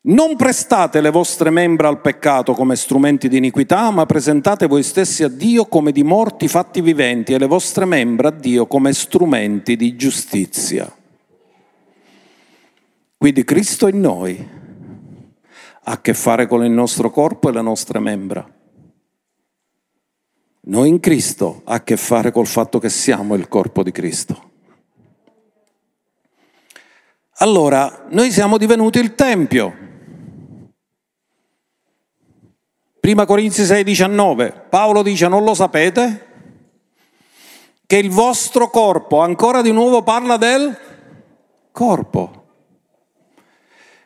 Non 0.01 0.35
prestate 0.35 1.01
le 1.01 1.09
vostre 1.09 1.49
membra 1.49 1.87
al 1.87 1.99
peccato 1.99 2.53
come 2.53 2.75
strumenti 2.75 3.27
di 3.27 3.37
iniquità, 3.37 3.89
ma 3.89 4.05
presentate 4.05 4.67
voi 4.67 4.83
stessi 4.83 5.23
a 5.23 5.29
Dio 5.29 5.65
come 5.65 5.91
di 5.91 6.03
morti 6.03 6.47
fatti 6.47 6.81
viventi 6.81 7.33
e 7.33 7.39
le 7.39 7.47
vostre 7.47 7.85
membra 7.85 8.27
a 8.27 8.33
Dio 8.33 8.67
come 8.67 8.93
strumenti 8.93 9.75
di 9.75 9.95
giustizia. 9.95 10.95
Quindi 13.17 13.43
Cristo 13.43 13.87
in 13.87 13.99
noi 13.99 14.57
ha 15.89 15.93
a 15.93 16.01
che 16.01 16.13
fare 16.13 16.45
con 16.45 16.63
il 16.63 16.69
nostro 16.69 17.09
corpo 17.09 17.49
e 17.49 17.51
le 17.51 17.63
nostre 17.63 17.97
membra. 17.97 18.47
Noi 20.61 20.87
in 20.87 20.99
Cristo 20.99 21.63
ha 21.65 21.73
a 21.75 21.83
che 21.83 21.97
fare 21.97 22.31
col 22.31 22.45
fatto 22.45 22.77
che 22.77 22.89
siamo 22.89 23.33
il 23.33 23.47
corpo 23.47 23.81
di 23.81 23.91
Cristo. 23.91 24.51
Allora, 27.37 28.05
noi 28.09 28.31
siamo 28.31 28.59
divenuti 28.59 28.99
il 28.99 29.15
Tempio. 29.15 29.87
Prima 32.99 33.25
Corinzi 33.25 33.65
6, 33.65 33.83
19, 33.83 34.65
Paolo 34.69 35.01
dice, 35.01 35.27
non 35.27 35.43
lo 35.43 35.55
sapete? 35.55 36.27
Che 37.87 37.97
il 37.97 38.11
vostro 38.11 38.69
corpo, 38.69 39.21
ancora 39.21 39.63
di 39.63 39.71
nuovo 39.71 40.03
parla 40.03 40.37
del 40.37 40.77
corpo. 41.71 42.38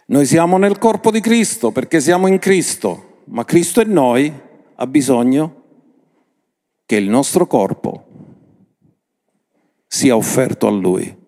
Noi 0.06 0.26
siamo 0.26 0.58
nel 0.58 0.78
corpo 0.78 1.12
di 1.12 1.22
Cristo 1.22 1.72
perché 1.72 2.02
siamo 2.02 2.28
in 2.28 2.38
Cristo, 2.40 3.22
ma 3.26 3.46
Cristo 3.46 3.82
in 3.82 3.92
noi 3.92 4.34
ha 4.76 4.88
bisogno 4.88 5.62
che 6.86 6.98
il 6.98 7.10
nostro 7.10 7.48
corpo 7.48 8.06
sia 9.88 10.16
offerto 10.16 10.68
a 10.68 10.72
Lui. 10.72 11.22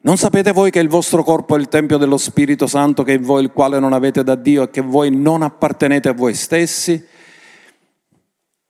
Non 0.00 0.16
sapete 0.18 0.52
voi 0.52 0.70
che 0.70 0.80
il 0.80 0.88
vostro 0.88 1.22
corpo 1.22 1.54
è 1.54 1.58
il 1.58 1.68
Tempio 1.68 1.96
dello 1.96 2.18
Spirito 2.18 2.66
Santo 2.66 3.04
che 3.04 3.12
è 3.12 3.16
in 3.16 3.22
voi, 3.22 3.42
il 3.42 3.52
quale 3.52 3.78
non 3.78 3.92
avete 3.92 4.24
da 4.24 4.34
Dio 4.34 4.64
e 4.64 4.70
che 4.70 4.80
voi 4.80 5.14
non 5.14 5.42
appartenete 5.42 6.08
a 6.08 6.14
voi 6.14 6.34
stessi? 6.34 7.02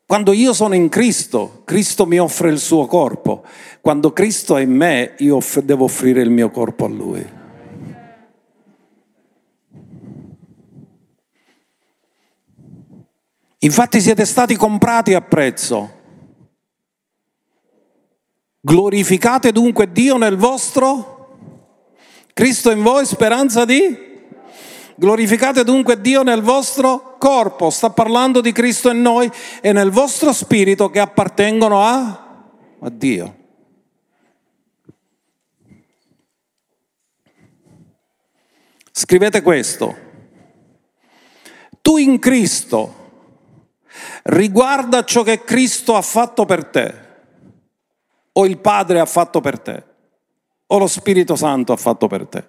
Quando 0.07 0.33
io 0.33 0.53
sono 0.53 0.75
in 0.75 0.91
Cristo, 0.91 1.63
Cristo 1.65 2.07
mi 2.07 2.19
offre 2.19 2.51
il 2.51 2.59
suo 2.59 2.87
corpo. 2.87 3.43
Quando 3.81 4.13
Cristo 4.13 4.57
è 4.57 4.63
in 4.63 4.77
me, 4.77 5.15
io 5.19 5.41
devo 5.63 5.85
offrire 5.85 6.21
il 6.21 6.31
mio 6.31 6.51
corpo 6.51 6.85
a 6.85 6.89
Lui. 6.89 7.43
Infatti 13.65 13.99
siete 14.01 14.27
stati 14.27 14.57
comprati 14.57 15.15
a 15.15 15.23
prezzo. 15.23 16.03
Glorificate 18.61 19.53
dunque 19.53 19.91
Dio 19.91 20.19
nel 20.19 20.37
vostro 20.37 21.15
Cristo 22.35 22.71
in 22.71 22.83
voi, 22.83 23.07
speranza 23.07 23.65
di? 23.65 24.13
Glorificate 24.97 25.65
dunque 25.65 26.01
Dio 26.01 26.23
nel 26.23 26.43
vostro 26.43 27.17
corpo, 27.17 27.71
sta 27.71 27.91
parlando 27.91 28.43
di 28.43 28.53
Cristo 28.53 28.91
in 28.91 29.01
noi 29.01 29.31
e 29.63 29.73
nel 29.73 29.91
vostro 29.91 30.33
spirito 30.33 30.91
che 30.91 31.01
appartengono 31.01 31.81
a, 31.81 32.43
a 32.81 32.91
Dio. 32.91 33.37
Scrivete 38.91 39.43
questo. 39.43 39.97
Tu 41.81 41.97
in 41.97 42.19
Cristo 42.19 43.03
riguarda 44.25 45.05
ciò 45.05 45.23
che 45.23 45.45
Cristo 45.45 45.97
ha 45.97 46.03
fatto 46.03 46.45
per 46.45 46.65
te 46.67 46.95
o 48.33 48.47
il 48.47 48.59
Padre 48.59 49.01
ha 49.01 49.07
fatto 49.07 49.41
per 49.41 49.59
te 49.59 49.83
o 50.67 50.79
lo 50.79 50.87
Spirito 50.87 51.37
Santo 51.37 51.73
ha 51.73 51.77
fatto 51.77 52.07
per 52.07 52.27
te. 52.27 52.45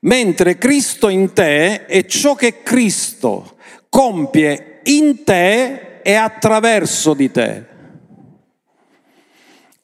Mentre 0.00 0.56
Cristo 0.56 1.08
in 1.08 1.32
te 1.32 1.86
è 1.86 2.04
ciò 2.06 2.34
che 2.34 2.62
Cristo 2.62 3.56
compie 3.88 4.80
in 4.84 5.24
te 5.24 6.00
e 6.02 6.14
attraverso 6.14 7.14
di 7.14 7.30
te. 7.30 7.66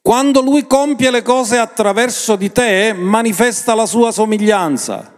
Quando 0.01 0.41
Lui 0.41 0.65
compie 0.67 1.11
le 1.11 1.21
cose 1.21 1.57
attraverso 1.57 2.35
di 2.35 2.51
te, 2.51 2.93
manifesta 2.93 3.73
la 3.73 3.85
sua 3.85 4.11
somiglianza. 4.11 5.12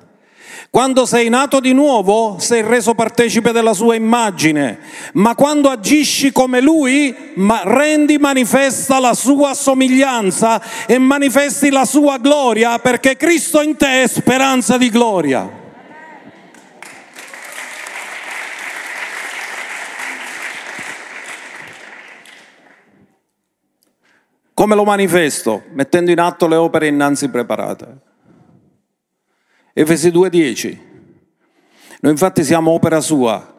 Quando 0.76 1.06
sei 1.06 1.30
nato 1.30 1.62
di 1.62 1.72
nuovo 1.72 2.36
sei 2.38 2.62
reso 2.62 2.96
partecipe 2.96 3.54
della 3.54 3.72
sua 3.72 3.96
immagine, 3.96 4.80
ma 5.14 5.34
quando 5.34 5.70
agisci 5.70 6.34
come 6.34 6.60
lui 6.60 7.16
rendi 7.64 8.18
manifesta 8.18 9.00
la 9.00 9.14
sua 9.14 9.54
somiglianza 9.54 10.62
e 10.86 10.98
manifesti 10.98 11.70
la 11.70 11.86
sua 11.86 12.18
gloria 12.18 12.78
perché 12.80 13.16
Cristo 13.16 13.62
in 13.62 13.78
te 13.78 14.04
è 14.04 14.08
speranza 14.10 14.78
di 14.78 14.90
gloria. 14.90 15.50
Come 24.54 24.76
lo 24.76 24.84
manifesto? 24.84 25.64
Mettendo 25.72 26.12
in 26.12 26.20
atto 26.20 26.48
le 26.48 26.58
opere 26.58 26.88
innanzi 26.88 27.30
preparate. 27.30 28.14
Efesi 29.78 30.10
2:10. 30.10 30.78
Noi 32.00 32.12
infatti 32.14 32.46
siamo 32.46 32.72
opera 32.72 33.02
sua, 33.02 33.54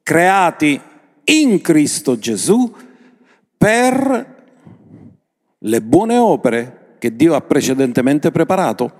creati 0.00 0.80
in 1.24 1.60
Cristo 1.60 2.16
Gesù 2.16 2.72
per 3.58 4.34
le 5.58 5.82
buone 5.82 6.18
opere 6.18 6.94
che 7.00 7.16
Dio 7.16 7.34
ha 7.34 7.40
precedentemente 7.40 8.30
preparato 8.30 8.92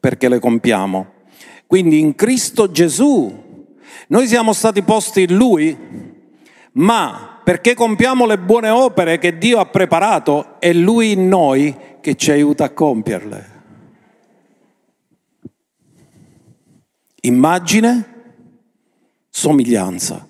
perché 0.00 0.30
le 0.30 0.38
compiamo. 0.38 1.06
Quindi 1.66 1.98
in 1.98 2.14
Cristo 2.14 2.70
Gesù 2.70 3.74
noi 4.08 4.26
siamo 4.26 4.54
stati 4.54 4.80
posti 4.82 5.24
in 5.24 5.36
Lui, 5.36 5.76
ma 6.72 7.40
perché 7.44 7.74
compiamo 7.74 8.24
le 8.24 8.38
buone 8.38 8.70
opere 8.70 9.18
che 9.18 9.36
Dio 9.36 9.58
ha 9.58 9.66
preparato, 9.66 10.58
è 10.60 10.72
Lui 10.72 11.12
in 11.12 11.28
noi 11.28 11.76
che 12.00 12.14
ci 12.14 12.30
aiuta 12.30 12.64
a 12.64 12.70
compierle. 12.70 13.55
Immagine, 17.26 18.04
somiglianza. 19.28 20.28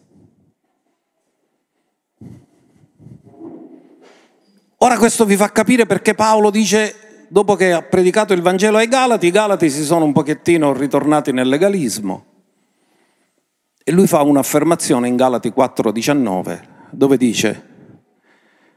Ora 4.78 4.96
questo 4.96 5.26
vi 5.26 5.36
fa 5.36 5.52
capire 5.52 5.84
perché 5.84 6.14
Paolo 6.14 6.50
dice, 6.50 7.26
dopo 7.28 7.54
che 7.54 7.72
ha 7.72 7.82
predicato 7.82 8.32
il 8.32 8.40
Vangelo 8.40 8.78
ai 8.78 8.88
Galati, 8.88 9.26
i 9.26 9.30
Galati 9.30 9.68
si 9.68 9.84
sono 9.84 10.06
un 10.06 10.12
pochettino 10.12 10.72
ritornati 10.72 11.32
nel 11.32 11.48
legalismo. 11.48 12.24
E 13.84 13.92
lui 13.92 14.06
fa 14.06 14.22
un'affermazione 14.22 15.06
in 15.06 15.16
Galati 15.16 15.50
4:19, 15.50 16.60
dove 16.90 17.18
dice, 17.18 17.64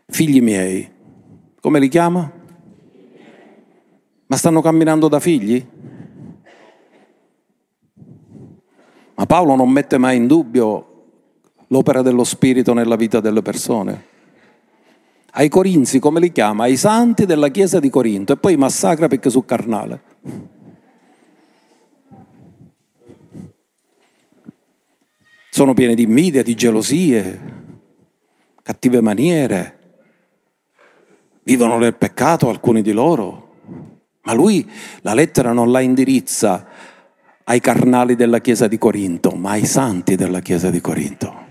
figli 0.08 0.42
miei, 0.42 0.92
come 1.62 1.80
li 1.80 1.88
chiama? 1.88 2.30
Ma 4.26 4.36
stanno 4.36 4.62
camminando 4.62 5.08
da 5.08 5.22
figli? 5.22 5.66
Ma 9.20 9.26
Paolo 9.26 9.54
non 9.56 9.70
mette 9.70 9.98
mai 9.98 10.16
in 10.16 10.28
dubbio 10.28 10.86
l'opera 11.68 12.02
dello 12.02 12.24
Spirito 12.24 12.72
nella 12.72 12.96
vita 12.96 13.20
delle 13.20 13.42
persone. 13.42 14.06
Ai 15.32 15.50
Corinzi, 15.50 16.00
come 16.00 16.22
li 16.22 16.32
chiama? 16.32 16.64
Ai 16.64 16.78
santi 16.78 17.26
della 17.26 17.50
chiesa 17.50 17.82
di 17.82 17.90
Corinto 17.90 18.32
e 18.32 18.38
poi 18.38 18.56
massacra 18.56 19.10
perché 19.10 19.30
su 19.30 19.44
carnale. 19.44 20.02
Sono 25.50 25.74
pieni 25.74 25.96
di 25.96 26.04
invidia, 26.04 26.42
di 26.42 26.56
gelosie, 26.56 27.42
cattive 28.64 29.02
maniere, 29.02 29.80
vivono 31.44 31.78
nel 31.78 31.96
peccato 31.96 32.48
alcuni 32.48 32.82
di 32.82 32.94
loro, 32.94 33.56
ma 34.22 34.32
lui 34.32 34.66
la 35.02 35.14
lettera 35.14 35.52
non 35.52 35.74
la 35.74 35.82
indirizza 35.82 36.69
ai 37.50 37.60
carnali 37.60 38.16
della 38.16 38.42
Chiesa 38.42 38.68
di 38.68 38.78
Corinto, 38.78 39.32
ma 39.32 39.52
ai 39.52 39.66
santi 39.66 40.16
della 40.16 40.40
Chiesa 40.40 40.70
di 40.70 40.82
Corinto. 40.82 41.48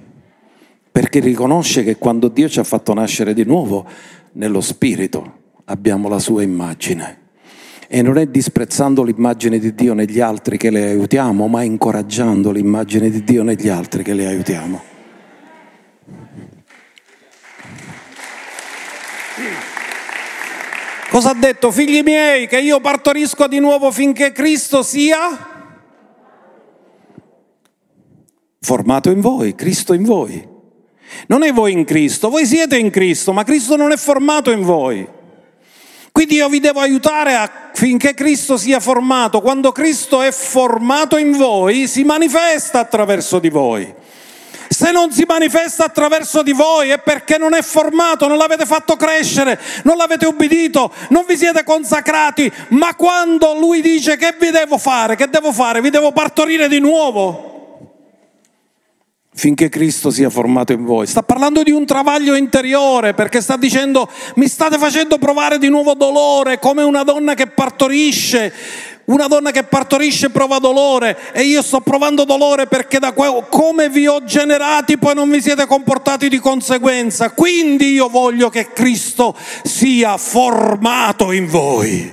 Perché 0.92 1.18
riconosce 1.18 1.82
che 1.82 1.96
quando 1.96 2.28
Dio 2.28 2.48
ci 2.48 2.60
ha 2.60 2.64
fatto 2.64 2.94
nascere 2.94 3.34
di 3.34 3.44
nuovo, 3.44 3.84
nello 4.32 4.60
Spirito 4.60 5.38
abbiamo 5.64 6.08
la 6.08 6.20
sua 6.20 6.44
immagine. 6.44 7.26
E 7.88 8.00
non 8.02 8.16
è 8.16 8.26
disprezzando 8.26 9.02
l'immagine 9.02 9.58
di 9.58 9.74
Dio 9.74 9.92
negli 9.92 10.20
altri 10.20 10.56
che 10.56 10.70
le 10.70 10.84
aiutiamo, 10.84 11.48
ma 11.48 11.64
incoraggiando 11.64 12.52
l'immagine 12.52 13.10
di 13.10 13.24
Dio 13.24 13.42
negli 13.42 13.68
altri 13.68 14.04
che 14.04 14.14
le 14.14 14.26
aiutiamo. 14.26 14.82
Cosa 21.10 21.30
ha 21.30 21.34
detto? 21.34 21.72
Figli 21.72 22.02
miei, 22.02 22.46
che 22.46 22.60
io 22.60 22.78
partorisco 22.78 23.48
di 23.48 23.58
nuovo 23.58 23.90
finché 23.90 24.30
Cristo 24.30 24.82
sia 24.84 25.56
formato 28.60 29.10
in 29.10 29.20
voi, 29.20 29.54
Cristo 29.54 29.92
in 29.92 30.04
voi. 30.04 30.56
Non 31.26 31.42
è 31.42 31.52
voi 31.52 31.72
in 31.72 31.84
Cristo, 31.84 32.28
voi 32.28 32.46
siete 32.46 32.76
in 32.76 32.90
Cristo, 32.90 33.32
ma 33.32 33.44
Cristo 33.44 33.76
non 33.76 33.92
è 33.92 33.96
formato 33.96 34.50
in 34.50 34.62
voi. 34.62 35.08
Quindi 36.12 36.36
io 36.36 36.48
vi 36.48 36.58
devo 36.58 36.80
aiutare 36.80 37.34
affinché 37.34 38.12
Cristo 38.12 38.56
sia 38.56 38.80
formato. 38.80 39.40
Quando 39.40 39.70
Cristo 39.72 40.20
è 40.20 40.32
formato 40.32 41.16
in 41.16 41.32
voi, 41.32 41.86
si 41.86 42.02
manifesta 42.02 42.80
attraverso 42.80 43.38
di 43.38 43.48
voi. 43.48 43.94
Se 44.68 44.90
non 44.90 45.12
si 45.12 45.24
manifesta 45.26 45.84
attraverso 45.84 46.42
di 46.42 46.52
voi 46.52 46.90
è 46.90 46.98
perché 46.98 47.38
non 47.38 47.54
è 47.54 47.62
formato, 47.62 48.26
non 48.26 48.36
l'avete 48.36 48.66
fatto 48.66 48.96
crescere, 48.96 49.58
non 49.84 49.96
l'avete 49.96 50.26
ubbidito, 50.26 50.92
non 51.08 51.24
vi 51.26 51.36
siete 51.36 51.64
consacrati. 51.64 52.52
Ma 52.70 52.94
quando 52.94 53.54
Lui 53.58 53.80
dice 53.80 54.16
che 54.16 54.36
vi 54.38 54.50
devo 54.50 54.76
fare, 54.76 55.16
che 55.16 55.28
devo 55.28 55.52
fare? 55.52 55.80
Vi 55.80 55.90
devo 55.90 56.12
partorire 56.12 56.68
di 56.68 56.80
nuovo 56.80 57.57
finché 59.38 59.68
Cristo 59.68 60.10
sia 60.10 60.30
formato 60.30 60.72
in 60.72 60.84
voi. 60.84 61.06
Sta 61.06 61.22
parlando 61.22 61.62
di 61.62 61.70
un 61.70 61.86
travaglio 61.86 62.34
interiore 62.34 63.14
perché 63.14 63.40
sta 63.40 63.56
dicendo 63.56 64.10
mi 64.34 64.48
state 64.48 64.78
facendo 64.78 65.16
provare 65.16 65.58
di 65.58 65.68
nuovo 65.68 65.94
dolore 65.94 66.58
come 66.58 66.82
una 66.82 67.04
donna 67.04 67.34
che 67.34 67.46
partorisce. 67.46 68.52
Una 69.04 69.28
donna 69.28 69.52
che 69.52 69.62
partorisce 69.62 70.30
prova 70.30 70.58
dolore 70.58 71.16
e 71.32 71.44
io 71.44 71.62
sto 71.62 71.80
provando 71.80 72.24
dolore 72.24 72.66
perché 72.66 72.98
da 72.98 73.12
que- 73.12 73.44
come 73.48 73.88
vi 73.88 74.08
ho 74.08 74.24
generati 74.24 74.98
poi 74.98 75.14
non 75.14 75.30
vi 75.30 75.40
siete 75.40 75.66
comportati 75.66 76.28
di 76.28 76.38
conseguenza. 76.40 77.30
Quindi 77.30 77.92
io 77.92 78.08
voglio 78.08 78.50
che 78.50 78.72
Cristo 78.72 79.36
sia 79.62 80.16
formato 80.16 81.30
in 81.30 81.46
voi. 81.46 82.12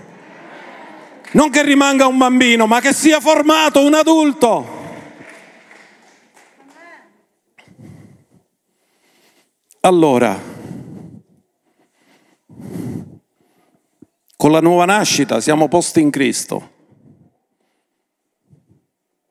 Non 1.31 1.49
che 1.49 1.63
rimanga 1.63 2.05
un 2.05 2.19
bambino, 2.19 2.67
ma 2.67 2.79
che 2.79 2.93
sia 2.93 3.19
formato 3.19 3.83
un 3.83 3.95
adulto. 3.95 4.74
Allora, 9.85 10.35
con 14.35 14.51
la 14.51 14.59
nuova 14.59 14.85
nascita 14.85 15.39
siamo 15.39 15.67
posti 15.67 16.01
in 16.01 16.09
Cristo 16.09 16.71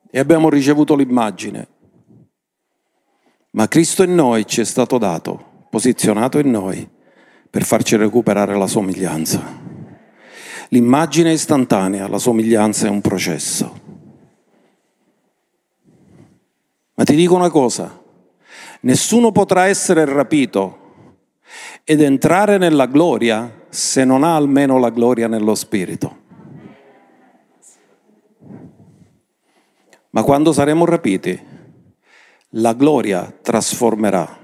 e 0.09 0.17
abbiamo 0.17 0.47
ricevuto 0.47 0.95
l'immagine, 0.95 1.67
ma 3.51 3.67
Cristo 3.67 4.03
in 4.03 4.15
noi 4.15 4.47
ci 4.47 4.61
è 4.61 4.63
stato 4.63 4.97
dato, 4.97 5.65
posizionato 5.69 6.39
in 6.39 6.51
noi 6.51 6.89
per 7.49 7.65
farci 7.65 7.97
recuperare 7.97 8.57
la 8.57 8.67
somiglianza. 8.67 9.43
L'immagine 10.69 11.31
è 11.31 11.33
istantanea, 11.33 12.07
la 12.07 12.17
somiglianza 12.17 12.87
è 12.87 12.89
un 12.89 13.01
processo. 13.01 13.79
Ma 16.93 17.03
ti 17.03 17.13
dico 17.13 17.35
una 17.35 17.49
cosa, 17.49 18.03
Nessuno 18.85 19.31
potrà 19.31 19.65
essere 19.65 20.05
rapito 20.05 20.83
ed 21.83 22.01
entrare 22.01 22.59
nella 22.59 22.85
gloria 22.85 23.65
se 23.69 24.05
non 24.05 24.23
ha 24.23 24.35
almeno 24.35 24.77
la 24.77 24.91
gloria 24.91 25.27
nello 25.27 25.55
spirito. 25.55 26.23
Ma 30.11 30.21
quando 30.21 30.53
saremo 30.53 30.85
rapiti, 30.85 31.37
la 32.49 32.73
gloria 32.73 33.35
trasformerà 33.41 34.37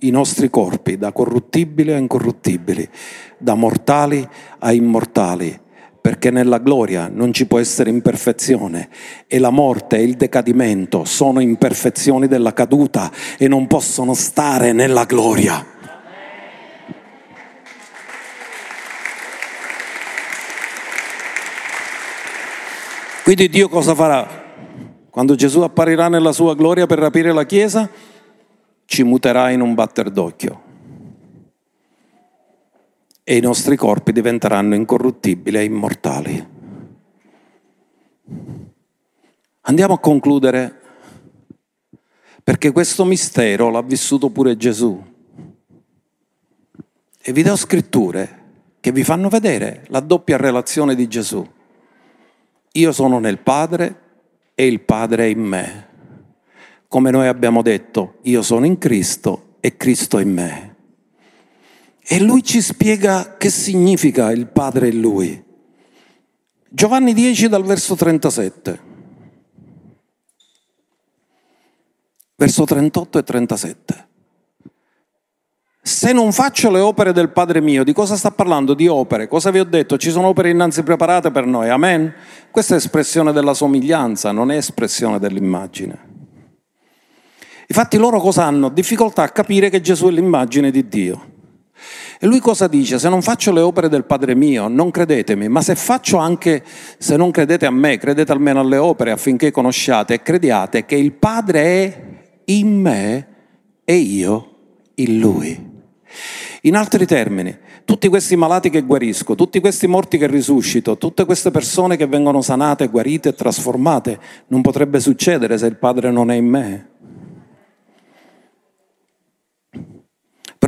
i 0.00 0.10
nostri 0.10 0.50
corpi 0.50 0.98
da 0.98 1.10
corruttibili 1.10 1.92
a 1.92 1.96
incorruttibili, 1.96 2.88
da 3.38 3.54
mortali 3.54 4.26
a 4.58 4.70
immortali 4.70 5.58
perché 6.08 6.30
nella 6.30 6.56
gloria 6.56 7.10
non 7.12 7.34
ci 7.34 7.44
può 7.44 7.58
essere 7.58 7.90
imperfezione 7.90 8.88
e 9.26 9.38
la 9.38 9.50
morte 9.50 9.98
e 9.98 10.04
il 10.04 10.14
decadimento 10.14 11.04
sono 11.04 11.38
imperfezioni 11.38 12.26
della 12.26 12.54
caduta 12.54 13.12
e 13.36 13.46
non 13.46 13.66
possono 13.66 14.14
stare 14.14 14.72
nella 14.72 15.04
gloria. 15.04 15.62
Quindi 23.22 23.50
Dio 23.50 23.68
cosa 23.68 23.94
farà? 23.94 24.54
Quando 25.10 25.34
Gesù 25.34 25.60
apparirà 25.60 26.08
nella 26.08 26.32
sua 26.32 26.54
gloria 26.54 26.86
per 26.86 27.00
rapire 27.00 27.34
la 27.34 27.44
Chiesa, 27.44 27.86
ci 28.86 29.02
muterà 29.02 29.50
in 29.50 29.60
un 29.60 29.74
batter 29.74 30.08
d'occhio 30.08 30.67
e 33.30 33.36
i 33.36 33.40
nostri 33.40 33.76
corpi 33.76 34.10
diventeranno 34.10 34.74
incorruttibili 34.74 35.58
e 35.58 35.64
immortali. 35.64 36.48
Andiamo 39.60 39.92
a 39.92 39.98
concludere 39.98 40.80
perché 42.42 42.72
questo 42.72 43.04
mistero 43.04 43.68
l'ha 43.68 43.82
vissuto 43.82 44.30
pure 44.30 44.56
Gesù. 44.56 44.98
E 47.20 47.32
vi 47.32 47.42
do 47.42 47.54
scritture 47.54 48.44
che 48.80 48.92
vi 48.92 49.04
fanno 49.04 49.28
vedere 49.28 49.84
la 49.88 50.00
doppia 50.00 50.38
relazione 50.38 50.94
di 50.94 51.06
Gesù. 51.06 51.46
Io 52.72 52.92
sono 52.92 53.18
nel 53.18 53.40
Padre 53.40 54.00
e 54.54 54.66
il 54.66 54.80
Padre 54.80 55.24
è 55.24 55.26
in 55.26 55.42
me. 55.42 55.88
Come 56.88 57.10
noi 57.10 57.26
abbiamo 57.26 57.60
detto, 57.60 58.20
io 58.22 58.40
sono 58.40 58.64
in 58.64 58.78
Cristo 58.78 59.56
e 59.60 59.76
Cristo 59.76 60.16
è 60.16 60.22
in 60.22 60.32
me. 60.32 60.67
E 62.10 62.20
lui 62.20 62.42
ci 62.42 62.62
spiega 62.62 63.36
che 63.36 63.50
significa 63.50 64.32
il 64.32 64.46
Padre 64.46 64.88
e 64.88 64.92
lui. 64.92 65.44
Giovanni 66.70 67.12
10 67.12 67.48
dal 67.48 67.62
verso 67.62 67.94
37. 67.96 68.80
Verso 72.34 72.64
38 72.64 73.18
e 73.18 73.22
37. 73.22 74.06
Se 75.82 76.12
non 76.12 76.32
faccio 76.32 76.70
le 76.70 76.80
opere 76.80 77.12
del 77.12 77.28
Padre 77.28 77.60
mio, 77.60 77.84
di 77.84 77.92
cosa 77.92 78.16
sta 78.16 78.30
parlando? 78.30 78.72
Di 78.72 78.86
opere. 78.86 79.28
Cosa 79.28 79.50
vi 79.50 79.58
ho 79.58 79.64
detto? 79.64 79.98
Ci 79.98 80.10
sono 80.10 80.28
opere 80.28 80.48
innanzi 80.48 80.82
preparate 80.82 81.30
per 81.30 81.44
noi. 81.44 81.68
Amen? 81.68 82.14
Questa 82.50 82.72
è 82.72 82.78
espressione 82.78 83.32
della 83.32 83.52
somiglianza, 83.52 84.32
non 84.32 84.50
è 84.50 84.56
espressione 84.56 85.18
dell'immagine. 85.18 85.98
Infatti 87.66 87.98
loro 87.98 88.18
cosa 88.18 88.44
hanno? 88.44 88.70
Difficoltà 88.70 89.24
a 89.24 89.28
capire 89.28 89.68
che 89.68 89.82
Gesù 89.82 90.06
è 90.06 90.10
l'immagine 90.10 90.70
di 90.70 90.88
Dio. 90.88 91.36
E 92.20 92.26
lui 92.26 92.40
cosa 92.40 92.66
dice? 92.66 92.98
Se 92.98 93.08
non 93.08 93.22
faccio 93.22 93.52
le 93.52 93.60
opere 93.60 93.88
del 93.88 94.04
Padre 94.04 94.34
mio, 94.34 94.66
non 94.66 94.90
credetemi, 94.90 95.48
ma 95.48 95.62
se 95.62 95.76
faccio 95.76 96.16
anche, 96.16 96.64
se 96.98 97.16
non 97.16 97.30
credete 97.30 97.64
a 97.64 97.70
me, 97.70 97.96
credete 97.96 98.32
almeno 98.32 98.58
alle 98.58 98.76
opere 98.76 99.12
affinché 99.12 99.52
conosciate 99.52 100.14
e 100.14 100.22
crediate 100.22 100.84
che 100.84 100.96
il 100.96 101.12
Padre 101.12 101.62
è 101.62 102.02
in 102.46 102.80
me 102.80 103.26
e 103.84 103.94
io 103.94 104.54
in 104.96 105.18
lui. 105.20 105.66
In 106.62 106.74
altri 106.74 107.06
termini, 107.06 107.56
tutti 107.84 108.08
questi 108.08 108.34
malati 108.34 108.68
che 108.68 108.82
guarisco, 108.82 109.36
tutti 109.36 109.60
questi 109.60 109.86
morti 109.86 110.18
che 110.18 110.26
risuscito, 110.26 110.98
tutte 110.98 111.24
queste 111.24 111.52
persone 111.52 111.96
che 111.96 112.06
vengono 112.06 112.42
sanate, 112.42 112.88
guarite 112.88 113.28
e 113.28 113.34
trasformate, 113.34 114.18
non 114.48 114.60
potrebbe 114.60 114.98
succedere 114.98 115.56
se 115.56 115.66
il 115.66 115.76
Padre 115.76 116.10
non 116.10 116.30
è 116.32 116.34
in 116.34 116.46
me. 116.46 116.88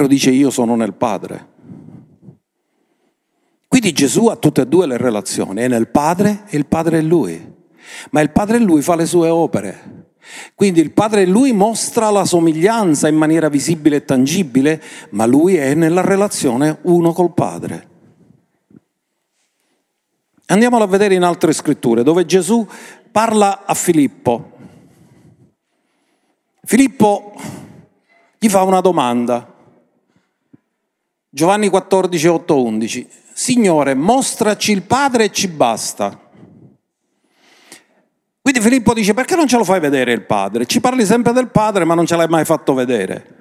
Però 0.00 0.08
dice 0.08 0.30
io 0.30 0.48
sono 0.48 0.76
nel 0.76 0.94
Padre. 0.94 1.48
Quindi 3.68 3.92
Gesù 3.92 4.28
ha 4.28 4.36
tutte 4.36 4.62
e 4.62 4.66
due 4.66 4.86
le 4.86 4.96
relazioni, 4.96 5.60
è 5.60 5.68
nel 5.68 5.88
Padre 5.88 6.44
e 6.48 6.56
il 6.56 6.64
Padre 6.64 7.00
è 7.00 7.02
Lui. 7.02 7.54
Ma 8.12 8.22
il 8.22 8.30
Padre 8.30 8.56
e 8.56 8.60
Lui 8.60 8.80
fa 8.80 8.96
le 8.96 9.04
sue 9.04 9.28
opere. 9.28 10.14
Quindi 10.54 10.80
il 10.80 10.92
Padre 10.92 11.22
e 11.22 11.26
Lui 11.26 11.52
mostra 11.52 12.08
la 12.08 12.24
somiglianza 12.24 13.08
in 13.08 13.16
maniera 13.16 13.50
visibile 13.50 13.96
e 13.96 14.04
tangibile, 14.06 14.82
ma 15.10 15.26
Lui 15.26 15.56
è 15.56 15.74
nella 15.74 16.00
relazione 16.00 16.78
uno 16.84 17.12
col 17.12 17.34
Padre. 17.34 17.88
Andiamolo 20.46 20.84
a 20.84 20.88
vedere 20.88 21.14
in 21.14 21.24
altre 21.24 21.52
scritture, 21.52 22.02
dove 22.02 22.24
Gesù 22.24 22.66
parla 23.12 23.66
a 23.66 23.74
Filippo. 23.74 24.52
Filippo 26.62 27.34
gli 28.38 28.48
fa 28.48 28.62
una 28.62 28.80
domanda. 28.80 29.58
Giovanni 31.32 31.68
14, 31.68 32.26
8, 32.26 32.62
11. 32.64 33.08
Signore, 33.32 33.94
mostraci 33.94 34.72
il 34.72 34.82
Padre 34.82 35.24
e 35.24 35.32
ci 35.32 35.46
basta. 35.46 36.28
Quindi 38.42 38.60
Filippo 38.60 38.92
dice, 38.92 39.14
perché 39.14 39.36
non 39.36 39.46
ce 39.46 39.56
lo 39.56 39.62
fai 39.62 39.78
vedere 39.78 40.12
il 40.12 40.26
Padre? 40.26 40.66
Ci 40.66 40.80
parli 40.80 41.04
sempre 41.06 41.32
del 41.32 41.50
Padre, 41.50 41.84
ma 41.84 41.94
non 41.94 42.04
ce 42.04 42.16
l'hai 42.16 42.26
mai 42.26 42.44
fatto 42.44 42.74
vedere. 42.74 43.36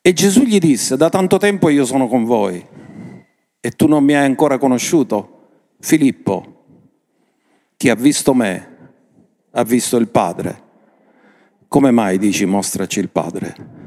E 0.00 0.12
Gesù 0.12 0.42
gli 0.42 0.58
disse, 0.58 0.96
da 0.96 1.08
tanto 1.08 1.38
tempo 1.38 1.68
io 1.68 1.84
sono 1.84 2.06
con 2.06 2.24
voi 2.24 2.64
e 3.60 3.70
tu 3.72 3.88
non 3.88 4.04
mi 4.04 4.14
hai 4.14 4.24
ancora 4.24 4.56
conosciuto. 4.56 5.48
Filippo, 5.80 6.64
chi 7.76 7.88
ha 7.88 7.94
visto 7.96 8.34
me 8.34 8.90
ha 9.50 9.64
visto 9.64 9.96
il 9.96 10.08
Padre. 10.08 10.62
Come 11.66 11.90
mai 11.90 12.18
dici 12.18 12.44
mostraci 12.44 13.00
il 13.00 13.08
Padre? 13.08 13.81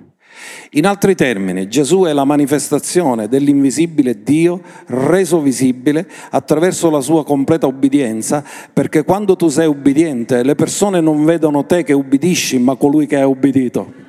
In 0.72 0.86
altri 0.86 1.16
termini, 1.16 1.68
Gesù 1.68 2.04
è 2.04 2.14
la 2.14 2.26
manifestazione 2.26 3.28
dell'invisibile 3.28 4.24
Dio 4.24 4.62
reso 4.88 5.40
visibile 5.40 6.08
attraverso 6.32 6.90
la 6.90 7.02
sua 7.02 7.24
completa 7.24 7.68
obbedienza, 7.68 8.44
perché 8.72 9.04
quando 9.04 9.36
tu 9.36 9.48
sei 9.48 9.68
ubbidiente 9.68 10.44
le 10.44 10.56
persone 10.56 11.00
non 11.00 11.24
vedono 11.24 11.66
te 11.66 11.84
che 11.84 11.94
ubbidisci, 11.94 12.60
ma 12.60 12.76
colui 12.76 13.08
che 13.08 13.20
ha 13.20 13.28
ubbidito. 13.28 14.04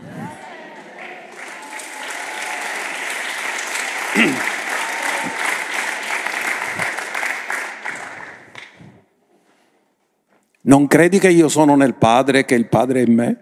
Non 10.62 10.88
credi 10.88 11.20
che 11.20 11.28
io 11.28 11.48
sono 11.48 11.76
nel 11.76 11.94
Padre 11.94 12.40
e 12.40 12.44
che 12.44 12.56
il 12.56 12.66
Padre 12.66 13.02
è 13.02 13.06
in 13.06 13.14
me? 13.14 13.36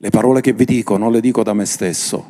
Le 0.00 0.10
parole 0.10 0.40
che 0.40 0.52
vi 0.52 0.64
dico 0.64 0.96
non 0.96 1.10
le 1.10 1.20
dico 1.20 1.42
da 1.42 1.54
me 1.54 1.64
stesso. 1.64 2.24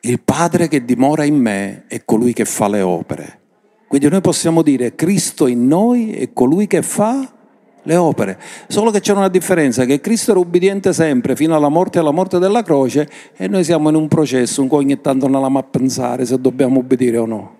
Il 0.00 0.20
Padre 0.20 0.68
che 0.68 0.84
dimora 0.84 1.24
in 1.24 1.36
me 1.36 1.84
è 1.86 2.04
colui 2.04 2.34
che 2.34 2.44
fa 2.44 2.68
le 2.68 2.82
opere. 2.82 3.40
Quindi 3.88 4.10
noi 4.10 4.20
possiamo 4.20 4.60
dire 4.60 4.94
Cristo 4.94 5.46
in 5.46 5.66
noi 5.66 6.12
è 6.12 6.34
colui 6.34 6.66
che 6.66 6.82
fa 6.82 7.32
le 7.84 7.96
opere. 7.96 8.38
Solo 8.68 8.90
che 8.90 9.00
c'è 9.00 9.12
una 9.12 9.28
differenza, 9.28 9.86
che 9.86 10.00
Cristo 10.00 10.32
era 10.32 10.40
ubbidiente 10.40 10.92
sempre 10.92 11.34
fino 11.36 11.56
alla 11.56 11.70
morte 11.70 11.96
e 11.96 12.00
alla 12.02 12.10
morte 12.10 12.38
della 12.38 12.62
croce 12.62 13.08
e 13.34 13.48
noi 13.48 13.64
siamo 13.64 13.88
in 13.88 13.94
un 13.94 14.06
processo 14.06 14.60
in 14.60 14.68
cui 14.68 14.78
ogni 14.78 15.00
tanto 15.00 15.24
non 15.24 15.36
andiamo 15.36 15.58
a 15.60 15.62
pensare 15.62 16.26
se 16.26 16.38
dobbiamo 16.38 16.80
obbedire 16.80 17.16
o 17.16 17.24
no. 17.24 17.58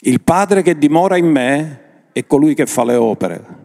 Il 0.00 0.20
Padre 0.22 0.62
che 0.62 0.76
dimora 0.76 1.16
in 1.16 1.26
me 1.26 1.81
è 2.12 2.26
colui 2.26 2.54
che 2.54 2.66
fa 2.66 2.84
le 2.84 2.94
opere. 2.96 3.60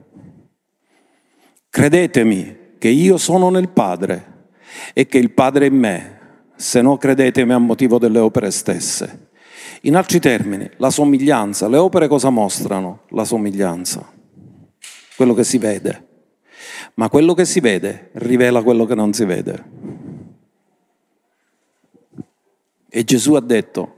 Credetemi 1.69 2.57
che 2.77 2.87
io 2.87 3.17
sono 3.17 3.49
nel 3.49 3.69
Padre 3.69 4.49
e 4.93 5.05
che 5.05 5.17
il 5.17 5.31
Padre 5.31 5.65
è 5.65 5.69
in 5.69 5.77
me, 5.77 6.19
se 6.55 6.81
no 6.81 6.97
credetemi 6.97 7.51
a 7.51 7.57
motivo 7.57 7.99
delle 7.99 8.19
opere 8.19 8.51
stesse. 8.51 9.29
In 9.81 9.95
altri 9.95 10.19
termini, 10.19 10.69
la 10.77 10.89
somiglianza, 10.89 11.67
le 11.67 11.77
opere 11.77 12.07
cosa 12.07 12.29
mostrano? 12.29 13.01
La 13.09 13.25
somiglianza, 13.25 14.11
quello 15.15 15.33
che 15.33 15.43
si 15.43 15.57
vede. 15.57 16.05
Ma 16.95 17.09
quello 17.09 17.33
che 17.33 17.45
si 17.45 17.59
vede 17.59 18.09
rivela 18.13 18.63
quello 18.63 18.85
che 18.85 18.95
non 18.95 19.13
si 19.13 19.25
vede. 19.25 19.63
E 22.89 23.03
Gesù 23.03 23.33
ha 23.35 23.41
detto, 23.41 23.96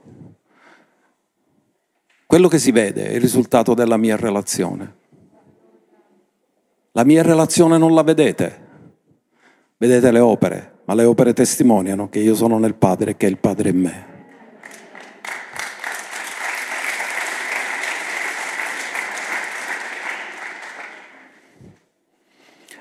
quello 2.29 2.47
che 2.47 2.59
si 2.59 2.71
vede 2.71 3.07
è 3.07 3.13
il 3.13 3.21
risultato 3.21 3.73
della 3.73 3.97
mia 3.97 4.15
relazione. 4.15 4.93
La 6.91 7.03
mia 7.03 7.23
relazione 7.23 7.79
non 7.79 7.95
la 7.95 8.03
vedete, 8.03 8.67
vedete 9.77 10.11
le 10.11 10.19
opere, 10.19 10.81
ma 10.85 10.93
le 10.93 11.05
opere 11.05 11.33
testimoniano 11.33 12.07
che 12.07 12.19
io 12.19 12.35
sono 12.35 12.59
nel 12.59 12.75
Padre 12.75 13.11
e 13.11 13.17
che 13.17 13.25
il 13.25 13.39
Padre 13.39 13.69
è 13.69 13.71
in 13.71 13.79
me. 13.79 14.05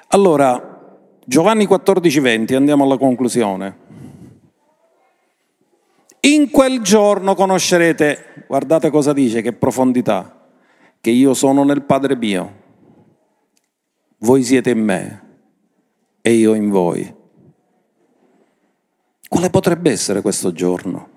Allora, 0.09 0.99
Giovanni 1.25 1.67
14:20, 1.67 2.55
andiamo 2.55 2.85
alla 2.85 2.99
conclusione. 2.99 3.88
In 6.21 6.51
quel 6.51 6.81
giorno 6.81 7.35
conoscerete, 7.35 8.45
guardate 8.47 8.91
cosa 8.91 9.13
dice, 9.13 9.41
che 9.41 9.53
profondità, 9.53 10.49
che 11.01 11.11
io 11.11 11.33
sono 11.35 11.63
nel 11.65 11.83
Padre 11.83 12.17
mio, 12.17 12.67
voi 14.19 14.43
siete 14.43 14.71
in 14.71 14.81
me 14.81 15.23
e 16.21 16.33
io 16.33 16.55
in 16.55 16.71
voi. 16.71 17.15
Quale 19.29 19.51
potrebbe 19.51 19.91
essere 19.91 20.23
questo 20.23 20.53
giorno? 20.53 21.09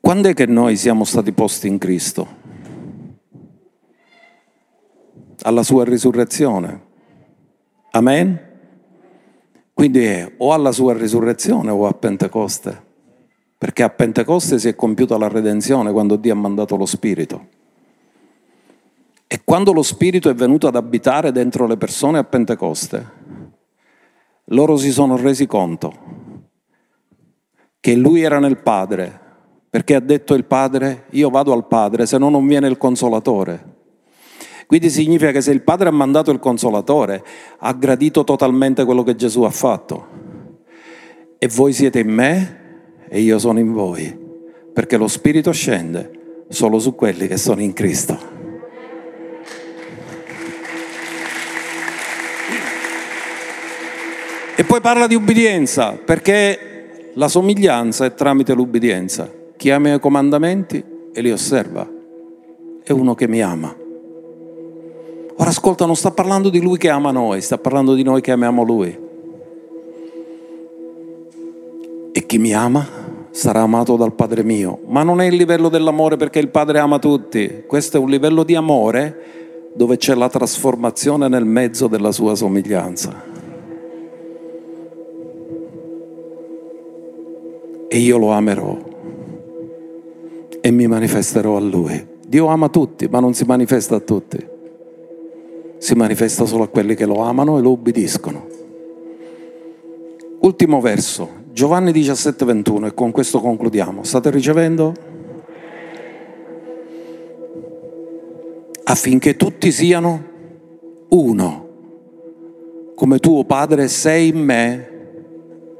Quando 0.00 0.28
è 0.28 0.34
che 0.34 0.46
noi 0.46 0.76
siamo 0.76 1.04
stati 1.04 1.32
posti 1.32 1.66
in 1.66 1.78
Cristo? 1.78 2.36
Alla 5.42 5.62
sua 5.62 5.84
risurrezione. 5.84 6.86
Amen? 7.90 8.47
Quindi 9.78 10.04
è 10.04 10.32
o 10.38 10.52
alla 10.52 10.72
sua 10.72 10.92
risurrezione 10.92 11.70
o 11.70 11.86
a 11.86 11.92
Pentecoste, 11.92 12.82
perché 13.56 13.84
a 13.84 13.88
Pentecoste 13.88 14.58
si 14.58 14.66
è 14.66 14.74
compiuta 14.74 15.16
la 15.16 15.28
redenzione 15.28 15.92
quando 15.92 16.16
Dio 16.16 16.32
ha 16.32 16.36
mandato 16.36 16.74
lo 16.74 16.84
Spirito. 16.84 17.46
E 19.28 19.40
quando 19.44 19.72
lo 19.72 19.84
Spirito 19.84 20.30
è 20.30 20.34
venuto 20.34 20.66
ad 20.66 20.74
abitare 20.74 21.30
dentro 21.30 21.68
le 21.68 21.76
persone 21.76 22.18
a 22.18 22.24
Pentecoste, 22.24 23.06
loro 24.46 24.76
si 24.76 24.90
sono 24.90 25.16
resi 25.16 25.46
conto 25.46 25.94
che 27.78 27.94
Lui 27.94 28.22
era 28.22 28.40
nel 28.40 28.58
Padre, 28.58 29.20
perché 29.70 29.94
ha 29.94 30.00
detto 30.00 30.34
il 30.34 30.44
Padre, 30.44 31.04
io 31.10 31.30
vado 31.30 31.52
al 31.52 31.68
Padre, 31.68 32.04
se 32.04 32.18
no 32.18 32.28
non 32.30 32.44
viene 32.48 32.66
il 32.66 32.78
Consolatore. 32.78 33.76
Quindi 34.68 34.90
significa 34.90 35.30
che 35.30 35.40
se 35.40 35.50
il 35.50 35.62
Padre 35.62 35.88
ha 35.88 35.92
mandato 35.92 36.30
il 36.30 36.38
Consolatore, 36.38 37.24
ha 37.56 37.72
gradito 37.72 38.22
totalmente 38.22 38.84
quello 38.84 39.02
che 39.02 39.16
Gesù 39.16 39.40
ha 39.44 39.50
fatto. 39.50 40.06
E 41.38 41.48
voi 41.48 41.72
siete 41.72 42.00
in 42.00 42.10
me 42.10 42.60
e 43.08 43.20
io 43.20 43.38
sono 43.38 43.60
in 43.60 43.72
voi, 43.72 44.14
perché 44.70 44.98
lo 44.98 45.08
Spirito 45.08 45.52
scende 45.52 46.42
solo 46.48 46.78
su 46.78 46.94
quelli 46.94 47.26
che 47.26 47.38
sono 47.38 47.62
in 47.62 47.72
Cristo. 47.72 48.18
E 54.54 54.64
poi 54.64 54.80
parla 54.82 55.06
di 55.06 55.14
ubbidienza, 55.14 55.92
perché 55.92 57.12
la 57.14 57.28
somiglianza 57.28 58.04
è 58.04 58.12
tramite 58.12 58.52
l'ubbidienza. 58.52 59.32
Chi 59.56 59.70
ama 59.70 59.94
i 59.94 59.98
comandamenti 59.98 60.84
e 61.10 61.22
li 61.22 61.30
osserva 61.30 61.90
è 62.84 62.92
uno 62.92 63.14
che 63.14 63.26
mi 63.26 63.40
ama. 63.40 63.86
Ora 65.40 65.50
ascolta, 65.50 65.86
non 65.86 65.94
sta 65.94 66.10
parlando 66.10 66.48
di 66.48 66.60
lui 66.60 66.78
che 66.78 66.88
ama 66.88 67.12
noi, 67.12 67.40
sta 67.40 67.58
parlando 67.58 67.94
di 67.94 68.02
noi 68.02 68.20
che 68.20 68.32
amiamo 68.32 68.64
lui. 68.64 68.98
E 72.10 72.26
chi 72.26 72.38
mi 72.38 72.52
ama 72.52 72.84
sarà 73.30 73.60
amato 73.60 73.94
dal 73.94 74.14
Padre 74.14 74.42
mio. 74.42 74.80
Ma 74.86 75.04
non 75.04 75.20
è 75.20 75.26
il 75.26 75.36
livello 75.36 75.68
dell'amore 75.68 76.16
perché 76.16 76.40
il 76.40 76.48
Padre 76.48 76.80
ama 76.80 76.98
tutti. 76.98 77.62
Questo 77.68 77.98
è 77.98 78.00
un 78.00 78.10
livello 78.10 78.42
di 78.42 78.56
amore 78.56 79.70
dove 79.74 79.96
c'è 79.96 80.16
la 80.16 80.28
trasformazione 80.28 81.28
nel 81.28 81.44
mezzo 81.44 81.86
della 81.86 82.10
sua 82.10 82.34
somiglianza. 82.34 83.22
E 87.86 87.96
io 87.96 88.18
lo 88.18 88.30
amerò 88.30 88.76
e 90.60 90.70
mi 90.72 90.88
manifesterò 90.88 91.56
a 91.56 91.60
lui. 91.60 92.06
Dio 92.26 92.46
ama 92.46 92.68
tutti, 92.68 93.06
ma 93.06 93.20
non 93.20 93.34
si 93.34 93.44
manifesta 93.44 93.94
a 93.94 94.00
tutti 94.00 94.56
si 95.78 95.94
manifesta 95.94 96.44
solo 96.44 96.64
a 96.64 96.68
quelli 96.68 96.94
che 96.94 97.06
lo 97.06 97.20
amano 97.20 97.58
e 97.58 97.62
lo 97.62 97.70
ubbidiscono. 97.70 98.46
Ultimo 100.40 100.80
verso, 100.80 101.28
Giovanni 101.52 101.92
17, 101.92 102.44
21 102.44 102.86
e 102.86 102.94
con 102.94 103.10
questo 103.10 103.40
concludiamo. 103.40 104.04
State 104.04 104.30
ricevendo? 104.30 104.94
Affinché 108.84 109.36
tutti 109.36 109.70
siano 109.70 110.22
uno, 111.08 111.68
come 112.94 113.18
tuo 113.18 113.44
Padre 113.44 113.88
sei 113.88 114.28
in 114.28 114.38
me 114.38 114.88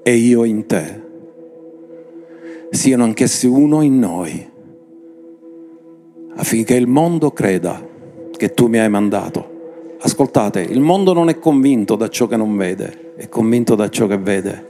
e 0.02 0.14
io 0.14 0.44
in 0.44 0.66
te. 0.66 1.06
Siano 2.70 3.04
anch'essi 3.04 3.46
uno 3.46 3.80
in 3.80 3.98
noi, 3.98 4.50
affinché 6.36 6.74
il 6.74 6.86
mondo 6.86 7.30
creda 7.30 7.86
che 8.36 8.52
tu 8.52 8.66
mi 8.66 8.78
hai 8.78 8.90
mandato. 8.90 9.57
Ascoltate, 10.00 10.60
il 10.60 10.80
mondo 10.80 11.12
non 11.12 11.28
è 11.28 11.40
convinto 11.40 11.96
da 11.96 12.08
ciò 12.08 12.28
che 12.28 12.36
non 12.36 12.56
vede, 12.56 13.14
è 13.16 13.28
convinto 13.28 13.74
da 13.74 13.88
ciò 13.90 14.06
che 14.06 14.16
vede. 14.16 14.66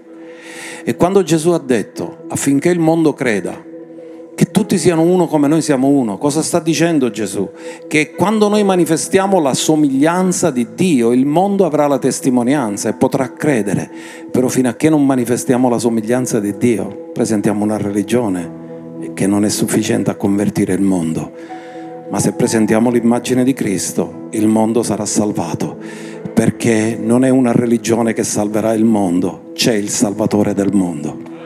E 0.85 0.97
quando 0.97 1.23
Gesù 1.23 1.51
ha 1.51 1.59
detto 1.59 2.25
affinché 2.29 2.71
il 2.71 2.79
mondo 2.79 3.13
creda 3.13 3.67
che 4.35 4.51
tutti 4.53 4.79
siano 4.79 5.03
uno 5.03 5.27
come 5.27 5.49
noi 5.49 5.61
siamo 5.61 5.89
uno, 5.89 6.17
cosa 6.17 6.41
sta 6.43 6.61
dicendo 6.61 7.11
Gesù? 7.11 7.51
Che 7.89 8.13
quando 8.13 8.49
noi 8.49 8.63
manifestiamo 8.63 9.39
la 9.41 9.53
somiglianza 9.53 10.51
di 10.51 10.69
Dio, 10.75 11.13
il 11.13 11.27
mondo 11.27 11.67
avrà 11.67 11.89
la 11.89 11.99
testimonianza 11.99 12.89
e 12.89 12.95
potrà 12.95 13.33
credere, 13.33 13.91
però 14.31 14.49
fino 14.49 14.69
a 14.69 14.75
che 14.75 14.89
non 14.89 15.05
manifestiamo 15.05 15.69
la 15.69 15.79
somiglianza 15.79 16.41
di 16.41 16.57
Dio, 16.57 17.11
presentiamo 17.13 17.65
una 17.65 17.77
religione 17.77 19.13
che 19.13 19.27
non 19.27 19.45
è 19.45 19.49
sufficiente 19.51 20.11
a 20.11 20.15
convertire 20.15 20.73
il 20.73 20.83
mondo 20.83 21.58
ma 22.11 22.19
se 22.19 22.33
presentiamo 22.33 22.91
l'immagine 22.91 23.45
di 23.45 23.53
Cristo, 23.53 24.29
il 24.31 24.47
mondo 24.47 24.83
sarà 24.83 25.05
salvato, 25.05 25.77
perché 26.33 26.99
non 27.01 27.25
è 27.25 27.29
una 27.29 27.53
religione 27.53 28.13
che 28.13 28.25
salverà 28.25 28.73
il 28.73 28.85
mondo, 28.85 29.51
c'è 29.53 29.75
il 29.75 29.89
Salvatore 29.89 30.55
del 30.55 30.73
mondo. 30.73 31.38